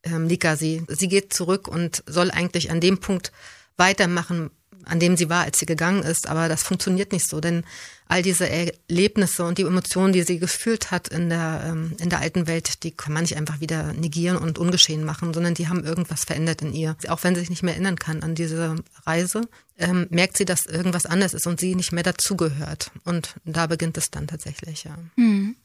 ähm, 0.05 0.27
Lika 0.27 0.57
sie. 0.57 0.85
Sie 0.89 1.09
geht 1.09 1.35
zurück 1.35 1.69
und 1.69 2.03
soll 2.07 2.31
eigentlich 2.31 2.71
an 2.71 2.81
dem 2.81 2.99
Punkt 2.99 3.33
weitermachen, 3.77 4.51
an 4.85 5.01
dem 5.01 5.17
sie 5.17 5.29
war, 5.29 5.45
als 5.45 5.59
sie 5.59 5.67
gegangen 5.67 6.03
ist. 6.03 6.29
Aber 6.29 6.49
das 6.49 6.63
funktioniert 6.63 7.13
nicht 7.13 7.29
so, 7.29 7.41
denn 7.41 7.65
all 8.09 8.23
diese 8.23 8.49
Erlebnisse 8.49 9.45
und 9.45 9.57
die 9.57 9.63
Emotionen, 9.63 10.13
die 10.13 10.23
sie 10.23 10.39
gefühlt 10.39 10.91
hat 10.91 11.09
in 11.09 11.31
der, 11.31 11.65
ähm, 11.67 11.97
in 11.99 12.11
der 12.11 12.21
alten 12.21 12.47
Welt, 12.47 12.83
die 12.83 12.91
kann 12.91 13.13
man 13.13 13.23
nicht 13.23 13.37
einfach 13.37 13.61
wieder 13.61 13.95
negieren 13.95 14.37
und 14.37 14.59
ungeschehen 14.59 15.05
machen, 15.05 15.33
sondern 15.33 15.55
die 15.55 15.69
haben 15.69 15.83
irgendwas 15.83 16.25
verändert 16.25 16.61
in 16.61 16.75
ihr. 16.75 16.97
Auch 17.09 17.25
wenn 17.25 17.35
sie 17.35 17.41
sich 17.41 17.51
nicht 17.51 17.63
mehr 17.63 17.73
erinnern 17.73 17.99
kann 17.99 18.23
an 18.23 18.35
diese 18.35 18.77
Reise, 19.07 19.43
ähm, 19.79 20.07
merkt 20.11 20.37
sie, 20.37 20.45
dass 20.45 20.67
irgendwas 20.67 21.07
anders 21.07 21.33
ist 21.33 21.47
und 21.47 21.59
sie 21.59 21.75
nicht 21.75 21.93
mehr 21.93 22.03
dazugehört. 22.03 22.91
Und 23.05 23.37
da 23.45 23.67
beginnt 23.67 23.97
es 23.97 24.11
dann 24.11 24.27
tatsächlich, 24.27 24.85
ja. 24.85 24.97
Mhm. 25.17 25.57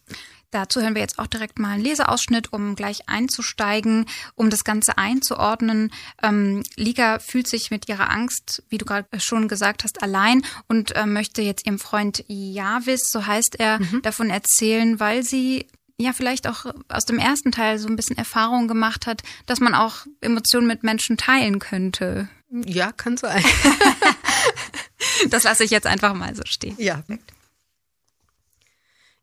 Dazu 0.52 0.82
hören 0.82 0.96
wir 0.96 1.02
jetzt 1.02 1.20
auch 1.20 1.28
direkt 1.28 1.60
mal 1.60 1.72
einen 1.72 1.84
Leseausschnitt, 1.84 2.54
um 2.54 2.76
gleich 2.76 3.10
einzusteigen, 3.10 4.06
um 4.36 4.50
das 4.50 4.64
Ganze 4.64 4.98
einzuordnen. 4.98 5.92
Ähm, 6.24 6.64
Lika 6.78 7.20
fühlt 7.20 7.50
sich 7.50 7.70
mit 7.70 7.90
ihrer 7.90 8.10
Angst, 8.10 8.64
wie 8.70 8.78
du 8.78 8.86
gerade 8.86 9.08
schon 9.20 9.50
gesagt 9.50 9.84
hast, 9.84 10.02
allein 10.02 10.44
und 10.70 10.96
äh, 10.96 11.06
möchte 11.06 11.42
jetzt 11.42 11.66
ihrem 11.66 11.80
Freund 11.80 12.24
Javis, 12.28 13.02
so 13.10 13.26
heißt 13.26 13.60
er, 13.60 13.80
mhm. 13.80 14.02
davon 14.04 14.30
erzählen, 14.30 15.00
weil 15.02 15.24
sie 15.24 15.68
ja 15.98 16.14
vielleicht 16.14 16.48
auch 16.48 16.66
aus 16.88 17.06
dem 17.06 17.20
ersten 17.20 17.52
Teil 17.52 17.78
so 17.78 17.88
ein 17.88 17.96
bisschen 17.96 18.18
Erfahrung 18.18 18.68
gemacht 18.68 19.06
hat, 19.06 19.24
dass 19.48 19.60
man 19.60 19.74
auch 19.74 20.06
Emotionen 20.22 20.68
mit 20.68 20.84
Menschen 20.84 21.18
teilen 21.18 21.60
könnte. 21.60 22.30
Ja, 22.50 22.94
kann 22.94 23.18
sein. 23.18 23.44
das 25.30 25.44
lasse 25.44 25.66
ich 25.66 25.72
jetzt 25.72 25.88
einfach 25.88 26.14
mal 26.14 26.34
so 26.36 26.44
stehen. 26.46 26.76
Ja. 26.78 27.04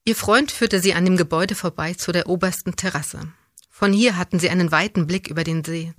Ihr 0.07 0.15
Freund 0.15 0.53
führte 0.53 0.81
sie 0.81 0.93
an 0.93 1.07
dem 1.07 1.17
Gebäude 1.17 1.55
vorbei 1.55 1.95
zu 1.95 2.13
der 2.13 2.29
obersten 2.29 2.77
Terrasse. 2.77 3.33
Von 3.71 3.93
hier 3.93 4.19
hatten 4.19 4.39
sie 4.39 4.51
einen 4.51 4.71
weiten 4.71 5.07
Blick 5.07 5.29
über 5.29 5.45
den 5.45 5.65
See. 5.65 5.95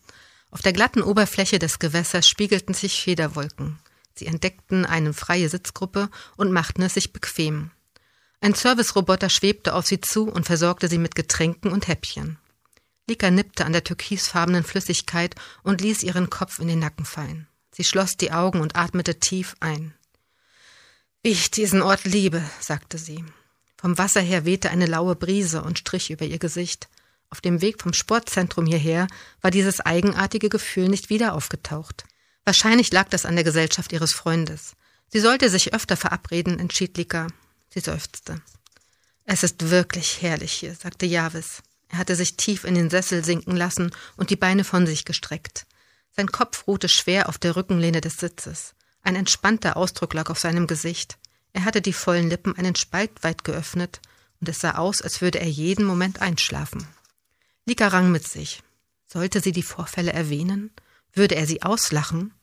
Auf 0.52 0.62
der 0.62 0.74
glatten 0.74 1.02
Oberfläche 1.02 1.58
des 1.58 1.80
Gewässers 1.80 2.28
spiegelten 2.28 2.76
sich 2.76 3.02
Federwolken. 3.02 3.80
Sie 4.14 4.28
entdeckten 4.28 4.86
eine 4.86 5.12
freie 5.12 5.50
Sitzgruppe 5.50 6.10
und 6.38 6.52
machten 6.52 6.84
es 6.84 6.94
sich 6.94 7.14
bequem. 7.14 7.72
Ein 8.42 8.54
Serviceroboter 8.54 9.30
schwebte 9.30 9.74
auf 9.74 9.88
sie 9.88 10.00
zu 10.00 10.30
und 10.30 10.46
versorgte 10.46 10.88
sie 10.88 11.00
mit 11.00 11.16
Getränken 11.16 11.72
und 11.72 11.88
Häppchen. 11.88 12.38
Lika 13.08 13.32
nippte 13.32 13.66
an 13.66 13.74
der 13.74 13.84
türkisfarbenen 13.84 14.64
Flüssigkeit 14.64 15.36
und 15.64 15.82
ließ 15.82 16.04
ihren 16.04 16.30
Kopf 16.30 16.60
in 16.60 16.68
den 16.68 16.80
Nacken 16.80 17.06
fallen. 17.06 17.48
Sie 17.72 17.84
schloss 17.84 18.18
die 18.18 18.32
Augen 18.32 18.62
und 18.62 18.76
atmete 18.76 19.20
tief 19.20 19.56
ein. 19.62 19.96
Wie 21.24 21.32
ich 21.32 21.50
diesen 21.50 21.82
Ort 21.82 22.06
liebe, 22.06 22.44
sagte 22.60 23.00
sie. 23.00 23.26
Vom 23.86 24.00
Wasser 24.00 24.22
her 24.22 24.46
wehte 24.46 24.72
eine 24.72 24.88
laue 24.88 25.16
Brise 25.16 25.62
und 25.62 25.78
strich 25.78 26.10
über 26.10 26.26
ihr 26.26 26.40
Gesicht. 26.40 26.88
Auf 27.30 27.40
dem 27.40 27.62
Weg 27.62 27.80
vom 27.84 27.94
Sportzentrum 27.94 28.66
hierher 28.66 29.08
war 29.42 29.52
dieses 29.52 29.80
eigenartige 29.80 30.50
Gefühl 30.50 30.90
nicht 30.90 31.12
wieder 31.12 31.36
aufgetaucht. 31.36 32.04
Wahrscheinlich 32.46 32.92
lag 32.92 33.10
das 33.10 33.28
an 33.28 33.36
der 33.36 33.44
Gesellschaft 33.44 33.94
ihres 33.94 34.12
Freundes. 34.12 34.72
Sie 35.10 35.20
sollte 35.20 35.52
sich 35.52 35.76
öfter 35.76 35.98
verabreden, 35.98 36.58
entschied 36.58 36.98
Lika. 36.98 37.28
Sie 37.70 37.80
seufzte. 37.80 38.42
Es 39.24 39.44
ist 39.44 39.70
wirklich 39.70 40.20
herrlich 40.24 40.54
hier, 40.54 40.74
sagte 40.74 41.06
Javis. 41.06 41.62
Er 41.90 42.00
hatte 42.00 42.16
sich 42.16 42.38
tief 42.38 42.64
in 42.64 42.74
den 42.74 42.90
Sessel 42.90 43.24
sinken 43.24 43.56
lassen 43.56 43.92
und 44.18 44.32
die 44.32 44.36
Beine 44.36 44.64
von 44.64 44.88
sich 44.88 45.06
gestreckt. 45.06 45.68
Sein 46.10 46.32
Kopf 46.32 46.66
ruhte 46.66 46.90
schwer 46.90 47.30
auf 47.30 47.38
der 47.38 47.56
Rückenlehne 47.56 48.02
des 48.02 48.18
Sitzes. 48.18 48.74
Ein 49.04 49.16
entspannter 49.16 49.78
Ausdruck 49.78 50.16
lag 50.16 50.32
auf 50.32 50.40
seinem 50.40 50.66
Gesicht. 50.66 51.20
Er 51.56 51.64
hatte 51.64 51.82
die 51.82 51.94
vollen 51.94 52.30
Lippen 52.30 52.54
einen 52.58 52.76
Spalt 52.76 53.24
weit 53.24 53.46
geöffnet, 53.46 54.02
und 54.42 54.50
es 54.50 54.60
sah 54.60 54.76
aus, 54.76 55.02
als 55.02 55.22
würde 55.22 55.40
er 55.40 55.48
jeden 55.48 55.86
Moment 55.86 56.22
einschlafen. 56.22 56.86
Lika 57.66 57.88
rang 57.88 58.12
mit 58.12 58.28
sich. 58.28 58.62
Sollte 59.06 59.40
sie 59.40 59.54
die 59.54 59.64
Vorfälle 59.64 60.12
erwähnen? 60.12 60.72
Würde 61.14 61.36
er 61.36 61.48
sie 61.48 61.64
auslachen? 61.64 62.34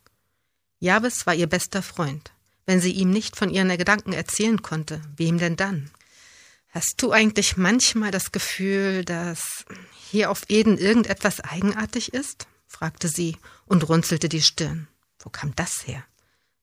Jabes 0.79 1.27
war 1.27 1.35
ihr 1.35 1.47
bester 1.47 1.83
Freund. 1.83 2.33
Wenn 2.65 2.81
sie 2.81 2.93
ihm 2.93 3.11
nicht 3.11 3.37
von 3.37 3.51
ihren 3.51 3.69
Gedanken 3.77 4.15
erzählen 4.15 4.63
konnte, 4.63 5.03
wem 5.19 5.37
denn 5.37 5.57
dann? 5.57 5.91
Hast 6.71 6.95
du 7.03 7.13
eigentlich 7.13 7.59
manchmal 7.59 8.13
das 8.13 8.33
Gefühl, 8.33 9.05
dass 9.05 9.67
hier 10.11 10.31
auf 10.31 10.45
Eden 10.49 10.79
irgendetwas 10.79 11.41
eigenartig 11.41 12.15
ist? 12.15 12.47
fragte 12.67 13.09
sie 13.09 13.37
und 13.67 13.87
runzelte 13.91 14.31
die 14.31 14.41
Stirn. 14.41 14.89
Wo 15.19 15.29
kam 15.29 15.55
das 15.55 15.87
her? 15.87 16.03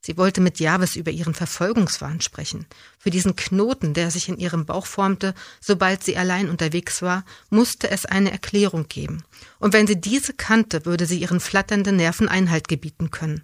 Sie 0.02 0.18
wollte 0.18 0.40
mit 0.40 0.60
Javis 0.60 0.96
über 0.96 1.12
ihren 1.12 1.34
Verfolgungswahn 1.34 2.22
sprechen. 2.22 2.66
Für 2.98 3.10
diesen 3.10 3.36
Knoten, 3.36 3.94
der 3.94 4.12
sich 4.12 4.30
in 4.30 4.38
ihrem 4.38 4.66
Bauch 4.66 4.86
formte, 4.86 5.34
sobald 5.60 6.04
sie 6.04 6.16
allein 6.16 6.50
unterwegs 6.50 7.02
war, 7.02 7.26
musste 7.50 7.90
es 7.92 8.06
eine 8.06 8.32
Erklärung 8.32 8.88
geben. 8.88 9.24
Und 9.60 9.74
wenn 9.74 9.88
sie 9.88 10.00
diese 10.00 10.34
kannte, 10.34 10.86
würde 10.86 11.06
sie 11.06 11.20
ihren 11.20 11.42
flatternden 11.42 11.98
Nerven 11.98 12.30
Einhalt 12.30 12.70
gebieten 12.70 13.12
können. 13.12 13.44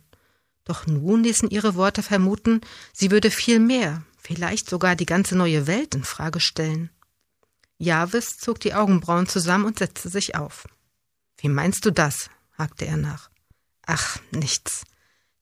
Doch 0.64 0.88
nun 0.88 1.24
ließen 1.24 1.49
ihre 1.49 1.76
Worte 1.76 2.01
vermuten, 2.01 2.62
sie 2.93 3.12
würde 3.12 3.32
viel 3.32 3.60
mehr, 3.60 4.03
vielleicht 4.18 4.70
sogar 4.70 4.95
die 4.95 5.06
ganze 5.06 5.36
neue 5.36 5.68
Welt 5.68 5.93
in 5.93 6.03
Frage 6.03 6.39
stellen. 6.39 6.89
Javis 7.78 8.38
zog 8.38 8.62
die 8.62 8.74
Augenbrauen 8.74 9.28
zusammen 9.28 9.66
und 9.66 9.80
setzte 9.80 10.10
sich 10.10 10.36
auf. 10.36 10.68
Wie 11.38 11.49
meinst 11.49 11.86
du 11.86 11.91
das? 11.91 12.30
hakte 12.58 12.86
er 12.86 12.97
nach. 12.97 13.30
Ach, 13.86 14.18
nichts. 14.32 14.86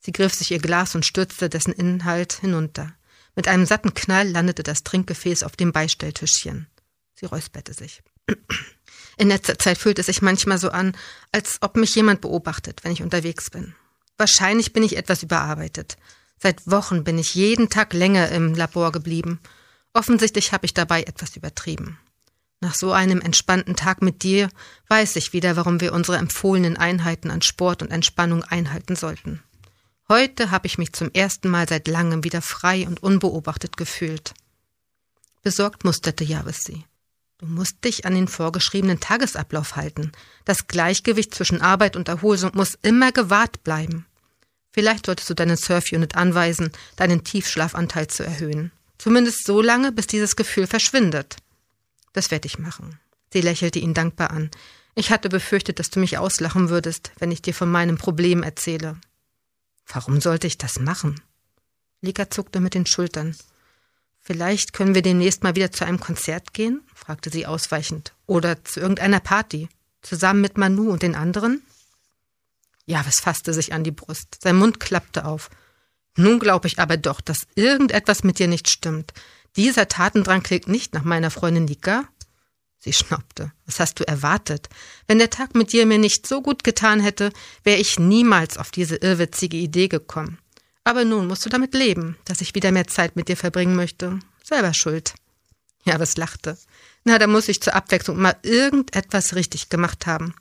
Sie 0.05 0.11
griff 0.11 0.33
sich 0.33 0.51
ihr 0.51 0.59
Glas 0.59 0.95
und 0.95 1.05
stürzte 1.05 1.49
dessen 1.49 1.73
Inhalt 1.73 2.33
hinunter. 2.33 2.93
Mit 3.35 3.47
einem 3.47 3.65
satten 3.65 3.93
Knall 3.93 4.29
landete 4.29 4.61
das 4.61 4.83
Trinkgefäß 4.83 5.43
auf 5.43 5.55
dem 5.55 5.71
Beistelltischchen. 5.71 6.67
Sie 7.15 7.25
räusperte 7.25 7.73
sich. 7.73 8.03
In 9.17 9.29
letzter 9.29 9.57
Zeit 9.57 9.77
fühlt 9.77 9.99
es 9.99 10.07
sich 10.07 10.21
manchmal 10.21 10.57
so 10.57 10.69
an, 10.69 10.95
als 11.31 11.59
ob 11.61 11.77
mich 11.77 11.95
jemand 11.95 12.21
beobachtet, 12.21 12.83
wenn 12.83 12.91
ich 12.91 13.03
unterwegs 13.03 13.49
bin. 13.49 13.75
Wahrscheinlich 14.17 14.73
bin 14.73 14.83
ich 14.83 14.97
etwas 14.97 15.23
überarbeitet. 15.23 15.97
Seit 16.39 16.69
Wochen 16.69 17.03
bin 17.03 17.17
ich 17.17 17.35
jeden 17.35 17.69
Tag 17.69 17.93
länger 17.93 18.29
im 18.29 18.53
Labor 18.53 18.91
geblieben. 18.91 19.39
Offensichtlich 19.93 20.51
habe 20.51 20.65
ich 20.65 20.73
dabei 20.73 21.03
etwas 21.03 21.35
übertrieben. 21.37 21.99
Nach 22.59 22.75
so 22.75 22.91
einem 22.91 23.21
entspannten 23.21 23.75
Tag 23.75 24.01
mit 24.01 24.23
dir 24.23 24.49
weiß 24.89 25.15
ich 25.15 25.33
wieder, 25.33 25.55
warum 25.55 25.79
wir 25.79 25.93
unsere 25.93 26.17
empfohlenen 26.17 26.77
Einheiten 26.77 27.31
an 27.31 27.41
Sport 27.41 27.81
und 27.81 27.91
Entspannung 27.91 28.43
einhalten 28.43 28.95
sollten. 28.95 29.43
Heute 30.09 30.51
habe 30.51 30.67
ich 30.67 30.77
mich 30.77 30.93
zum 30.93 31.09
ersten 31.13 31.49
Mal 31.49 31.67
seit 31.67 31.87
langem 31.87 32.23
wieder 32.23 32.41
frei 32.41 32.85
und 32.87 33.01
unbeobachtet 33.01 33.77
gefühlt. 33.77 34.33
Besorgt 35.41 35.85
musterte 35.85 36.23
Javis 36.23 36.63
sie. 36.63 36.83
Du 37.37 37.45
musst 37.45 37.83
dich 37.83 38.05
an 38.05 38.15
den 38.15 38.27
vorgeschriebenen 38.27 38.99
Tagesablauf 38.99 39.75
halten. 39.75 40.11
Das 40.45 40.67
Gleichgewicht 40.67 41.33
zwischen 41.35 41.61
Arbeit 41.61 41.95
und 41.95 42.07
Erholung 42.07 42.51
muss 42.53 42.77
immer 42.81 43.11
gewahrt 43.11 43.63
bleiben. 43.63 44.05
Vielleicht 44.71 45.05
solltest 45.05 45.29
du 45.29 45.33
deinen 45.33 45.57
Surf-Unit 45.57 46.15
anweisen, 46.15 46.71
deinen 46.95 47.23
Tiefschlafanteil 47.23 48.07
zu 48.07 48.23
erhöhen. 48.23 48.71
Zumindest 48.97 49.45
so 49.45 49.61
lange, 49.61 49.91
bis 49.91 50.07
dieses 50.07 50.35
Gefühl 50.35 50.67
verschwindet. 50.67 51.35
Das 52.13 52.31
werde 52.31 52.47
ich 52.47 52.59
machen. 52.59 52.99
Sie 53.31 53.41
lächelte 53.41 53.79
ihn 53.79 53.93
dankbar 53.93 54.31
an. 54.31 54.49
Ich 54.95 55.11
hatte 55.11 55.29
befürchtet, 55.29 55.79
dass 55.79 55.89
du 55.89 55.99
mich 55.99 56.17
auslachen 56.17 56.69
würdest, 56.69 57.11
wenn 57.19 57.31
ich 57.31 57.41
dir 57.41 57.53
von 57.53 57.69
meinem 57.69 57.97
Problem 57.97 58.43
erzähle. 58.43 58.97
Warum 59.85 60.21
sollte 60.21 60.47
ich 60.47 60.57
das 60.57 60.79
machen? 60.79 61.21
Lika 62.01 62.29
zuckte 62.29 62.59
mit 62.59 62.73
den 62.73 62.85
Schultern. 62.85 63.35
Vielleicht 64.19 64.73
können 64.73 64.95
wir 64.95 65.01
demnächst 65.01 65.43
mal 65.43 65.55
wieder 65.55 65.71
zu 65.71 65.85
einem 65.85 65.99
Konzert 65.99 66.53
gehen? 66.53 66.81
fragte 66.93 67.29
sie 67.29 67.45
ausweichend. 67.45 68.13
Oder 68.25 68.63
zu 68.63 68.79
irgendeiner 68.79 69.19
Party? 69.19 69.67
Zusammen 70.01 70.41
mit 70.41 70.57
Manu 70.57 70.91
und 70.91 71.01
den 71.01 71.15
anderen? 71.15 71.61
Javis 72.85 73.19
fasste 73.19 73.53
sich 73.53 73.73
an 73.73 73.83
die 73.83 73.91
Brust. 73.91 74.39
Sein 74.41 74.57
Mund 74.57 74.79
klappte 74.79 75.25
auf. 75.25 75.49
Nun 76.15 76.39
glaube 76.39 76.67
ich 76.67 76.79
aber 76.79 76.97
doch, 76.97 77.21
dass 77.21 77.47
irgendetwas 77.55 78.23
mit 78.23 78.39
dir 78.39 78.47
nicht 78.47 78.69
stimmt. 78.69 79.13
Dieser 79.55 79.87
Tatendrang 79.87 80.43
klingt 80.43 80.67
nicht 80.67 80.93
nach 80.93 81.03
meiner 81.03 81.31
Freundin 81.31 81.67
Lika. 81.67 82.07
Sie 82.83 82.91
schnaubte. 82.91 83.53
Was 83.65 83.79
hast 83.79 84.01
du 84.01 84.03
erwartet? 84.05 84.67
Wenn 85.07 85.17
der 85.17 85.29
Tag 85.29 85.55
mit 85.55 85.71
dir 85.71 85.85
mir 85.85 85.97
nicht 85.97 86.27
so 86.27 86.41
gut 86.41 86.65
getan 86.65 86.99
hätte, 86.99 87.31
wäre 87.63 87.79
ich 87.79 87.97
niemals 87.97 88.57
auf 88.57 88.71
diese 88.71 88.97
irrwitzige 88.97 89.55
Idee 89.55 89.87
gekommen. 89.87 90.37
Aber 90.83 91.05
nun 91.05 91.27
musst 91.27 91.45
du 91.45 91.49
damit 91.49 91.73
leben, 91.73 92.17
dass 92.25 92.41
ich 92.41 92.55
wieder 92.55 92.73
mehr 92.73 92.85
Zeit 92.87 93.15
mit 93.15 93.29
dir 93.29 93.37
verbringen 93.37 93.77
möchte. 93.77 94.19
Selber 94.43 94.73
schuld. 94.73 95.13
Ja, 95.85 95.97
was 95.97 96.17
lachte. 96.17 96.57
Na, 97.05 97.17
da 97.17 97.27
muss 97.27 97.47
ich 97.47 97.61
zur 97.61 97.73
Abwechslung 97.73 98.19
mal 98.19 98.35
irgendetwas 98.41 99.33
richtig 99.33 99.69
gemacht 99.69 100.05
haben. 100.05 100.35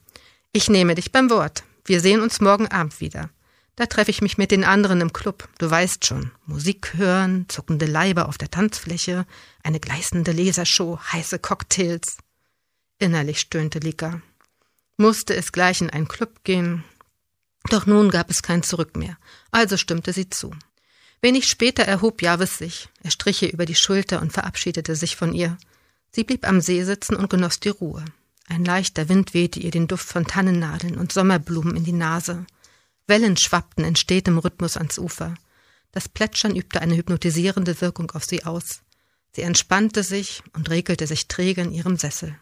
Ich 0.52 0.68
nehme 0.68 0.96
dich 0.96 1.12
beim 1.12 1.30
Wort. 1.30 1.62
Wir 1.84 2.00
sehen 2.00 2.20
uns 2.20 2.40
morgen 2.40 2.66
Abend 2.66 3.00
wieder. 3.00 3.30
Da 3.76 3.86
treffe 3.86 4.10
ich 4.10 4.20
mich 4.20 4.36
mit 4.36 4.50
den 4.50 4.64
anderen 4.64 5.00
im 5.00 5.12
Club. 5.12 5.48
Du 5.58 5.70
weißt 5.70 6.04
schon. 6.04 6.32
Musik 6.44 6.94
hören, 6.94 7.46
zuckende 7.48 7.86
Leiber 7.86 8.28
auf 8.28 8.36
der 8.36 8.50
Tanzfläche, 8.50 9.26
eine 9.62 9.78
gleißende 9.78 10.32
Lasershow, 10.32 10.98
heiße 11.12 11.38
Cocktails. 11.38 12.16
Innerlich 13.02 13.40
stöhnte 13.40 13.80
Lika. 13.80 14.22
Musste 14.96 15.34
es 15.34 15.50
gleich 15.50 15.80
in 15.80 15.90
einen 15.90 16.06
Club 16.06 16.44
gehen? 16.44 16.84
Doch 17.68 17.84
nun 17.84 18.10
gab 18.10 18.30
es 18.30 18.44
kein 18.44 18.62
Zurück 18.62 18.96
mehr, 18.96 19.18
also 19.50 19.76
stimmte 19.76 20.12
sie 20.12 20.30
zu. 20.30 20.54
Wenig 21.20 21.48
später 21.48 21.82
erhob 21.82 22.22
Javis 22.22 22.58
sich. 22.58 22.88
Er 23.02 23.10
strich 23.10 23.42
ihr 23.42 23.52
über 23.52 23.66
die 23.66 23.74
Schulter 23.74 24.22
und 24.22 24.32
verabschiedete 24.32 24.94
sich 24.94 25.16
von 25.16 25.34
ihr. 25.34 25.58
Sie 26.12 26.22
blieb 26.22 26.46
am 26.46 26.60
See 26.60 26.84
sitzen 26.84 27.16
und 27.16 27.28
genoss 27.28 27.58
die 27.58 27.70
Ruhe. 27.70 28.04
Ein 28.46 28.64
leichter 28.64 29.08
Wind 29.08 29.34
wehte 29.34 29.58
ihr 29.58 29.72
den 29.72 29.88
Duft 29.88 30.06
von 30.06 30.24
Tannennadeln 30.24 30.96
und 30.96 31.10
Sommerblumen 31.10 31.76
in 31.76 31.82
die 31.82 31.90
Nase. 31.90 32.46
Wellen 33.08 33.36
schwappten 33.36 33.84
in 33.84 33.96
stetem 33.96 34.38
Rhythmus 34.38 34.76
ans 34.76 34.96
Ufer. 34.96 35.34
Das 35.90 36.08
Plätschern 36.08 36.54
übte 36.54 36.80
eine 36.80 36.94
hypnotisierende 36.94 37.80
Wirkung 37.80 38.12
auf 38.12 38.22
sie 38.24 38.44
aus. 38.44 38.82
Sie 39.34 39.42
entspannte 39.42 40.04
sich 40.04 40.44
und 40.52 40.70
regelte 40.70 41.08
sich 41.08 41.26
träge 41.26 41.62
in 41.62 41.72
ihrem 41.72 41.96
Sessel. 41.96 42.38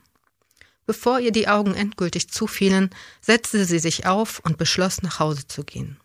Bevor 0.91 1.21
ihr 1.21 1.31
die 1.31 1.47
Augen 1.47 1.77
endgültig 1.77 2.33
zufielen, 2.33 2.91
setzte 3.21 3.65
sie 3.65 3.79
sich 3.79 4.07
auf 4.07 4.41
und 4.41 4.59
beschloss, 4.59 5.03
nach 5.03 5.21
Hause 5.21 5.47
zu 5.47 5.63
gehen. 5.63 6.01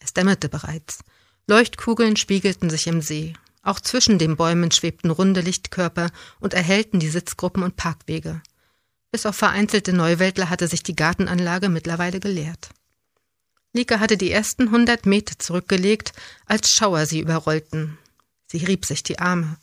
Es 0.00 0.14
dämmerte 0.14 0.48
bereits. 0.48 1.04
Leuchtkugeln 1.46 2.16
spiegelten 2.16 2.68
sich 2.68 2.88
im 2.88 3.02
See. 3.02 3.34
Auch 3.62 3.78
zwischen 3.78 4.18
den 4.18 4.36
Bäumen 4.36 4.72
schwebten 4.72 5.12
runde 5.12 5.42
Lichtkörper 5.42 6.10
und 6.40 6.54
erhellten 6.54 6.98
die 6.98 7.08
Sitzgruppen 7.08 7.62
und 7.62 7.76
Parkwege. 7.76 8.42
Bis 9.12 9.26
auf 9.26 9.36
vereinzelte 9.36 9.92
Neuweltler 9.92 10.50
hatte 10.50 10.66
sich 10.66 10.82
die 10.82 10.96
Gartenanlage 10.96 11.68
mittlerweile 11.68 12.18
geleert. 12.18 12.70
Lika 13.74 14.00
hatte 14.00 14.16
die 14.16 14.32
ersten 14.32 14.72
hundert 14.72 15.06
Meter 15.06 15.38
zurückgelegt, 15.38 16.12
als 16.46 16.70
Schauer 16.70 17.06
sie 17.06 17.20
überrollten. 17.20 17.96
Sie 18.48 18.64
rieb 18.64 18.86
sich 18.86 19.04
die 19.04 19.20
Arme. 19.20 19.56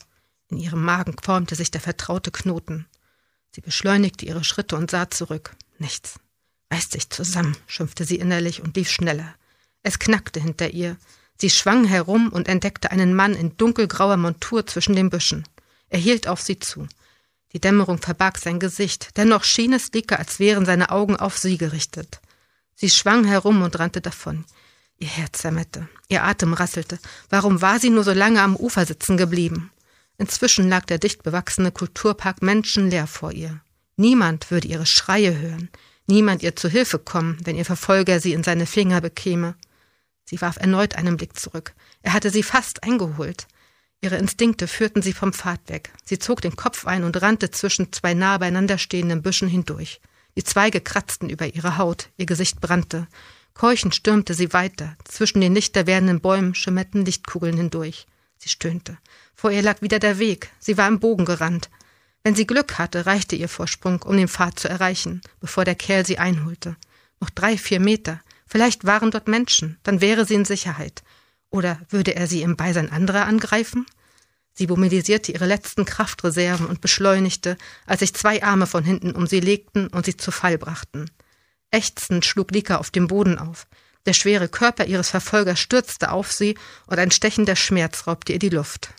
In 0.48 0.56
ihrem 0.56 0.82
Magen 0.82 1.16
formte 1.22 1.54
sich 1.54 1.70
der 1.70 1.82
vertraute 1.82 2.30
Knoten. 2.30 2.86
Sie 3.54 3.60
beschleunigte 3.60 4.26
ihre 4.26 4.42
Schritte 4.42 4.74
und 4.74 4.90
sah 4.90 5.10
zurück. 5.10 5.54
Nichts. 5.78 6.18
Reiß 6.72 6.88
dich 6.88 7.08
zusammen, 7.10 7.56
schimpfte 7.68 8.04
sie 8.04 8.16
innerlich 8.16 8.60
und 8.60 8.76
lief 8.76 8.90
schneller. 8.90 9.32
Es 9.84 10.00
knackte 10.00 10.40
hinter 10.40 10.70
ihr. 10.70 10.96
Sie 11.38 11.50
schwang 11.50 11.84
herum 11.84 12.30
und 12.30 12.48
entdeckte 12.48 12.90
einen 12.90 13.14
Mann 13.14 13.34
in 13.34 13.56
dunkelgrauer 13.56 14.16
Montur 14.16 14.66
zwischen 14.66 14.96
den 14.96 15.08
Büschen. 15.08 15.44
Er 15.88 16.00
hielt 16.00 16.26
auf 16.26 16.40
sie 16.40 16.58
zu. 16.58 16.88
Die 17.52 17.60
Dämmerung 17.60 17.98
verbarg 17.98 18.38
sein 18.38 18.58
Gesicht, 18.58 19.16
dennoch 19.16 19.44
schien 19.44 19.72
es 19.72 19.92
Lika, 19.92 20.16
als 20.16 20.40
wären 20.40 20.66
seine 20.66 20.90
Augen 20.90 21.14
auf 21.14 21.38
sie 21.38 21.56
gerichtet. 21.56 22.20
Sie 22.74 22.90
schwang 22.90 23.24
herum 23.24 23.62
und 23.62 23.78
rannte 23.78 24.00
davon. 24.00 24.44
Ihr 24.98 25.06
Herz 25.06 25.38
zermette, 25.38 25.88
ihr 26.08 26.24
Atem 26.24 26.54
rasselte. 26.54 26.98
Warum 27.30 27.62
war 27.62 27.78
sie 27.78 27.90
nur 27.90 28.02
so 28.02 28.12
lange 28.12 28.42
am 28.42 28.56
Ufer 28.56 28.84
sitzen 28.84 29.16
geblieben? 29.16 29.70
Inzwischen 30.18 30.68
lag 30.68 30.84
der 30.84 30.98
dicht 30.98 31.22
bewachsene 31.22 31.72
Kulturpark 31.72 32.42
menschenleer 32.42 33.06
vor 33.06 33.32
ihr. 33.32 33.60
Niemand 33.96 34.50
würde 34.50 34.68
ihre 34.68 34.86
Schreie 34.86 35.38
hören, 35.38 35.68
niemand 36.06 36.42
ihr 36.42 36.56
zu 36.56 36.68
Hilfe 36.68 36.98
kommen, 36.98 37.38
wenn 37.44 37.56
ihr 37.56 37.64
Verfolger 37.64 38.20
sie 38.20 38.32
in 38.32 38.44
seine 38.44 38.66
Finger 38.66 39.00
bekäme. 39.00 39.54
Sie 40.24 40.40
warf 40.40 40.56
erneut 40.56 40.94
einen 40.96 41.16
Blick 41.16 41.38
zurück. 41.38 41.74
Er 42.02 42.12
hatte 42.12 42.30
sie 42.30 42.42
fast 42.42 42.82
eingeholt. 42.82 43.46
Ihre 44.00 44.16
Instinkte 44.16 44.68
führten 44.68 45.02
sie 45.02 45.12
vom 45.12 45.32
Pfad 45.32 45.60
weg. 45.68 45.90
Sie 46.04 46.18
zog 46.18 46.40
den 46.40 46.56
Kopf 46.56 46.86
ein 46.86 47.04
und 47.04 47.20
rannte 47.22 47.50
zwischen 47.50 47.92
zwei 47.92 48.14
nah 48.14 48.38
beieinander 48.38 48.78
stehenden 48.78 49.22
Büschen 49.22 49.48
hindurch. 49.48 50.00
Die 50.36 50.44
Zweige 50.44 50.80
kratzten 50.80 51.30
über 51.30 51.46
ihre 51.46 51.78
Haut, 51.78 52.10
ihr 52.16 52.26
Gesicht 52.26 52.60
brannte. 52.60 53.06
Keuchend 53.54 53.94
stürmte 53.94 54.34
sie 54.34 54.52
weiter. 54.52 54.96
Zwischen 55.04 55.40
den 55.40 55.54
lichter 55.54 55.86
werdenden 55.86 56.20
Bäumen 56.20 56.54
schimmerten 56.54 57.04
Lichtkugeln 57.04 57.56
hindurch. 57.56 58.06
Sie 58.38 58.48
stöhnte. 58.48 58.98
Vor 59.34 59.50
ihr 59.50 59.62
lag 59.62 59.82
wieder 59.82 59.98
der 59.98 60.18
Weg. 60.18 60.50
Sie 60.58 60.76
war 60.76 60.88
im 60.88 61.00
Bogen 61.00 61.24
gerannt. 61.24 61.70
Wenn 62.22 62.34
sie 62.34 62.46
Glück 62.46 62.78
hatte, 62.78 63.06
reichte 63.06 63.36
ihr 63.36 63.48
Vorsprung, 63.48 64.02
um 64.02 64.16
den 64.16 64.28
Pfad 64.28 64.58
zu 64.58 64.68
erreichen, 64.68 65.20
bevor 65.40 65.64
der 65.64 65.74
Kerl 65.74 66.06
sie 66.06 66.18
einholte. 66.18 66.76
Noch 67.20 67.30
drei, 67.30 67.58
vier 67.58 67.80
Meter. 67.80 68.20
Vielleicht 68.46 68.84
waren 68.84 69.10
dort 69.10 69.28
Menschen. 69.28 69.78
Dann 69.82 70.00
wäre 70.00 70.24
sie 70.24 70.34
in 70.34 70.44
Sicherheit. 70.44 71.02
Oder 71.50 71.80
würde 71.88 72.16
er 72.16 72.26
sie 72.26 72.42
im 72.42 72.56
Beisein 72.56 72.90
anderer 72.90 73.26
angreifen? 73.26 73.86
Sie 74.52 74.66
mobilisierte 74.68 75.32
ihre 75.32 75.46
letzten 75.46 75.84
Kraftreserven 75.84 76.66
und 76.66 76.80
beschleunigte, 76.80 77.58
als 77.86 78.00
sich 78.00 78.14
zwei 78.14 78.42
Arme 78.42 78.66
von 78.66 78.84
hinten 78.84 79.12
um 79.12 79.26
sie 79.26 79.40
legten 79.40 79.88
und 79.88 80.06
sie 80.06 80.16
zu 80.16 80.30
Fall 80.30 80.58
brachten. 80.58 81.10
Ächzend 81.70 82.24
schlug 82.24 82.52
Lika 82.52 82.76
auf 82.76 82.90
dem 82.90 83.08
Boden 83.08 83.38
auf. 83.38 83.66
Der 84.06 84.12
schwere 84.12 84.48
Körper 84.48 84.84
ihres 84.84 85.10
Verfolgers 85.10 85.58
stürzte 85.58 86.12
auf 86.12 86.32
sie 86.32 86.56
und 86.86 86.98
ein 86.98 87.10
stechender 87.10 87.56
Schmerz 87.56 88.06
raubte 88.06 88.32
ihr 88.34 88.38
die 88.38 88.50
Luft. 88.50 88.90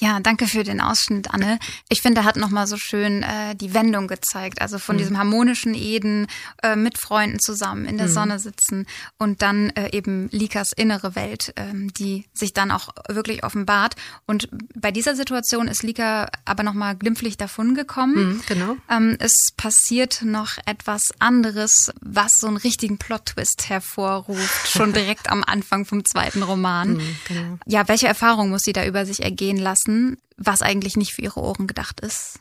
Ja, 0.00 0.20
danke 0.20 0.46
für 0.46 0.62
den 0.62 0.80
Ausschnitt, 0.80 1.32
Anne. 1.32 1.58
Ich 1.88 2.02
finde, 2.02 2.20
er 2.20 2.24
hat 2.24 2.36
nochmal 2.36 2.68
so 2.68 2.76
schön 2.76 3.24
äh, 3.24 3.56
die 3.56 3.74
Wendung 3.74 4.06
gezeigt. 4.06 4.60
Also 4.60 4.78
von 4.78 4.94
mhm. 4.94 4.98
diesem 5.00 5.18
harmonischen 5.18 5.74
Eden 5.74 6.28
äh, 6.62 6.76
mit 6.76 6.98
Freunden 6.98 7.40
zusammen 7.40 7.84
in 7.84 7.98
der 7.98 8.06
mhm. 8.06 8.12
Sonne 8.12 8.38
sitzen 8.38 8.86
und 9.18 9.42
dann 9.42 9.70
äh, 9.70 9.90
eben 9.90 10.28
Likas 10.30 10.72
innere 10.72 11.16
Welt, 11.16 11.52
ähm, 11.56 11.92
die 11.94 12.26
sich 12.32 12.52
dann 12.52 12.70
auch 12.70 12.90
wirklich 13.08 13.42
offenbart. 13.42 13.96
Und 14.24 14.48
bei 14.76 14.92
dieser 14.92 15.16
Situation 15.16 15.66
ist 15.66 15.82
Lika 15.82 16.28
aber 16.44 16.62
nochmal 16.62 16.94
glimpflich 16.94 17.36
davon 17.36 17.74
gekommen. 17.74 18.14
Mhm, 18.34 18.42
genau. 18.46 18.76
Ähm, 18.88 19.16
es 19.18 19.48
passiert 19.56 20.22
noch 20.22 20.58
etwas 20.64 21.02
anderes, 21.18 21.90
was 22.00 22.34
so 22.38 22.46
einen 22.46 22.56
richtigen 22.56 22.98
Plot-Twist 22.98 23.68
hervorruft, 23.68 24.68
schon 24.68 24.92
direkt 24.98 25.28
am 25.28 25.42
Anfang 25.42 25.84
vom 25.84 26.04
zweiten 26.04 26.44
Roman. 26.44 26.94
Mhm, 26.94 27.16
genau. 27.26 27.58
Ja, 27.66 27.88
welche 27.88 28.06
Erfahrung 28.06 28.50
muss 28.50 28.62
sie 28.64 28.72
da 28.72 28.86
über 28.86 29.04
sich 29.04 29.24
ergehen 29.24 29.58
lassen? 29.58 29.87
Lassen, 29.88 30.18
was 30.36 30.62
eigentlich 30.62 30.96
nicht 30.96 31.12
für 31.12 31.22
ihre 31.22 31.40
Ohren 31.40 31.66
gedacht 31.66 32.00
ist. 32.00 32.38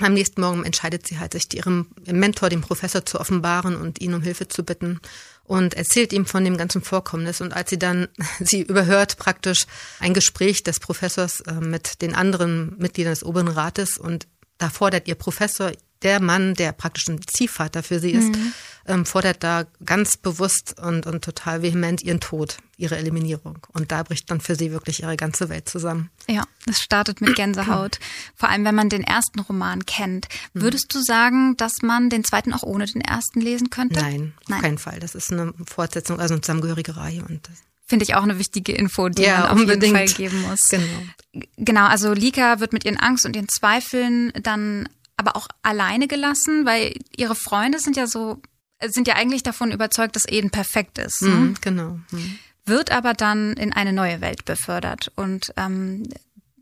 Am 0.00 0.14
nächsten 0.14 0.40
Morgen 0.40 0.64
entscheidet 0.64 1.06
sie 1.06 1.18
halt, 1.18 1.32
sich 1.32 1.52
ihrem 1.54 1.88
Mentor, 2.06 2.50
dem 2.50 2.60
Professor, 2.60 3.04
zu 3.04 3.18
offenbaren 3.18 3.74
und 3.74 4.00
ihn 4.00 4.14
um 4.14 4.22
Hilfe 4.22 4.46
zu 4.46 4.62
bitten 4.62 5.00
und 5.42 5.74
erzählt 5.74 6.12
ihm 6.12 6.24
von 6.24 6.44
dem 6.44 6.56
ganzen 6.56 6.82
Vorkommnis. 6.82 7.40
Und 7.40 7.52
als 7.52 7.70
sie 7.70 7.78
dann, 7.78 8.06
sie 8.40 8.62
überhört 8.62 9.16
praktisch 9.16 9.66
ein 9.98 10.14
Gespräch 10.14 10.62
des 10.62 10.78
Professors 10.78 11.40
äh, 11.40 11.54
mit 11.54 12.00
den 12.00 12.14
anderen 12.14 12.76
Mitgliedern 12.78 13.12
des 13.12 13.24
Oberen 13.24 13.48
Rates 13.48 13.98
und 13.98 14.28
da 14.58 14.70
fordert 14.70 15.08
ihr 15.08 15.14
Professor 15.14 15.72
der 16.02 16.20
Mann, 16.20 16.54
der 16.54 16.72
praktisch 16.72 17.08
ein 17.08 17.20
Ziehvater 17.26 17.82
für 17.82 17.98
sie 17.98 18.12
ist, 18.12 18.34
mhm. 18.34 18.52
ähm, 18.86 19.06
fordert 19.06 19.42
da 19.42 19.64
ganz 19.84 20.16
bewusst 20.16 20.78
und, 20.80 21.06
und 21.06 21.24
total 21.24 21.62
vehement 21.62 22.02
ihren 22.02 22.20
Tod, 22.20 22.58
ihre 22.76 22.96
Eliminierung. 22.96 23.58
Und 23.72 23.90
da 23.90 24.02
bricht 24.02 24.30
dann 24.30 24.40
für 24.40 24.54
sie 24.54 24.70
wirklich 24.70 25.02
ihre 25.02 25.16
ganze 25.16 25.48
Welt 25.48 25.68
zusammen. 25.68 26.10
Ja, 26.28 26.44
es 26.66 26.80
startet 26.80 27.20
mit 27.20 27.34
Gänsehaut. 27.34 27.98
Vor 28.36 28.48
allem, 28.48 28.64
wenn 28.64 28.74
man 28.74 28.88
den 28.88 29.02
ersten 29.02 29.40
Roman 29.40 29.86
kennt. 29.86 30.28
Mhm. 30.52 30.62
Würdest 30.62 30.94
du 30.94 31.02
sagen, 31.02 31.56
dass 31.56 31.82
man 31.82 32.10
den 32.10 32.24
zweiten 32.24 32.52
auch 32.52 32.62
ohne 32.62 32.86
den 32.86 33.00
ersten 33.00 33.40
lesen 33.40 33.70
könnte? 33.70 34.00
Nein, 34.00 34.34
Nein. 34.46 34.56
auf 34.56 34.62
keinen 34.62 34.78
Fall. 34.78 35.00
Das 35.00 35.14
ist 35.14 35.32
eine 35.32 35.52
Fortsetzung, 35.66 36.20
also 36.20 36.34
eine 36.34 36.40
zusammengehörige 36.40 36.96
Reihe. 36.96 37.24
Und 37.28 37.48
Finde 37.88 38.04
ich 38.04 38.14
auch 38.14 38.22
eine 38.22 38.38
wichtige 38.38 38.72
Info, 38.72 39.08
die 39.08 39.22
ja, 39.22 39.40
man 39.40 39.48
auf 39.48 39.60
unbedingt. 39.60 39.96
jeden 39.96 39.96
Fall 39.96 40.06
geben 40.14 40.42
muss. 40.42 40.60
Genau. 40.68 41.46
Genau, 41.56 41.86
also 41.86 42.12
Lika 42.12 42.60
wird 42.60 42.74
mit 42.74 42.84
ihren 42.84 42.98
Angst 42.98 43.24
und 43.24 43.34
ihren 43.34 43.48
Zweifeln 43.48 44.30
dann 44.42 44.90
aber 45.18 45.36
auch 45.36 45.48
alleine 45.62 46.08
gelassen, 46.08 46.64
weil 46.64 46.94
ihre 47.16 47.34
Freunde 47.34 47.80
sind 47.80 47.96
ja 47.96 48.06
so, 48.06 48.40
sind 48.86 49.06
ja 49.06 49.16
eigentlich 49.16 49.42
davon 49.42 49.72
überzeugt, 49.72 50.16
dass 50.16 50.26
Eden 50.26 50.50
perfekt 50.50 50.98
ist. 50.98 51.20
Ne? 51.20 51.28
Mhm, 51.28 51.56
genau. 51.60 51.98
Mhm. 52.10 52.38
Wird 52.64 52.90
aber 52.90 53.14
dann 53.14 53.54
in 53.54 53.72
eine 53.72 53.92
neue 53.92 54.20
Welt 54.20 54.44
befördert 54.44 55.10
und 55.16 55.52
ähm, 55.56 56.04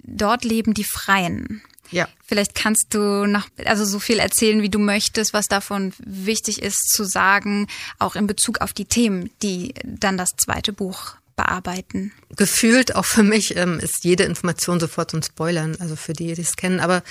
dort 0.03 0.45
leben 0.45 0.73
die 0.73 0.85
Freien. 0.85 1.63
Ja. 1.91 2.09
Vielleicht 2.25 2.55
kannst 2.55 2.95
du 2.95 3.27
noch, 3.27 3.47
also 3.65 3.85
so 3.85 3.99
viel 3.99 4.19
erzählen, 4.19 4.63
wie 4.63 4.71
du 4.71 4.79
möchtest, 4.79 5.33
was 5.33 5.47
davon 5.47 5.93
wichtig 5.99 6.63
ist 6.63 6.89
zu 6.91 7.05
sagen, 7.05 7.69
auch 7.99 8.17
in 8.17 8.27
Bezug 8.27 8.61
auf 8.61 8.73
die 8.73 8.87
Themen, 8.87 9.31
die 9.43 9.75
dann 9.85 10.17
das 10.17 10.31
zweite 10.37 10.73
Buch 10.73 11.17
bearbeiten. 11.37 12.13
Gefühlt 12.35 12.97
auch 12.97 13.05
für 13.05 13.23
mich 13.23 13.57
ähm, 13.57 13.79
ist 13.79 14.05
jede 14.05 14.25
Information 14.25 14.81
sofort 14.81 15.11
so 15.11 15.19
ein 15.19 15.23
Spoilern, 15.23 15.77
also 15.79 15.95
für 15.95 16.15
die, 16.15 16.33
die 16.35 16.43
es 16.43 16.57
kennen. 16.57 16.81
Aber 16.81 17.03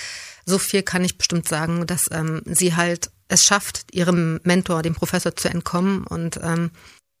so 0.46 0.58
viel 0.58 0.82
kann 0.82 1.04
ich 1.04 1.18
bestimmt 1.18 1.48
sagen, 1.48 1.86
dass 1.86 2.10
ähm, 2.10 2.40
sie 2.46 2.74
halt 2.74 3.10
es 3.28 3.42
schafft, 3.42 3.92
ihrem 3.92 4.40
Mentor, 4.44 4.82
dem 4.82 4.94
Professor, 4.94 5.34
zu 5.34 5.48
entkommen 5.48 6.04
und 6.04 6.38
ähm, 6.42 6.70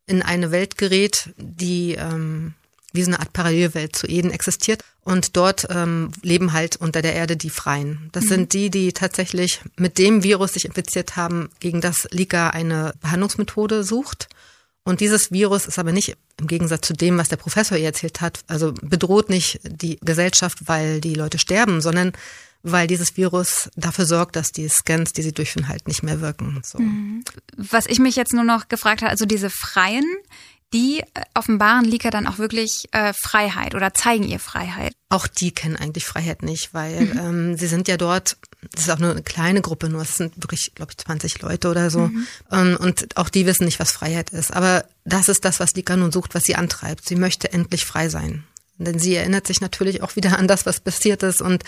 in 0.06 0.22
eine 0.22 0.52
Welt 0.52 0.78
gerät, 0.78 1.30
die 1.36 1.94
ähm, 1.94 2.54
wie 2.92 3.02
so 3.02 3.10
eine 3.10 3.20
Art 3.20 3.32
Parallelwelt 3.32 3.94
zu 3.94 4.06
Eden 4.06 4.30
existiert. 4.30 4.82
Und 5.02 5.36
dort 5.36 5.68
ähm, 5.70 6.10
leben 6.22 6.52
halt 6.52 6.76
unter 6.76 7.00
der 7.02 7.14
Erde 7.14 7.36
die 7.36 7.50
Freien. 7.50 8.08
Das 8.12 8.24
mhm. 8.24 8.28
sind 8.28 8.52
die, 8.54 8.70
die 8.70 8.92
tatsächlich 8.92 9.60
mit 9.76 9.98
dem 9.98 10.24
Virus 10.24 10.54
sich 10.54 10.64
infiziert 10.64 11.14
haben, 11.14 11.50
gegen 11.60 11.80
das 11.80 12.08
Lika 12.10 12.50
eine 12.50 12.94
Behandlungsmethode 13.00 13.84
sucht. 13.84 14.28
Und 14.82 15.00
dieses 15.00 15.30
Virus 15.30 15.66
ist 15.66 15.78
aber 15.78 15.92
nicht 15.92 16.16
im 16.38 16.46
Gegensatz 16.46 16.86
zu 16.86 16.92
dem, 16.92 17.18
was 17.18 17.28
der 17.28 17.36
Professor 17.36 17.76
ihr 17.76 17.86
erzählt 17.86 18.20
hat, 18.20 18.40
also 18.46 18.72
bedroht 18.82 19.30
nicht 19.30 19.60
die 19.64 19.98
Gesellschaft, 20.00 20.58
weil 20.66 21.00
die 21.00 21.14
Leute 21.14 21.38
sterben, 21.38 21.80
sondern 21.80 22.12
weil 22.66 22.86
dieses 22.86 23.16
Virus 23.16 23.70
dafür 23.76 24.06
sorgt, 24.06 24.36
dass 24.36 24.50
die 24.50 24.68
Scans, 24.68 25.12
die 25.12 25.22
sie 25.22 25.32
durchführen, 25.32 25.68
halt 25.68 25.86
nicht 25.86 26.02
mehr 26.02 26.20
wirken. 26.20 26.60
So. 26.64 26.78
Mhm. 26.78 27.24
Was 27.56 27.86
ich 27.86 27.98
mich 27.98 28.16
jetzt 28.16 28.32
nur 28.32 28.44
noch 28.44 28.68
gefragt 28.68 29.02
habe, 29.02 29.10
also 29.10 29.24
diese 29.24 29.50
Freien, 29.50 30.04
die 30.72 31.02
offenbaren 31.34 31.84
Lika 31.84 32.10
dann 32.10 32.26
auch 32.26 32.38
wirklich 32.38 32.88
äh, 32.90 33.12
Freiheit 33.12 33.76
oder 33.76 33.94
zeigen 33.94 34.24
ihr 34.24 34.40
Freiheit. 34.40 34.92
Auch 35.10 35.28
die 35.28 35.52
kennen 35.52 35.76
eigentlich 35.76 36.04
Freiheit 36.04 36.42
nicht, 36.42 36.74
weil 36.74 37.02
mhm. 37.02 37.18
ähm, 37.18 37.56
sie 37.56 37.68
sind 37.68 37.86
ja 37.86 37.96
dort, 37.96 38.36
das 38.72 38.82
ist 38.82 38.90
auch 38.90 38.98
nur 38.98 39.12
eine 39.12 39.22
kleine 39.22 39.60
Gruppe, 39.60 39.88
nur 39.88 40.02
es 40.02 40.16
sind 40.16 40.36
wirklich, 40.42 40.72
glaube 40.74 40.90
ich, 40.90 40.98
20 40.98 41.40
Leute 41.40 41.68
oder 41.68 41.90
so. 41.90 42.00
Mhm. 42.00 42.26
Ähm, 42.50 42.76
und 42.80 43.16
auch 43.16 43.28
die 43.28 43.46
wissen 43.46 43.64
nicht, 43.64 43.78
was 43.78 43.92
Freiheit 43.92 44.30
ist. 44.30 44.52
Aber 44.52 44.84
das 45.04 45.28
ist 45.28 45.44
das, 45.44 45.60
was 45.60 45.74
Lika 45.74 45.96
nun 45.96 46.10
sucht, 46.10 46.34
was 46.34 46.42
sie 46.42 46.56
antreibt. 46.56 47.06
Sie 47.06 47.16
möchte 47.16 47.52
endlich 47.52 47.84
frei 47.84 48.08
sein. 48.08 48.42
Denn 48.78 48.98
sie 48.98 49.14
erinnert 49.14 49.46
sich 49.46 49.60
natürlich 49.60 50.02
auch 50.02 50.16
wieder 50.16 50.36
an 50.36 50.48
das, 50.48 50.66
was 50.66 50.80
passiert 50.80 51.22
ist 51.22 51.40
und 51.40 51.62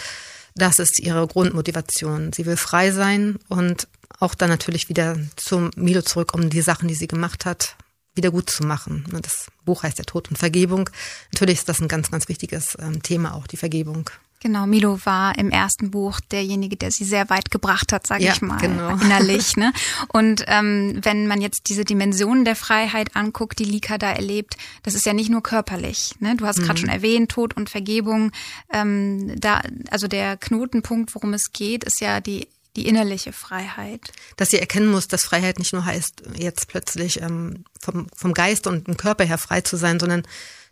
das 0.59 0.78
ist 0.78 0.98
ihre 0.98 1.26
Grundmotivation. 1.26 2.32
Sie 2.32 2.46
will 2.46 2.56
frei 2.56 2.90
sein 2.90 3.38
und 3.48 3.88
auch 4.20 4.34
dann 4.34 4.50
natürlich 4.50 4.88
wieder 4.88 5.16
zum 5.36 5.70
Milo 5.76 6.02
zurück, 6.02 6.34
um 6.34 6.50
die 6.50 6.62
Sachen, 6.62 6.88
die 6.88 6.94
sie 6.94 7.06
gemacht 7.06 7.46
hat, 7.46 7.76
wieder 8.14 8.30
gut 8.30 8.50
zu 8.50 8.64
machen. 8.64 9.04
Das 9.22 9.46
Buch 9.64 9.84
heißt 9.84 9.98
ja 9.98 10.04
Tod 10.04 10.28
und 10.28 10.36
Vergebung. 10.36 10.90
Natürlich 11.32 11.59
ist 11.59 11.68
das 11.68 11.80
ein 11.80 11.88
ganz, 11.88 12.11
ganz 12.11 12.28
wichtiges 12.28 12.76
ähm, 12.80 13.02
Thema 13.02 13.34
auch, 13.34 13.46
die 13.46 13.56
Vergebung. 13.56 14.11
Genau, 14.41 14.66
Milo 14.66 15.01
war 15.05 15.36
im 15.36 15.51
ersten 15.51 15.91
Buch 15.91 16.20
derjenige, 16.30 16.76
der 16.76 16.93
sie 16.93 17.05
sehr 17.05 17.28
weit 17.28 17.51
gebracht 17.51 17.93
hat, 17.93 18.07
sage 18.07 18.24
ja, 18.24 18.32
ich 18.32 18.41
mal, 18.41 18.59
genau. 18.59 18.97
innerlich. 19.03 19.57
Ne? 19.57 19.72
Und 20.09 20.45
ähm, 20.47 21.01
wenn 21.03 21.26
man 21.26 21.41
jetzt 21.41 21.68
diese 21.68 21.84
Dimensionen 21.84 22.45
der 22.45 22.55
Freiheit 22.55 23.16
anguckt, 23.16 23.59
die 23.59 23.64
Lika 23.64 23.99
da 23.99 24.12
erlebt, 24.12 24.57
das 24.84 24.95
ist 24.95 25.07
ja 25.07 25.12
nicht 25.12 25.30
nur 25.30 25.43
körperlich. 25.43 26.14
Ne? 26.20 26.36
Du 26.36 26.47
hast 26.47 26.59
mhm. 26.59 26.64
gerade 26.64 26.80
schon 26.80 26.89
erwähnt, 26.89 27.32
Tod 27.32 27.57
und 27.57 27.68
Vergebung. 27.68 28.30
Ähm, 28.72 29.41
da, 29.41 29.62
also 29.91 30.07
der 30.07 30.36
Knotenpunkt, 30.36 31.14
worum 31.16 31.34
es 31.34 31.53
geht, 31.53 31.82
ist 31.82 32.01
ja 32.01 32.20
die 32.20 32.47
die 32.76 32.86
innerliche 32.86 33.32
Freiheit. 33.32 34.12
Dass 34.36 34.51
sie 34.51 34.61
erkennen 34.61 34.89
muss, 34.89 35.09
dass 35.09 35.24
Freiheit 35.24 35.59
nicht 35.59 35.72
nur 35.72 35.84
heißt, 35.84 36.22
jetzt 36.36 36.68
plötzlich 36.68 37.20
ähm, 37.20 37.64
vom, 37.80 38.07
vom 38.14 38.34
Geist 38.34 38.68
und 38.68 38.86
dem 38.86 38.97
Körper 38.97 39.24
her 39.24 39.39
frei 39.39 39.62
zu 39.62 39.76
sein, 39.76 39.99
sondern 39.99 40.22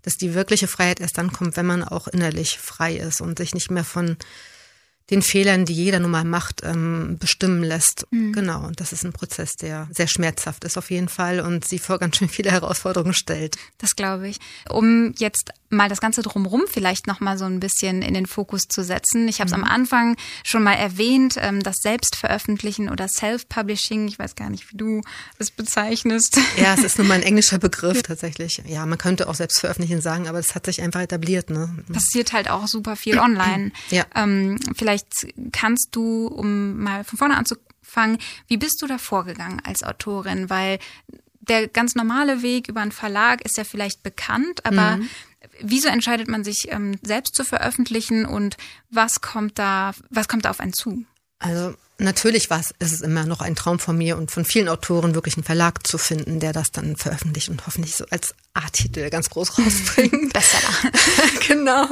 dass 0.06 0.16
die 0.16 0.34
wirkliche 0.34 0.68
Freiheit 0.68 1.00
erst 1.00 1.18
dann 1.18 1.32
kommt, 1.32 1.56
wenn 1.56 1.66
man 1.66 1.82
auch 1.82 2.06
innerlich 2.06 2.58
frei 2.58 2.96
ist 2.96 3.20
und 3.20 3.38
sich 3.38 3.54
nicht 3.54 3.72
mehr 3.72 3.82
von 3.82 4.16
den 5.10 5.20
Fehlern, 5.20 5.64
die 5.64 5.72
jeder 5.72 5.98
nun 5.98 6.12
mal 6.12 6.24
macht, 6.24 6.62
ähm, 6.62 7.16
bestimmen 7.18 7.64
lässt. 7.64 8.06
Mhm. 8.12 8.32
Genau. 8.32 8.64
Und 8.64 8.80
das 8.80 8.92
ist 8.92 9.04
ein 9.04 9.12
Prozess, 9.12 9.54
der 9.56 9.88
sehr 9.90 10.06
schmerzhaft 10.06 10.62
ist 10.62 10.78
auf 10.78 10.92
jeden 10.92 11.08
Fall 11.08 11.40
und 11.40 11.64
sie 11.64 11.80
vor 11.80 11.98
ganz 11.98 12.18
schön 12.18 12.28
viele 12.28 12.52
Herausforderungen 12.52 13.14
stellt. 13.14 13.56
Das 13.78 13.96
glaube 13.96 14.28
ich. 14.28 14.38
Um 14.68 15.12
jetzt 15.18 15.50
mal 15.68 15.88
das 15.88 16.00
Ganze 16.00 16.22
drumherum 16.22 16.64
vielleicht 16.68 17.06
noch 17.06 17.20
mal 17.20 17.38
so 17.38 17.44
ein 17.44 17.60
bisschen 17.60 18.02
in 18.02 18.14
den 18.14 18.26
Fokus 18.26 18.62
zu 18.68 18.82
setzen. 18.82 19.28
Ich 19.28 19.40
habe 19.40 19.50
es 19.50 19.56
mhm. 19.56 19.64
am 19.64 19.70
Anfang 19.70 20.16
schon 20.44 20.62
mal 20.62 20.74
erwähnt, 20.74 21.36
ähm, 21.38 21.62
das 21.62 21.76
Selbstveröffentlichen 21.82 22.88
oder 22.88 23.06
Self-Publishing. 23.08 24.08
Ich 24.08 24.18
weiß 24.18 24.34
gar 24.34 24.50
nicht, 24.50 24.72
wie 24.72 24.76
du 24.76 25.02
es 25.38 25.50
bezeichnest. 25.50 26.38
Ja, 26.56 26.74
es 26.74 26.84
ist 26.84 26.98
nun 26.98 27.08
mal 27.08 27.14
ein 27.14 27.22
englischer 27.22 27.58
Begriff 27.58 28.02
tatsächlich. 28.04 28.62
Ja, 28.66 28.86
man 28.86 28.98
könnte 28.98 29.28
auch 29.28 29.34
Selbstveröffentlichen 29.34 30.00
sagen, 30.00 30.28
aber 30.28 30.38
es 30.38 30.54
hat 30.54 30.66
sich 30.66 30.82
einfach 30.82 31.00
etabliert. 31.00 31.50
Ne? 31.50 31.84
Passiert 31.92 32.32
halt 32.32 32.50
auch 32.50 32.66
super 32.66 32.96
viel 32.96 33.18
online. 33.18 33.72
Ja. 33.90 34.04
Ähm, 34.14 34.58
vielleicht 34.76 34.96
Vielleicht 34.96 35.34
kannst 35.52 35.88
du, 35.96 36.26
um 36.26 36.78
mal 36.78 37.04
von 37.04 37.18
vorne 37.18 37.36
anzufangen, 37.36 38.18
wie 38.48 38.56
bist 38.56 38.80
du 38.80 38.86
da 38.86 38.98
vorgegangen 38.98 39.60
als 39.64 39.82
Autorin? 39.82 40.48
Weil 40.48 40.78
der 41.40 41.68
ganz 41.68 41.94
normale 41.94 42.42
Weg 42.42 42.68
über 42.68 42.80
einen 42.80 42.92
Verlag 42.92 43.42
ist 43.44 43.56
ja 43.56 43.64
vielleicht 43.64 44.02
bekannt, 44.02 44.64
aber 44.64 44.98
mhm. 44.98 45.08
Wieso 45.60 45.88
entscheidet 45.88 46.28
man 46.28 46.44
sich 46.44 46.68
ähm, 46.70 46.98
selbst 47.02 47.34
zu 47.34 47.44
veröffentlichen 47.44 48.26
und 48.26 48.56
was 48.90 49.20
kommt 49.20 49.58
da, 49.58 49.92
was 50.10 50.28
kommt 50.28 50.44
da 50.44 50.50
auf 50.50 50.60
einen 50.60 50.72
zu? 50.72 51.04
Also 51.38 51.74
natürlich 51.98 52.50
war 52.50 52.60
es, 52.60 52.74
ist 52.78 52.92
es 52.92 53.00
immer 53.00 53.24
noch 53.24 53.40
ein 53.40 53.56
Traum 53.56 53.78
von 53.78 53.96
mir 53.96 54.16
und 54.16 54.30
von 54.30 54.44
vielen 54.44 54.68
Autoren 54.68 55.14
wirklich 55.14 55.36
einen 55.36 55.44
Verlag 55.44 55.86
zu 55.86 55.98
finden, 55.98 56.40
der 56.40 56.52
das 56.52 56.70
dann 56.70 56.96
veröffentlicht 56.96 57.48
und 57.48 57.66
hoffentlich 57.66 57.96
so 57.96 58.04
als 58.10 58.34
A-Titel 58.54 59.08
ganz 59.10 59.30
groß 59.30 59.58
rausbringt. 59.58 60.32
Bestseller. 60.32 60.92
genau, 61.48 61.86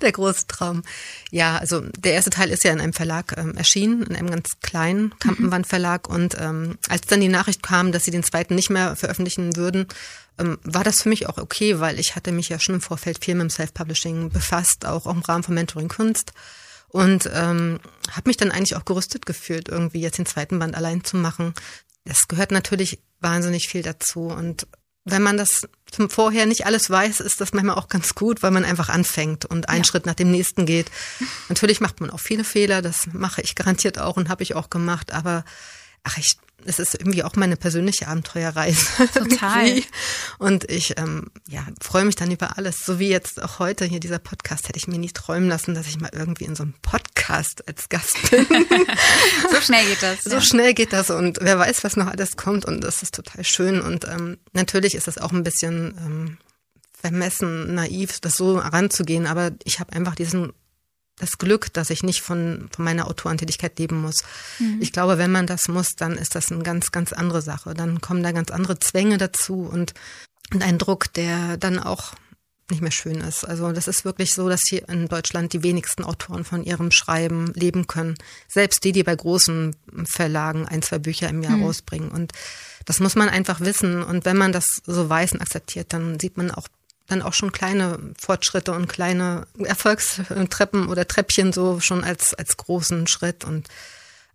der 0.00 0.12
große 0.12 0.46
Traum. 0.46 0.82
Ja, 1.30 1.58
also 1.58 1.80
der 1.98 2.14
erste 2.14 2.30
Teil 2.30 2.50
ist 2.50 2.64
ja 2.64 2.72
in 2.72 2.80
einem 2.80 2.92
Verlag 2.92 3.34
ähm, 3.36 3.56
erschienen, 3.56 4.02
in 4.02 4.16
einem 4.16 4.30
ganz 4.30 4.60
kleinen 4.62 5.18
Kampenwand-Verlag 5.18 6.08
und 6.08 6.36
ähm, 6.38 6.78
als 6.88 7.02
dann 7.02 7.20
die 7.20 7.28
Nachricht 7.28 7.62
kam, 7.62 7.92
dass 7.92 8.04
sie 8.04 8.10
den 8.10 8.22
zweiten 8.24 8.54
nicht 8.54 8.70
mehr 8.70 8.96
veröffentlichen 8.96 9.56
würden, 9.56 9.86
ähm, 10.38 10.58
war 10.62 10.84
das 10.84 11.02
für 11.02 11.08
mich 11.08 11.28
auch 11.28 11.38
okay, 11.38 11.80
weil 11.80 11.98
ich 11.98 12.14
hatte 12.14 12.32
mich 12.32 12.48
ja 12.48 12.58
schon 12.58 12.76
im 12.76 12.80
Vorfeld 12.80 13.24
viel 13.24 13.34
mit 13.34 13.42
dem 13.42 13.50
Self-Publishing 13.50 14.30
befasst, 14.30 14.86
auch 14.86 15.06
im 15.06 15.20
Rahmen 15.20 15.42
von 15.42 15.54
Mentoring 15.54 15.88
Kunst 15.88 16.32
und 16.90 17.30
ähm, 17.32 17.80
habe 18.10 18.28
mich 18.28 18.36
dann 18.36 18.50
eigentlich 18.50 18.76
auch 18.76 18.84
gerüstet 18.84 19.26
gefühlt, 19.26 19.68
irgendwie 19.68 20.00
jetzt 20.00 20.18
den 20.18 20.26
zweiten 20.26 20.58
Band 20.58 20.74
allein 20.74 21.04
zu 21.04 21.16
machen. 21.16 21.54
Das 22.04 22.28
gehört 22.28 22.50
natürlich 22.50 23.00
wahnsinnig 23.20 23.68
viel 23.68 23.82
dazu 23.82 24.22
und 24.22 24.66
wenn 25.04 25.22
man 25.22 25.36
das 25.36 25.66
zum 25.90 26.10
Vorher 26.10 26.46
nicht 26.46 26.66
alles 26.66 26.90
weiß, 26.90 27.20
ist 27.20 27.40
das 27.40 27.52
manchmal 27.52 27.76
auch 27.76 27.88
ganz 27.88 28.14
gut, 28.14 28.42
weil 28.42 28.50
man 28.50 28.64
einfach 28.64 28.90
anfängt 28.90 29.46
und 29.46 29.68
einen 29.68 29.82
ja. 29.82 29.84
Schritt 29.84 30.06
nach 30.06 30.14
dem 30.14 30.30
nächsten 30.30 30.66
geht. 30.66 30.90
Natürlich 31.48 31.80
macht 31.80 32.00
man 32.00 32.10
auch 32.10 32.20
viele 32.20 32.44
Fehler, 32.44 32.82
das 32.82 33.08
mache 33.12 33.40
ich 33.40 33.54
garantiert 33.54 33.98
auch 33.98 34.16
und 34.16 34.28
habe 34.28 34.42
ich 34.42 34.54
auch 34.54 34.68
gemacht, 34.68 35.12
aber 35.12 35.44
ach, 36.02 36.18
ich 36.18 36.36
es 36.64 36.78
ist 36.78 36.94
irgendwie 36.94 37.22
auch 37.22 37.36
meine 37.36 37.56
persönliche 37.56 38.08
Abenteuerreise. 38.08 39.08
Total. 39.14 39.82
und 40.38 40.70
ich 40.70 40.98
ähm, 40.98 41.30
ja, 41.48 41.66
freue 41.80 42.04
mich 42.04 42.16
dann 42.16 42.30
über 42.30 42.58
alles. 42.58 42.84
So 42.84 42.98
wie 42.98 43.08
jetzt 43.08 43.42
auch 43.42 43.58
heute 43.58 43.84
hier 43.84 44.00
dieser 44.00 44.18
Podcast, 44.18 44.68
hätte 44.68 44.78
ich 44.78 44.88
mir 44.88 44.98
nie 44.98 45.10
träumen 45.10 45.48
lassen, 45.48 45.74
dass 45.74 45.86
ich 45.86 46.00
mal 46.00 46.10
irgendwie 46.12 46.44
in 46.44 46.54
so 46.54 46.62
einem 46.62 46.74
Podcast 46.82 47.66
als 47.68 47.88
Gast 47.88 48.16
bin. 48.30 48.46
so 49.50 49.60
schnell 49.60 49.86
geht 49.86 50.02
das. 50.02 50.22
So 50.24 50.30
ja. 50.30 50.40
schnell 50.40 50.74
geht 50.74 50.92
das 50.92 51.10
und 51.10 51.38
wer 51.40 51.58
weiß, 51.58 51.84
was 51.84 51.96
noch 51.96 52.06
alles 52.06 52.36
kommt 52.36 52.64
und 52.64 52.82
das 52.82 53.02
ist 53.02 53.14
total 53.14 53.44
schön. 53.44 53.80
Und 53.80 54.06
ähm, 54.06 54.38
natürlich 54.52 54.94
ist 54.94 55.06
das 55.06 55.18
auch 55.18 55.32
ein 55.32 55.44
bisschen 55.44 55.94
ähm, 55.98 56.38
vermessen, 57.00 57.74
naiv, 57.74 58.20
das 58.20 58.34
so 58.34 58.62
heranzugehen, 58.62 59.26
aber 59.26 59.52
ich 59.64 59.80
habe 59.80 59.92
einfach 59.94 60.14
diesen 60.14 60.52
das 61.20 61.38
Glück, 61.38 61.72
dass 61.72 61.90
ich 61.90 62.02
nicht 62.02 62.22
von, 62.22 62.68
von 62.74 62.84
meiner 62.84 63.06
Autorentätigkeit 63.06 63.78
leben 63.78 64.00
muss. 64.00 64.24
Mhm. 64.58 64.78
Ich 64.80 64.92
glaube, 64.92 65.18
wenn 65.18 65.30
man 65.30 65.46
das 65.46 65.68
muss, 65.68 65.90
dann 65.96 66.16
ist 66.16 66.34
das 66.34 66.50
eine 66.50 66.62
ganz, 66.62 66.92
ganz 66.92 67.12
andere 67.12 67.42
Sache. 67.42 67.74
Dann 67.74 68.00
kommen 68.00 68.22
da 68.22 68.32
ganz 68.32 68.50
andere 68.50 68.78
Zwänge 68.78 69.18
dazu 69.18 69.68
und, 69.70 69.94
und 70.52 70.62
ein 70.62 70.78
Druck, 70.78 71.12
der 71.12 71.56
dann 71.56 71.78
auch 71.78 72.14
nicht 72.70 72.82
mehr 72.82 72.92
schön 72.92 73.20
ist. 73.20 73.44
Also 73.44 73.72
das 73.72 73.88
ist 73.88 74.04
wirklich 74.04 74.32
so, 74.32 74.48
dass 74.48 74.62
hier 74.68 74.88
in 74.88 75.08
Deutschland 75.08 75.52
die 75.52 75.62
wenigsten 75.62 76.04
Autoren 76.04 76.44
von 76.44 76.64
ihrem 76.64 76.90
Schreiben 76.90 77.52
leben 77.54 77.86
können. 77.86 78.14
Selbst 78.48 78.84
die, 78.84 78.92
die 78.92 79.02
bei 79.02 79.14
großen 79.14 79.74
Verlagen 80.04 80.66
ein, 80.66 80.82
zwei 80.82 80.98
Bücher 80.98 81.28
im 81.28 81.42
Jahr 81.42 81.56
mhm. 81.56 81.64
rausbringen. 81.64 82.10
Und 82.10 82.32
das 82.84 83.00
muss 83.00 83.16
man 83.16 83.28
einfach 83.28 83.60
wissen. 83.60 84.02
Und 84.02 84.24
wenn 84.24 84.36
man 84.36 84.52
das 84.52 84.82
so 84.86 85.08
weiß 85.08 85.32
und 85.32 85.42
akzeptiert, 85.42 85.92
dann 85.92 86.18
sieht 86.20 86.36
man 86.36 86.50
auch 86.50 86.68
dann 87.10 87.22
auch 87.22 87.34
schon 87.34 87.52
kleine 87.52 87.98
Fortschritte 88.18 88.72
und 88.72 88.88
kleine 88.88 89.46
Erfolgstreppen 89.58 90.88
oder 90.88 91.06
Treppchen 91.06 91.52
so 91.52 91.80
schon 91.80 92.04
als, 92.04 92.34
als 92.34 92.56
großen 92.56 93.06
Schritt. 93.06 93.44
Und 93.44 93.68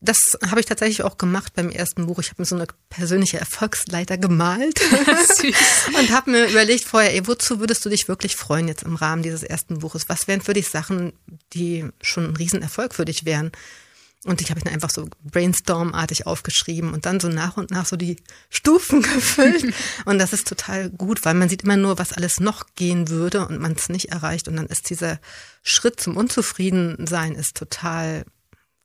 das 0.02 0.18
habe 0.50 0.60
ich 0.60 0.66
tatsächlich 0.66 1.04
auch 1.04 1.18
gemacht 1.18 1.54
beim 1.56 1.70
ersten 1.70 2.06
Buch. 2.06 2.20
Ich 2.20 2.30
habe 2.30 2.42
mir 2.42 2.46
so 2.46 2.56
eine 2.56 2.68
persönliche 2.90 3.40
Erfolgsleiter 3.40 4.18
gemalt 4.18 4.80
und 6.00 6.12
habe 6.12 6.32
mir 6.32 6.48
überlegt 6.48 6.86
vorher, 6.86 7.14
ey, 7.14 7.28
wozu 7.28 7.60
würdest 7.60 7.86
du 7.86 7.90
dich 7.90 8.08
wirklich 8.08 8.36
freuen 8.36 8.68
jetzt 8.68 8.84
im 8.84 8.96
Rahmen 8.96 9.24
dieses 9.24 9.44
ersten 9.44 9.80
Buches? 9.80 10.10
Was 10.10 10.28
wären 10.28 10.42
für 10.42 10.54
dich 10.54 10.68
Sachen, 10.68 11.14
die 11.54 11.86
schon 12.02 12.26
ein 12.26 12.36
Riesenerfolg 12.36 12.94
für 12.94 13.06
dich 13.06 13.26
wären? 13.26 13.52
Und 14.26 14.42
ich 14.42 14.50
habe 14.50 14.60
ihn 14.60 14.68
einfach 14.68 14.90
so 14.90 15.08
brainstormartig 15.24 16.26
aufgeschrieben 16.26 16.94
und 16.94 17.06
dann 17.06 17.20
so 17.20 17.28
nach 17.30 17.58
und 17.58 17.70
nach 17.70 17.86
so 17.86 17.96
die 17.96 18.18
Stufen 18.50 19.04
gefüllt. 19.04 19.72
und 20.06 20.18
das 20.18 20.34
ist 20.34 20.48
total 20.48 20.90
gut, 20.90 21.24
weil 21.26 21.36
man 21.36 21.48
sieht 21.48 21.64
immer 21.64 21.78
nur, 21.78 22.00
was 22.00 22.12
alles 22.12 22.40
noch 22.40 22.66
gehen 22.76 23.10
würde 23.10 23.46
und 23.48 23.60
man 23.60 23.74
es 23.74 23.88
nicht 23.88 24.10
erreicht. 24.12 24.48
Und 24.48 24.56
dann 24.56 24.66
ist 24.66 24.90
dieser 24.90 25.20
Schritt 25.62 26.00
zum 26.00 26.18
Unzufriedensein 26.18 27.36
ist 27.36 27.56
total 27.56 28.26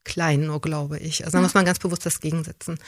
klein, 0.05 0.45
nur 0.45 0.61
glaube 0.61 0.99
ich. 0.99 1.25
Also 1.25 1.39
da 1.39 1.43
muss 1.43 1.55
man 1.55 1.65
ganz 1.65 1.79
bewusst 1.79 2.05
das 2.05 2.21
gegensetzen. 2.21 2.79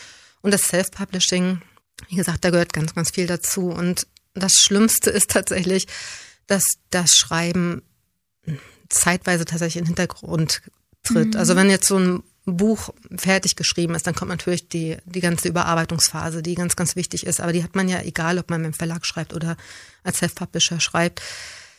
Und 0.43 0.53
das 0.53 0.65
Self-Publishing, 0.65 1.63
wie 2.09 2.17
gesagt, 2.17 2.45
da 2.45 2.51
gehört 2.51 2.75
ganz, 2.75 2.95
ganz 2.95 3.13
viel 3.13 3.27
dazu. 3.27 3.69
Und 3.69 4.07
das 4.35 4.53
Schlimmste 4.55 5.09
ist 5.09 5.31
tatsächlich, 5.31 5.87
dass 6.47 6.65
das 6.91 7.13
Schreiben 7.13 7.81
zeitweise 8.91 9.47
tatsächlich 9.47 9.77
in 9.77 9.85
den 9.85 9.97
Hintergrund 9.97 10.61
tritt. 11.03 11.33
Mhm. 11.33 11.37
Also 11.37 11.57
wenn 11.57 11.71
jetzt 11.71 11.89
so 11.89 11.99
ein 11.99 12.23
Buch 12.45 12.91
fertig 13.17 13.57
geschrieben 13.57 13.95
ist, 13.95 14.07
dann 14.07 14.15
kommt 14.15 14.31
natürlich 14.31 14.69
die, 14.69 14.97
die 15.05 15.21
ganze 15.21 15.49
Überarbeitungsphase, 15.49 16.43
die 16.43 16.55
ganz, 16.55 16.75
ganz 16.75 16.97
wichtig 16.97 17.27
ist. 17.27 17.41
Aber 17.41 17.53
die 17.53 17.63
hat 17.63 17.77
man 17.77 17.89
ja, 17.89 18.01
egal 18.01 18.39
ob 18.39 18.51
man 18.51 18.63
dem 18.63 18.73
Verlag 18.73 19.07
schreibt 19.07 19.33
oder 19.33 19.57
als 20.03 20.19
Self-Publisher 20.19 20.81
schreibt, 20.81 21.23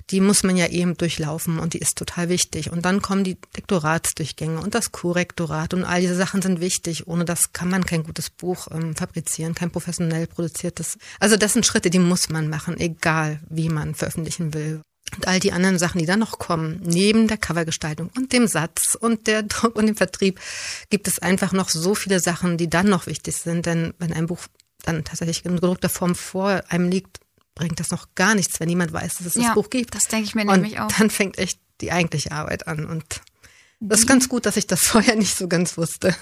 die 0.09 0.19
muss 0.19 0.43
man 0.43 0.57
ja 0.57 0.67
eben 0.67 0.95
durchlaufen 0.95 1.59
und 1.59 1.73
die 1.73 1.79
ist 1.79 1.97
total 1.97 2.29
wichtig. 2.29 2.71
Und 2.71 2.83
dann 2.85 3.01
kommen 3.01 3.23
die 3.23 3.37
Lektoratsdurchgänge 3.55 4.59
und 4.59 4.75
das 4.75 4.91
Korrektorat 4.91 5.73
und 5.73 5.85
all 5.85 6.01
diese 6.01 6.15
Sachen 6.15 6.41
sind 6.41 6.59
wichtig. 6.59 7.07
Ohne 7.07 7.25
das 7.25 7.53
kann 7.53 7.69
man 7.69 7.85
kein 7.85 8.03
gutes 8.03 8.29
Buch 8.29 8.67
ähm, 8.71 8.95
fabrizieren, 8.95 9.55
kein 9.55 9.71
professionell 9.71 10.27
produziertes. 10.27 10.97
Also 11.19 11.37
das 11.37 11.53
sind 11.53 11.65
Schritte, 11.65 11.89
die 11.89 11.99
muss 11.99 12.29
man 12.29 12.49
machen, 12.49 12.79
egal 12.79 13.39
wie 13.49 13.69
man 13.69 13.95
veröffentlichen 13.95 14.53
will. 14.53 14.81
Und 15.15 15.27
all 15.27 15.39
die 15.39 15.51
anderen 15.51 15.77
Sachen, 15.77 15.99
die 15.99 16.05
dann 16.05 16.19
noch 16.19 16.39
kommen, 16.39 16.81
neben 16.83 17.27
der 17.27 17.37
Covergestaltung 17.37 18.09
und 18.15 18.33
dem 18.33 18.47
Satz 18.47 18.95
und 18.99 19.27
der 19.27 19.43
Druck 19.43 19.75
und 19.75 19.85
dem 19.85 19.95
Vertrieb, 19.95 20.39
gibt 20.89 21.07
es 21.07 21.19
einfach 21.19 21.51
noch 21.51 21.69
so 21.69 21.93
viele 21.93 22.19
Sachen, 22.19 22.57
die 22.57 22.69
dann 22.69 22.87
noch 22.87 23.05
wichtig 23.05 23.35
sind. 23.35 23.65
Denn 23.65 23.93
wenn 23.99 24.13
ein 24.13 24.27
Buch 24.27 24.47
dann 24.83 25.03
tatsächlich 25.03 25.45
in 25.45 25.55
gedruckter 25.55 25.89
Form 25.89 26.15
vor 26.15 26.63
einem 26.69 26.89
liegt, 26.89 27.19
bringt 27.55 27.79
das 27.79 27.91
noch 27.91 28.07
gar 28.15 28.33
nichts, 28.35 28.59
wenn 28.59 28.67
niemand 28.67 28.91
weiß, 28.91 29.17
dass 29.17 29.27
es 29.27 29.35
ja, 29.35 29.43
das 29.43 29.53
Buch 29.53 29.69
gibt. 29.69 29.93
Das 29.93 30.07
denke 30.07 30.25
ich 30.25 30.35
mir 30.35 30.41
und 30.41 30.61
nämlich 30.61 30.79
auch. 30.79 30.91
Dann 30.91 31.09
fängt 31.09 31.37
echt 31.37 31.59
die 31.81 31.91
eigentliche 31.91 32.31
Arbeit 32.31 32.67
an 32.67 32.85
und 32.85 33.21
das 33.89 33.99
ist 33.99 34.07
ganz 34.07 34.29
gut, 34.29 34.45
dass 34.45 34.57
ich 34.57 34.67
das 34.67 34.81
vorher 34.87 35.15
nicht 35.15 35.35
so 35.35 35.47
ganz 35.47 35.77
wusste. 35.77 36.15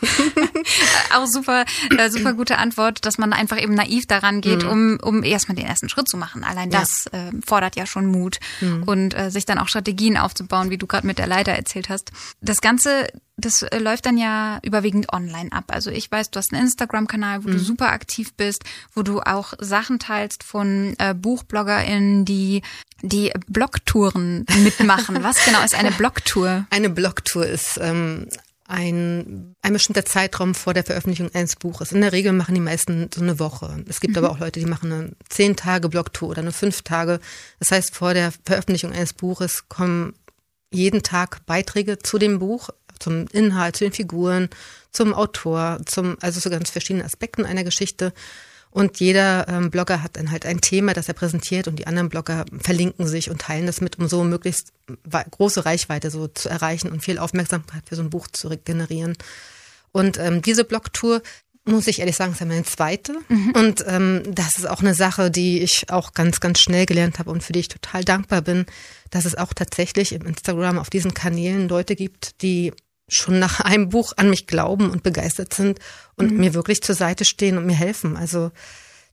Auch 1.15 1.27
super, 1.27 1.65
äh, 1.97 2.09
super 2.09 2.33
gute 2.33 2.57
Antwort, 2.57 3.05
dass 3.05 3.17
man 3.17 3.33
einfach 3.33 3.61
eben 3.61 3.73
naiv 3.73 4.05
daran 4.07 4.41
geht, 4.41 4.63
mhm. 4.63 4.69
um, 4.69 4.99
um 5.01 5.23
erstmal 5.23 5.55
den 5.55 5.65
ersten 5.65 5.89
Schritt 5.89 6.09
zu 6.09 6.17
machen. 6.17 6.43
Allein 6.43 6.69
das 6.69 7.05
ja. 7.13 7.29
äh, 7.29 7.31
fordert 7.45 7.75
ja 7.75 7.85
schon 7.85 8.05
Mut 8.05 8.39
mhm. 8.61 8.83
und 8.83 9.17
äh, 9.17 9.29
sich 9.29 9.45
dann 9.45 9.59
auch 9.59 9.67
Strategien 9.67 10.17
aufzubauen, 10.17 10.69
wie 10.69 10.77
du 10.77 10.87
gerade 10.87 11.05
mit 11.05 11.19
der 11.19 11.27
Leiter 11.27 11.51
erzählt 11.51 11.89
hast. 11.89 12.11
Das 12.41 12.61
Ganze 12.61 13.07
das 13.41 13.61
äh, 13.63 13.79
läuft 13.79 14.05
dann 14.05 14.17
ja 14.17 14.59
überwiegend 14.63 15.11
online 15.11 15.51
ab. 15.51 15.65
Also 15.67 15.91
ich 15.91 16.11
weiß, 16.11 16.31
du 16.31 16.37
hast 16.37 16.53
einen 16.53 16.63
Instagram-Kanal, 16.63 17.43
wo 17.43 17.49
mhm. 17.49 17.53
du 17.53 17.59
super 17.59 17.91
aktiv 17.91 18.33
bist, 18.33 18.63
wo 18.93 19.03
du 19.03 19.21
auch 19.21 19.53
Sachen 19.59 19.99
teilst 19.99 20.43
von 20.43 20.95
äh, 20.99 21.13
BuchbloggerInnen, 21.13 22.25
die 22.25 22.61
die 23.01 23.31
Blogtouren 23.47 24.45
mitmachen. 24.63 25.23
Was 25.23 25.43
genau 25.43 25.63
ist 25.63 25.75
eine 25.75 25.91
Blogtour? 25.91 26.65
Eine 26.69 26.89
Blogtour 26.89 27.45
ist 27.45 27.79
ähm, 27.81 28.27
ein, 28.71 29.55
ein 29.61 29.73
bestimmter 29.73 30.05
Zeitraum 30.05 30.55
vor 30.55 30.73
der 30.73 30.83
Veröffentlichung 30.83 31.29
eines 31.33 31.57
Buches. 31.57 31.91
In 31.91 32.01
der 32.01 32.13
Regel 32.13 32.31
machen 32.31 32.55
die 32.55 32.61
meisten 32.61 33.09
so 33.13 33.21
eine 33.21 33.37
Woche. 33.39 33.83
Es 33.89 33.99
gibt 33.99 34.15
mhm. 34.15 34.23
aber 34.23 34.31
auch 34.31 34.39
Leute, 34.39 34.59
die 34.59 34.65
machen 34.65 34.91
eine 34.91 35.11
zehn 35.29 35.55
Tage 35.55 35.89
Blogtour 35.89 36.29
oder 36.29 36.41
eine 36.41 36.53
fünf 36.53 36.81
Tage. 36.83 37.19
Das 37.59 37.71
heißt, 37.71 37.93
vor 37.93 38.13
der 38.13 38.31
Veröffentlichung 38.45 38.93
eines 38.93 39.13
Buches 39.13 39.67
kommen 39.67 40.13
jeden 40.73 41.03
Tag 41.03 41.45
Beiträge 41.45 41.99
zu 41.99 42.17
dem 42.17 42.39
Buch 42.39 42.69
zum 43.01 43.27
Inhalt, 43.27 43.75
zu 43.75 43.83
den 43.83 43.93
Figuren, 43.93 44.49
zum 44.91 45.13
Autor, 45.13 45.79
zum, 45.85 46.17
also 46.21 46.39
zu 46.39 46.49
ganz 46.49 46.69
verschiedenen 46.69 47.05
Aspekten 47.05 47.45
einer 47.45 47.63
Geschichte. 47.63 48.13
Und 48.71 49.01
jeder 49.01 49.47
ähm, 49.49 49.69
Blogger 49.69 50.01
hat 50.01 50.15
dann 50.15 50.31
halt 50.31 50.45
ein 50.45 50.61
Thema, 50.61 50.93
das 50.93 51.09
er 51.09 51.13
präsentiert 51.13 51.67
und 51.67 51.77
die 51.77 51.87
anderen 51.87 52.07
Blogger 52.07 52.45
verlinken 52.61 53.05
sich 53.05 53.29
und 53.29 53.41
teilen 53.41 53.65
das 53.65 53.81
mit, 53.81 53.99
um 53.99 54.07
so 54.07 54.23
möglichst 54.23 54.71
große 55.31 55.65
Reichweite 55.65 56.09
so 56.09 56.27
zu 56.27 56.47
erreichen 56.47 56.89
und 56.89 57.03
viel 57.03 57.19
Aufmerksamkeit 57.19 57.83
für 57.85 57.97
so 57.97 58.01
ein 58.01 58.09
Buch 58.09 58.29
zu 58.29 58.49
generieren. 58.63 59.17
Und 59.91 60.17
ähm, 60.19 60.41
diese 60.41 60.63
Blogtour, 60.63 61.21
muss 61.65 61.87
ich 61.87 61.99
ehrlich 61.99 62.15
sagen, 62.15 62.31
ist 62.31 62.39
ja 62.39 62.45
meine 62.45 62.63
zweite. 62.63 63.13
Mhm. 63.27 63.51
Und 63.51 63.83
ähm, 63.87 64.23
das 64.25 64.57
ist 64.57 64.67
auch 64.67 64.79
eine 64.79 64.95
Sache, 64.95 65.31
die 65.31 65.59
ich 65.59 65.89
auch 65.89 66.13
ganz, 66.13 66.39
ganz 66.39 66.59
schnell 66.59 66.85
gelernt 66.85 67.19
habe 67.19 67.29
und 67.29 67.43
für 67.43 67.53
die 67.53 67.59
ich 67.59 67.67
total 67.67 68.05
dankbar 68.05 68.41
bin, 68.41 68.65
dass 69.09 69.25
es 69.25 69.37
auch 69.37 69.53
tatsächlich 69.53 70.13
im 70.13 70.25
Instagram 70.25 70.79
auf 70.79 70.89
diesen 70.89 71.13
Kanälen 71.13 71.67
Leute 71.67 71.97
gibt, 71.97 72.41
die 72.41 72.71
schon 73.11 73.39
nach 73.39 73.59
einem 73.59 73.89
Buch 73.89 74.13
an 74.15 74.29
mich 74.29 74.47
glauben 74.47 74.89
und 74.89 75.03
begeistert 75.03 75.53
sind 75.53 75.79
und 76.15 76.31
mhm. 76.31 76.37
mir 76.39 76.53
wirklich 76.53 76.81
zur 76.81 76.95
Seite 76.95 77.25
stehen 77.25 77.57
und 77.57 77.65
mir 77.65 77.75
helfen. 77.75 78.17
Also 78.17 78.51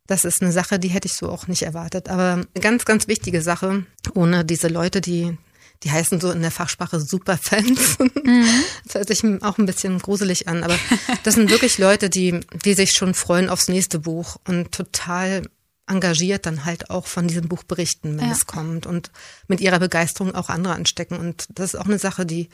das 0.06 0.24
ist 0.24 0.40
eine 0.40 0.52
Sache, 0.52 0.78
die 0.78 0.88
hätte 0.88 1.06
ich 1.06 1.14
so 1.14 1.28
auch 1.28 1.48
nicht 1.48 1.62
erwartet. 1.62 2.08
Aber 2.08 2.32
eine 2.32 2.46
ganz, 2.60 2.84
ganz 2.84 3.08
wichtige 3.08 3.42
Sache, 3.42 3.84
ohne 4.14 4.44
diese 4.44 4.68
Leute, 4.68 5.00
die, 5.00 5.36
die 5.82 5.90
heißen 5.90 6.20
so 6.20 6.30
in 6.30 6.42
der 6.42 6.50
Fachsprache 6.50 7.00
Superfans. 7.00 7.98
Mhm. 8.28 8.46
Das 8.84 8.94
hört 8.94 9.08
sich 9.08 9.24
auch 9.42 9.56
ein 9.56 9.64
bisschen 9.64 9.98
gruselig 10.00 10.48
an, 10.48 10.62
aber 10.62 10.78
das 11.22 11.36
sind 11.36 11.50
wirklich 11.50 11.78
Leute, 11.78 12.10
die, 12.10 12.40
die 12.62 12.74
sich 12.74 12.92
schon 12.92 13.14
freuen 13.14 13.48
aufs 13.48 13.68
nächste 13.68 14.00
Buch 14.00 14.36
und 14.46 14.72
total 14.72 15.44
engagiert 15.86 16.44
dann 16.44 16.66
halt 16.66 16.90
auch 16.90 17.06
von 17.06 17.26
diesem 17.26 17.48
Buch 17.48 17.62
berichten, 17.64 18.18
wenn 18.18 18.26
ja. 18.26 18.32
es 18.32 18.46
kommt 18.46 18.84
und 18.84 19.10
mit 19.46 19.62
ihrer 19.62 19.78
Begeisterung 19.78 20.34
auch 20.34 20.50
andere 20.50 20.74
anstecken. 20.74 21.18
Und 21.18 21.46
das 21.54 21.72
ist 21.72 21.80
auch 21.80 21.86
eine 21.86 21.98
Sache, 21.98 22.26
die 22.26 22.50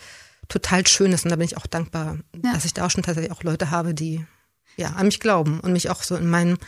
total 0.49 0.87
schön 0.87 1.13
ist. 1.13 1.25
Und 1.25 1.31
da 1.31 1.37
bin 1.37 1.47
ich 1.47 1.57
auch 1.57 1.67
dankbar, 1.67 2.19
ja. 2.43 2.53
dass 2.53 2.65
ich 2.65 2.75
da 2.75 2.87
auch 2.87 2.91
schon 2.91 3.03
tatsächlich 3.03 3.33
auch 3.33 3.43
Leute 3.43 3.71
habe, 3.71 3.95
die 3.95 4.25
ja 4.77 4.91
an 4.91 5.07
mich 5.07 5.21
glauben 5.21 5.61
und 5.61 5.73
mich 5.73 5.91
auch 5.91 6.03
so 6.03 6.17
in 6.17 6.29
meinem 6.29 6.59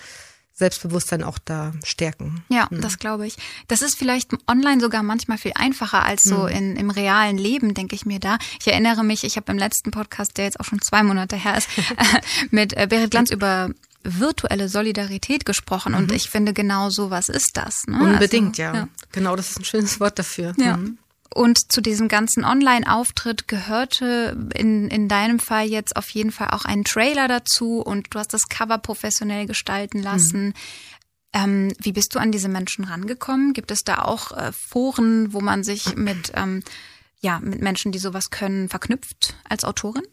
Selbstbewusstsein 0.57 1.23
auch 1.23 1.39
da 1.39 1.73
stärken. 1.85 2.43
Ja, 2.49 2.67
mhm. 2.71 2.81
das 2.81 2.99
glaube 2.99 3.27
ich. 3.27 3.37
Das 3.69 3.83
ist 3.83 3.99
vielleicht 3.99 4.31
online 4.49 4.81
sogar 4.81 5.03
manchmal 5.03 5.37
viel 5.37 5.53
einfacher 5.55 6.05
als 6.05 6.23
so 6.23 6.45
mhm. 6.45 6.49
in, 6.49 6.77
im 6.77 6.91
realen 6.91 7.37
Leben, 7.37 7.75
denke 7.75 7.95
ich 7.95 8.07
mir 8.07 8.21
da. 8.21 8.39
Ich 8.59 8.67
erinnere 8.67 9.05
mich, 9.05 9.23
ich 9.23 9.37
habe 9.37 9.53
im 9.53 9.59
letzten 9.59 9.91
Podcast, 9.91 10.39
der 10.39 10.47
jetzt 10.47 10.59
auch 10.59 10.65
schon 10.65 10.81
zwei 10.81 11.03
Monate 11.03 11.37
her 11.37 11.59
ist, 11.59 11.69
mit 12.51 12.75
äh, 12.75 12.87
Berit 12.89 13.11
Glanz 13.11 13.31
über 13.31 13.71
virtuelle 14.03 14.69
Solidarität 14.69 15.45
gesprochen 15.45 15.93
mhm. 15.93 15.99
und 15.99 16.13
ich 16.13 16.31
finde 16.31 16.55
genau 16.55 16.91
so 16.91 17.11
was 17.11 17.29
ist 17.29 17.57
das. 17.57 17.87
Ne? 17.87 17.99
Unbedingt, 18.01 18.59
also, 18.59 18.63
ja. 18.63 18.75
ja. 18.75 18.89
Genau, 19.13 19.37
das 19.37 19.51
ist 19.51 19.59
ein 19.59 19.65
schönes 19.65 20.01
Wort 20.01 20.19
dafür. 20.19 20.55
Ja. 20.57 20.79
Mhm. 20.79 20.99
Und 21.35 21.73
zu 21.73 21.81
diesem 21.81 22.09
ganzen 22.09 22.45
Online-Auftritt 22.45 23.49
gehörte 23.49 24.37
in, 24.55 24.89
in 24.89 25.09
deinem 25.09 25.39
Fall 25.39 25.67
jetzt 25.67 25.97
auf 25.97 26.09
jeden 26.11 26.33
Fall 26.33 26.49
auch 26.51 26.65
ein 26.65 26.85
Trailer 26.85 27.29
dazu 27.29 27.81
und 27.81 28.09
du 28.11 28.19
hast 28.19 28.33
das 28.33 28.49
Cover 28.49 28.79
professionell 28.79 29.47
gestalten 29.47 30.03
lassen. 30.03 30.47
Mhm. 30.47 30.55
Ähm, 31.33 31.73
wie 31.79 31.93
bist 31.93 32.15
du 32.15 32.19
an 32.19 32.33
diese 32.33 32.49
Menschen 32.49 32.85
rangekommen? 32.85 33.53
Gibt 33.53 33.71
es 33.71 33.85
da 33.85 34.03
auch 34.03 34.33
äh, 34.33 34.53
Foren, 34.53 35.33
wo 35.33 35.41
man 35.41 35.65
sich 35.65 35.97
mit, 35.97 36.33
ähm, 36.35 36.63
ja, 37.21 37.41
mit 37.41 37.61
Menschen, 37.61 37.93
die 37.93 37.99
sowas 37.99 38.31
können, 38.31 38.69
verknüpft 38.69 39.35
als 39.45 39.65
Autorin? 39.65 40.05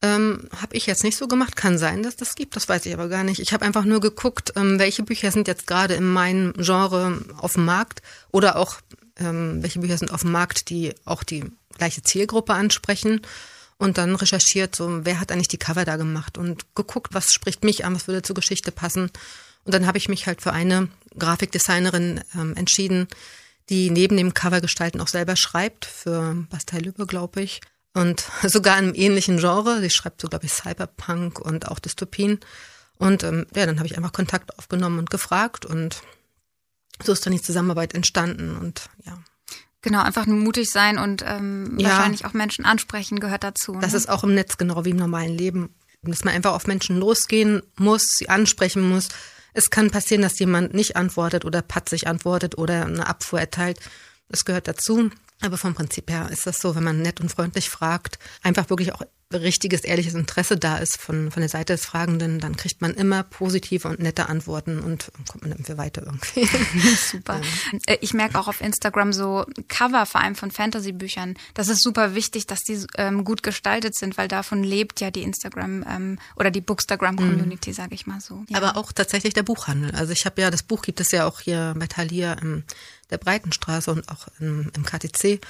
Ähm, 0.00 0.48
habe 0.54 0.76
ich 0.76 0.86
jetzt 0.86 1.02
nicht 1.02 1.16
so 1.16 1.26
gemacht. 1.26 1.56
Kann 1.56 1.76
sein, 1.76 2.02
dass 2.02 2.14
das 2.14 2.36
gibt, 2.36 2.54
das 2.54 2.68
weiß 2.68 2.86
ich 2.86 2.94
aber 2.94 3.08
gar 3.08 3.24
nicht. 3.24 3.40
Ich 3.40 3.52
habe 3.52 3.64
einfach 3.64 3.84
nur 3.84 4.00
geguckt, 4.00 4.52
ähm, 4.54 4.78
welche 4.78 5.02
Bücher 5.02 5.32
sind 5.32 5.48
jetzt 5.48 5.66
gerade 5.66 5.94
in 5.94 6.06
meinem 6.08 6.52
Genre 6.52 7.24
auf 7.38 7.54
dem 7.54 7.64
Markt 7.64 8.02
oder 8.30 8.56
auch 8.56 8.76
ähm, 9.18 9.62
welche 9.62 9.80
Bücher 9.80 9.98
sind 9.98 10.12
auf 10.12 10.22
dem 10.22 10.32
Markt, 10.32 10.70
die 10.70 10.94
auch 11.04 11.22
die 11.22 11.44
gleiche 11.76 12.02
Zielgruppe 12.02 12.54
ansprechen. 12.54 13.22
Und 13.78 13.96
dann 13.96 14.16
recherchiert, 14.16 14.74
so 14.74 15.04
wer 15.04 15.20
hat 15.20 15.30
eigentlich 15.30 15.48
die 15.48 15.58
Cover 15.58 15.84
da 15.84 15.96
gemacht 15.96 16.36
und 16.36 16.74
geguckt, 16.74 17.14
was 17.14 17.32
spricht 17.32 17.62
mich 17.62 17.84
an, 17.84 17.94
was 17.94 18.08
würde 18.08 18.22
zur 18.22 18.34
Geschichte 18.34 18.72
passen. 18.72 19.10
Und 19.64 19.74
dann 19.74 19.86
habe 19.86 19.98
ich 19.98 20.08
mich 20.08 20.26
halt 20.26 20.42
für 20.42 20.52
eine 20.52 20.88
Grafikdesignerin 21.16 22.22
ähm, 22.34 22.56
entschieden, 22.56 23.06
die 23.68 23.90
neben 23.90 24.16
dem 24.16 24.34
Covergestalten 24.34 25.00
auch 25.00 25.08
selber 25.08 25.36
schreibt, 25.36 25.84
für 25.84 26.34
Bastei 26.50 26.78
Lübbe, 26.78 27.06
glaube 27.06 27.42
ich. 27.42 27.60
Und 27.94 28.24
sogar 28.42 28.78
in 28.78 28.86
einem 28.86 28.94
ähnlichen 28.94 29.38
Genre. 29.38 29.80
Sie 29.80 29.90
schreibt 29.90 30.20
so, 30.20 30.28
glaube 30.28 30.46
ich, 30.46 30.52
Cyberpunk 30.52 31.38
und 31.38 31.68
auch 31.68 31.78
Dystopien. 31.78 32.40
Und 32.96 33.22
ähm, 33.22 33.46
ja, 33.54 33.64
dann 33.64 33.78
habe 33.78 33.86
ich 33.86 33.96
einfach 33.96 34.12
Kontakt 34.12 34.58
aufgenommen 34.58 34.98
und 34.98 35.10
gefragt 35.10 35.64
und 35.64 36.02
so 37.02 37.12
ist 37.12 37.24
dann 37.24 37.32
die 37.32 37.42
Zusammenarbeit 37.42 37.94
entstanden 37.94 38.56
und 38.56 38.88
ja. 39.04 39.18
Genau, 39.82 40.02
einfach 40.02 40.26
nur 40.26 40.38
mutig 40.38 40.70
sein 40.70 40.98
und 40.98 41.24
ähm, 41.26 41.76
ja, 41.78 41.90
wahrscheinlich 41.90 42.24
auch 42.24 42.32
Menschen 42.32 42.64
ansprechen 42.64 43.20
gehört 43.20 43.44
dazu. 43.44 43.78
Das 43.80 43.92
ne? 43.92 43.98
ist 43.98 44.08
auch 44.08 44.24
im 44.24 44.34
Netz 44.34 44.56
genau 44.56 44.84
wie 44.84 44.90
im 44.90 44.96
normalen 44.96 45.36
Leben, 45.36 45.74
dass 46.02 46.24
man 46.24 46.34
einfach 46.34 46.52
auf 46.52 46.66
Menschen 46.66 46.98
losgehen 46.98 47.62
muss, 47.76 48.02
sie 48.16 48.28
ansprechen 48.28 48.88
muss. 48.88 49.08
Es 49.54 49.70
kann 49.70 49.90
passieren, 49.90 50.22
dass 50.22 50.38
jemand 50.38 50.74
nicht 50.74 50.96
antwortet 50.96 51.44
oder 51.44 51.62
patzig 51.62 52.08
antwortet 52.08 52.58
oder 52.58 52.86
eine 52.86 53.06
Abfuhr 53.06 53.40
erteilt. 53.40 53.78
Das 54.28 54.44
gehört 54.44 54.68
dazu. 54.68 55.10
Aber 55.40 55.56
vom 55.56 55.74
Prinzip 55.74 56.10
her 56.10 56.28
ist 56.32 56.46
das 56.46 56.58
so, 56.58 56.74
wenn 56.74 56.82
man 56.82 57.00
nett 57.00 57.20
und 57.20 57.30
freundlich 57.30 57.70
fragt, 57.70 58.18
einfach 58.42 58.70
wirklich 58.70 58.92
auch 58.92 59.02
richtiges, 59.32 59.82
ehrliches 59.82 60.14
Interesse 60.14 60.56
da 60.56 60.78
ist 60.78 60.96
von, 60.96 61.30
von 61.30 61.40
der 61.40 61.50
Seite 61.50 61.74
des 61.74 61.84
Fragenden, 61.84 62.40
dann 62.40 62.56
kriegt 62.56 62.80
man 62.80 62.94
immer 62.94 63.22
positive 63.22 63.86
und 63.88 64.00
nette 64.00 64.28
Antworten 64.28 64.78
und 64.78 65.10
kommt 65.28 65.42
man 65.42 65.52
irgendwie 65.52 65.76
weiter 65.76 66.02
irgendwie. 66.06 66.46
super. 66.96 67.40
Ja. 67.72 67.78
Äh, 67.86 67.98
ich 68.00 68.14
merke 68.14 68.38
auch 68.38 68.48
auf 68.48 68.60
Instagram 68.62 69.12
so 69.12 69.44
Cover 69.68 70.06
vor 70.06 70.22
allem 70.22 70.34
von 70.34 70.50
Fantasy-Büchern. 70.50 71.36
Das 71.52 71.68
ist 71.68 71.82
super 71.82 72.14
wichtig, 72.14 72.46
dass 72.46 72.60
die 72.60 72.86
ähm, 72.96 73.24
gut 73.24 73.42
gestaltet 73.42 73.94
sind, 73.94 74.16
weil 74.16 74.28
davon 74.28 74.64
lebt 74.64 75.00
ja 75.00 75.10
die 75.10 75.22
Instagram 75.22 75.84
ähm, 75.86 76.18
oder 76.36 76.50
die 76.50 76.62
Bookstagram-Community, 76.62 77.70
mhm. 77.70 77.74
sage 77.74 77.94
ich 77.94 78.06
mal 78.06 78.20
so. 78.20 78.44
Ja. 78.48 78.56
Aber 78.56 78.78
auch 78.78 78.92
tatsächlich 78.92 79.34
der 79.34 79.42
Buchhandel. 79.42 79.94
Also 79.94 80.12
ich 80.12 80.24
habe 80.24 80.40
ja, 80.40 80.50
das 80.50 80.62
Buch 80.62 80.80
gibt 80.80 81.00
es 81.00 81.10
ja 81.10 81.26
auch 81.26 81.40
hier 81.40 81.74
bei 81.76 81.86
Thalia 81.86 82.32
im 82.34 82.64
der 83.10 83.18
Breitenstraße 83.18 83.90
und 83.90 84.08
auch 84.08 84.28
im, 84.38 84.70
im 84.74 84.84
KTC. 84.84 85.40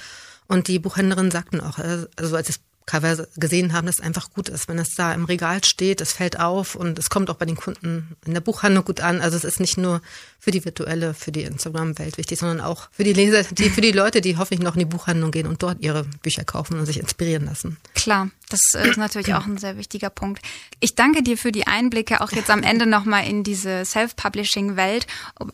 Und 0.47 0.67
die 0.67 0.79
Buchhändlerin 0.79 1.31
sagten 1.31 1.61
auch, 1.61 1.77
äh, 1.77 2.07
also 2.15 2.35
als 2.35 2.47
das 2.47 2.59
Cover 2.89 3.27
gesehen 3.37 3.73
haben, 3.73 3.85
dass 3.85 3.99
es 3.99 4.01
einfach 4.01 4.31
gut 4.31 4.49
ist, 4.49 4.67
wenn 4.67 4.79
es 4.79 4.95
da 4.95 5.13
im 5.13 5.25
Regal 5.25 5.63
steht, 5.63 6.01
es 6.01 6.11
fällt 6.11 6.39
auf 6.39 6.73
und 6.73 6.97
es 6.97 7.11
kommt 7.11 7.29
auch 7.29 7.35
bei 7.35 7.45
den 7.45 7.55
Kunden 7.55 8.15
in 8.25 8.33
der 8.33 8.41
Buchhandlung 8.41 8.83
gut 8.83 9.01
an. 9.01 9.21
Also 9.21 9.37
es 9.37 9.43
ist 9.43 9.59
nicht 9.59 9.77
nur 9.77 10.01
für 10.39 10.49
die 10.49 10.65
virtuelle, 10.65 11.13
für 11.13 11.31
die 11.31 11.43
Instagram-Welt 11.43 12.17
wichtig, 12.17 12.39
sondern 12.39 12.61
auch 12.61 12.89
für 12.91 13.03
die 13.03 13.13
Leser, 13.13 13.43
die, 13.43 13.69
für 13.69 13.81
die 13.81 13.91
Leute, 13.91 14.21
die 14.21 14.37
hoffentlich 14.37 14.61
noch 14.61 14.73
in 14.73 14.79
die 14.79 14.85
Buchhandlung 14.85 15.29
gehen 15.29 15.45
und 15.45 15.61
dort 15.61 15.81
ihre 15.81 16.03
Bücher 16.23 16.43
kaufen 16.43 16.79
und 16.79 16.87
sich 16.87 16.99
inspirieren 16.99 17.45
lassen. 17.45 17.77
Klar, 17.93 18.31
das 18.49 18.61
ist 18.73 18.97
natürlich 18.97 19.33
auch 19.35 19.45
ein 19.45 19.57
sehr 19.57 19.77
wichtiger 19.77 20.09
Punkt. 20.09 20.41
Ich 20.79 20.95
danke 20.95 21.21
dir 21.21 21.37
für 21.37 21.51
die 21.51 21.67
Einblicke, 21.67 22.21
auch 22.21 22.31
jetzt 22.31 22.49
am 22.49 22.63
Ende 22.63 22.85
nochmal 22.87 23.27
in 23.27 23.43
diese 23.43 23.85
Self-Publishing-Welt, 23.85 25.05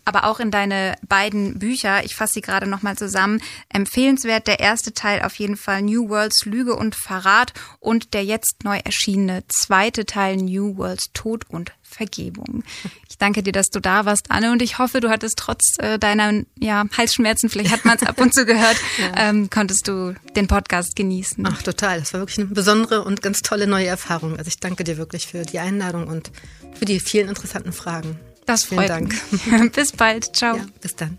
aber 0.06 0.24
auch 0.26 0.40
in 0.40 0.50
deine 0.50 0.96
beiden 1.08 1.60
Bücher. 1.60 2.06
Ich 2.06 2.16
fasse 2.16 2.34
sie 2.36 2.42
gerade 2.42 2.68
nochmal 2.68 2.98
zusammen. 2.98 3.42
Empfehlenswert 3.70 4.48
der 4.48 4.62
erste 4.62 4.94
Teil 4.94 5.22
auf 5.24 5.36
jeden 5.36 5.58
Fall 5.58 5.82
New 5.82 6.10
Worlds 6.10 6.46
Lüge 6.46 6.76
und 6.76 6.96
Verrat 6.96 7.54
und 7.80 8.14
der 8.14 8.24
jetzt 8.24 8.64
neu 8.64 8.80
erschienene 8.84 9.44
zweite 9.48 10.06
Teil 10.06 10.38
New 10.38 10.78
Worlds 10.78 11.12
Tod 11.14 11.50
und 11.50 11.74
Vergebung. 11.96 12.64
Ich 13.10 13.18
danke 13.18 13.44
dir, 13.44 13.52
dass 13.52 13.68
du 13.68 13.80
da 13.80 14.06
warst, 14.06 14.30
Anne, 14.30 14.52
und 14.52 14.62
ich 14.62 14.78
hoffe, 14.78 15.00
du 15.00 15.10
hattest 15.10 15.38
trotz 15.38 15.78
äh, 15.80 15.98
deiner 15.98 16.44
ja, 16.60 16.86
Halsschmerzen, 16.98 17.50
vielleicht 17.50 17.72
hat 17.72 17.86
man 17.86 17.98
es 17.98 18.04
ab 18.04 18.20
und 18.20 18.34
zu 18.34 18.46
gehört, 18.46 18.78
ja. 19.00 19.30
ähm, 19.30 19.50
konntest 19.50 19.88
du 19.88 20.14
den 20.36 20.48
Podcast 20.48 20.96
genießen. 20.96 21.46
Ach, 21.48 21.62
total. 21.62 22.00
Das 22.00 22.14
war 22.14 22.22
wirklich 22.22 22.40
eine 22.40 22.48
besondere 22.48 23.04
und 23.04 23.22
ganz 23.22 23.42
tolle 23.42 23.68
neue 23.68 23.88
Erfahrung. 23.88 24.38
Also 24.38 24.50
ich 24.50 24.60
danke 24.60 24.84
dir 24.84 24.98
wirklich 24.98 25.28
für 25.28 25.44
die 25.44 25.60
Einladung 25.60 26.08
und 26.08 26.32
für 26.78 26.86
die 26.86 27.00
vielen 27.00 27.30
interessanten 27.30 27.72
Fragen. 27.72 28.20
Das 28.46 28.66
freut 28.66 28.88
Vielen 28.88 29.10
Dank. 29.10 29.16
Mich. 29.32 29.72
bis 29.72 29.92
bald. 29.92 30.36
Ciao. 30.36 30.58
Ja, 30.58 30.66
bis 30.82 30.96
dann. 30.96 31.18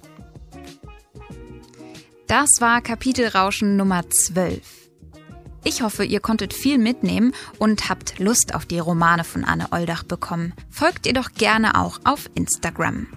Das 2.26 2.48
war 2.58 2.80
Kapitelrauschen 2.82 3.76
Nummer 3.76 4.08
12. 4.08 4.85
Ich 5.66 5.82
hoffe, 5.82 6.04
ihr 6.04 6.20
konntet 6.20 6.54
viel 6.54 6.78
mitnehmen 6.78 7.32
und 7.58 7.88
habt 7.88 8.20
Lust 8.20 8.54
auf 8.54 8.66
die 8.66 8.78
Romane 8.78 9.24
von 9.24 9.44
Anne 9.44 9.66
Oldach 9.72 10.04
bekommen. 10.04 10.52
Folgt 10.70 11.08
ihr 11.08 11.12
doch 11.12 11.32
gerne 11.32 11.76
auch 11.76 11.98
auf 12.04 12.30
Instagram. 12.36 13.08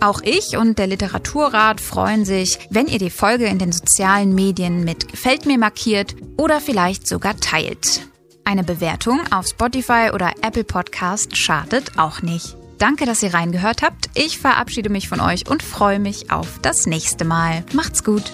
Auch 0.00 0.22
ich 0.22 0.56
und 0.56 0.78
der 0.78 0.86
Literaturrat 0.86 1.82
freuen 1.82 2.24
sich, 2.24 2.58
wenn 2.70 2.86
ihr 2.86 2.98
die 2.98 3.10
Folge 3.10 3.44
in 3.44 3.58
den 3.58 3.70
sozialen 3.70 4.34
Medien 4.34 4.82
mit 4.82 5.08
Gefällt 5.08 5.44
mir 5.44 5.58
markiert 5.58 6.16
oder 6.38 6.58
vielleicht 6.58 7.06
sogar 7.06 7.36
teilt. 7.36 8.08
Eine 8.46 8.64
Bewertung 8.64 9.20
auf 9.30 9.46
Spotify 9.46 10.12
oder 10.14 10.32
Apple 10.40 10.64
Podcast 10.64 11.36
schadet 11.36 11.98
auch 11.98 12.22
nicht. 12.22 12.56
Danke, 12.78 13.04
dass 13.04 13.22
ihr 13.22 13.34
reingehört 13.34 13.82
habt. 13.82 14.08
Ich 14.14 14.38
verabschiede 14.38 14.88
mich 14.88 15.10
von 15.10 15.20
euch 15.20 15.50
und 15.50 15.62
freue 15.62 15.98
mich 15.98 16.30
auf 16.30 16.60
das 16.62 16.86
nächste 16.86 17.26
Mal. 17.26 17.62
Macht's 17.74 18.04
gut. 18.04 18.32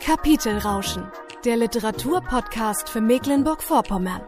Kapitelrauschen, 0.00 1.10
der 1.44 1.56
Literaturpodcast 1.56 2.88
für 2.88 3.00
Mecklenburg-Vorpommern. 3.00 4.22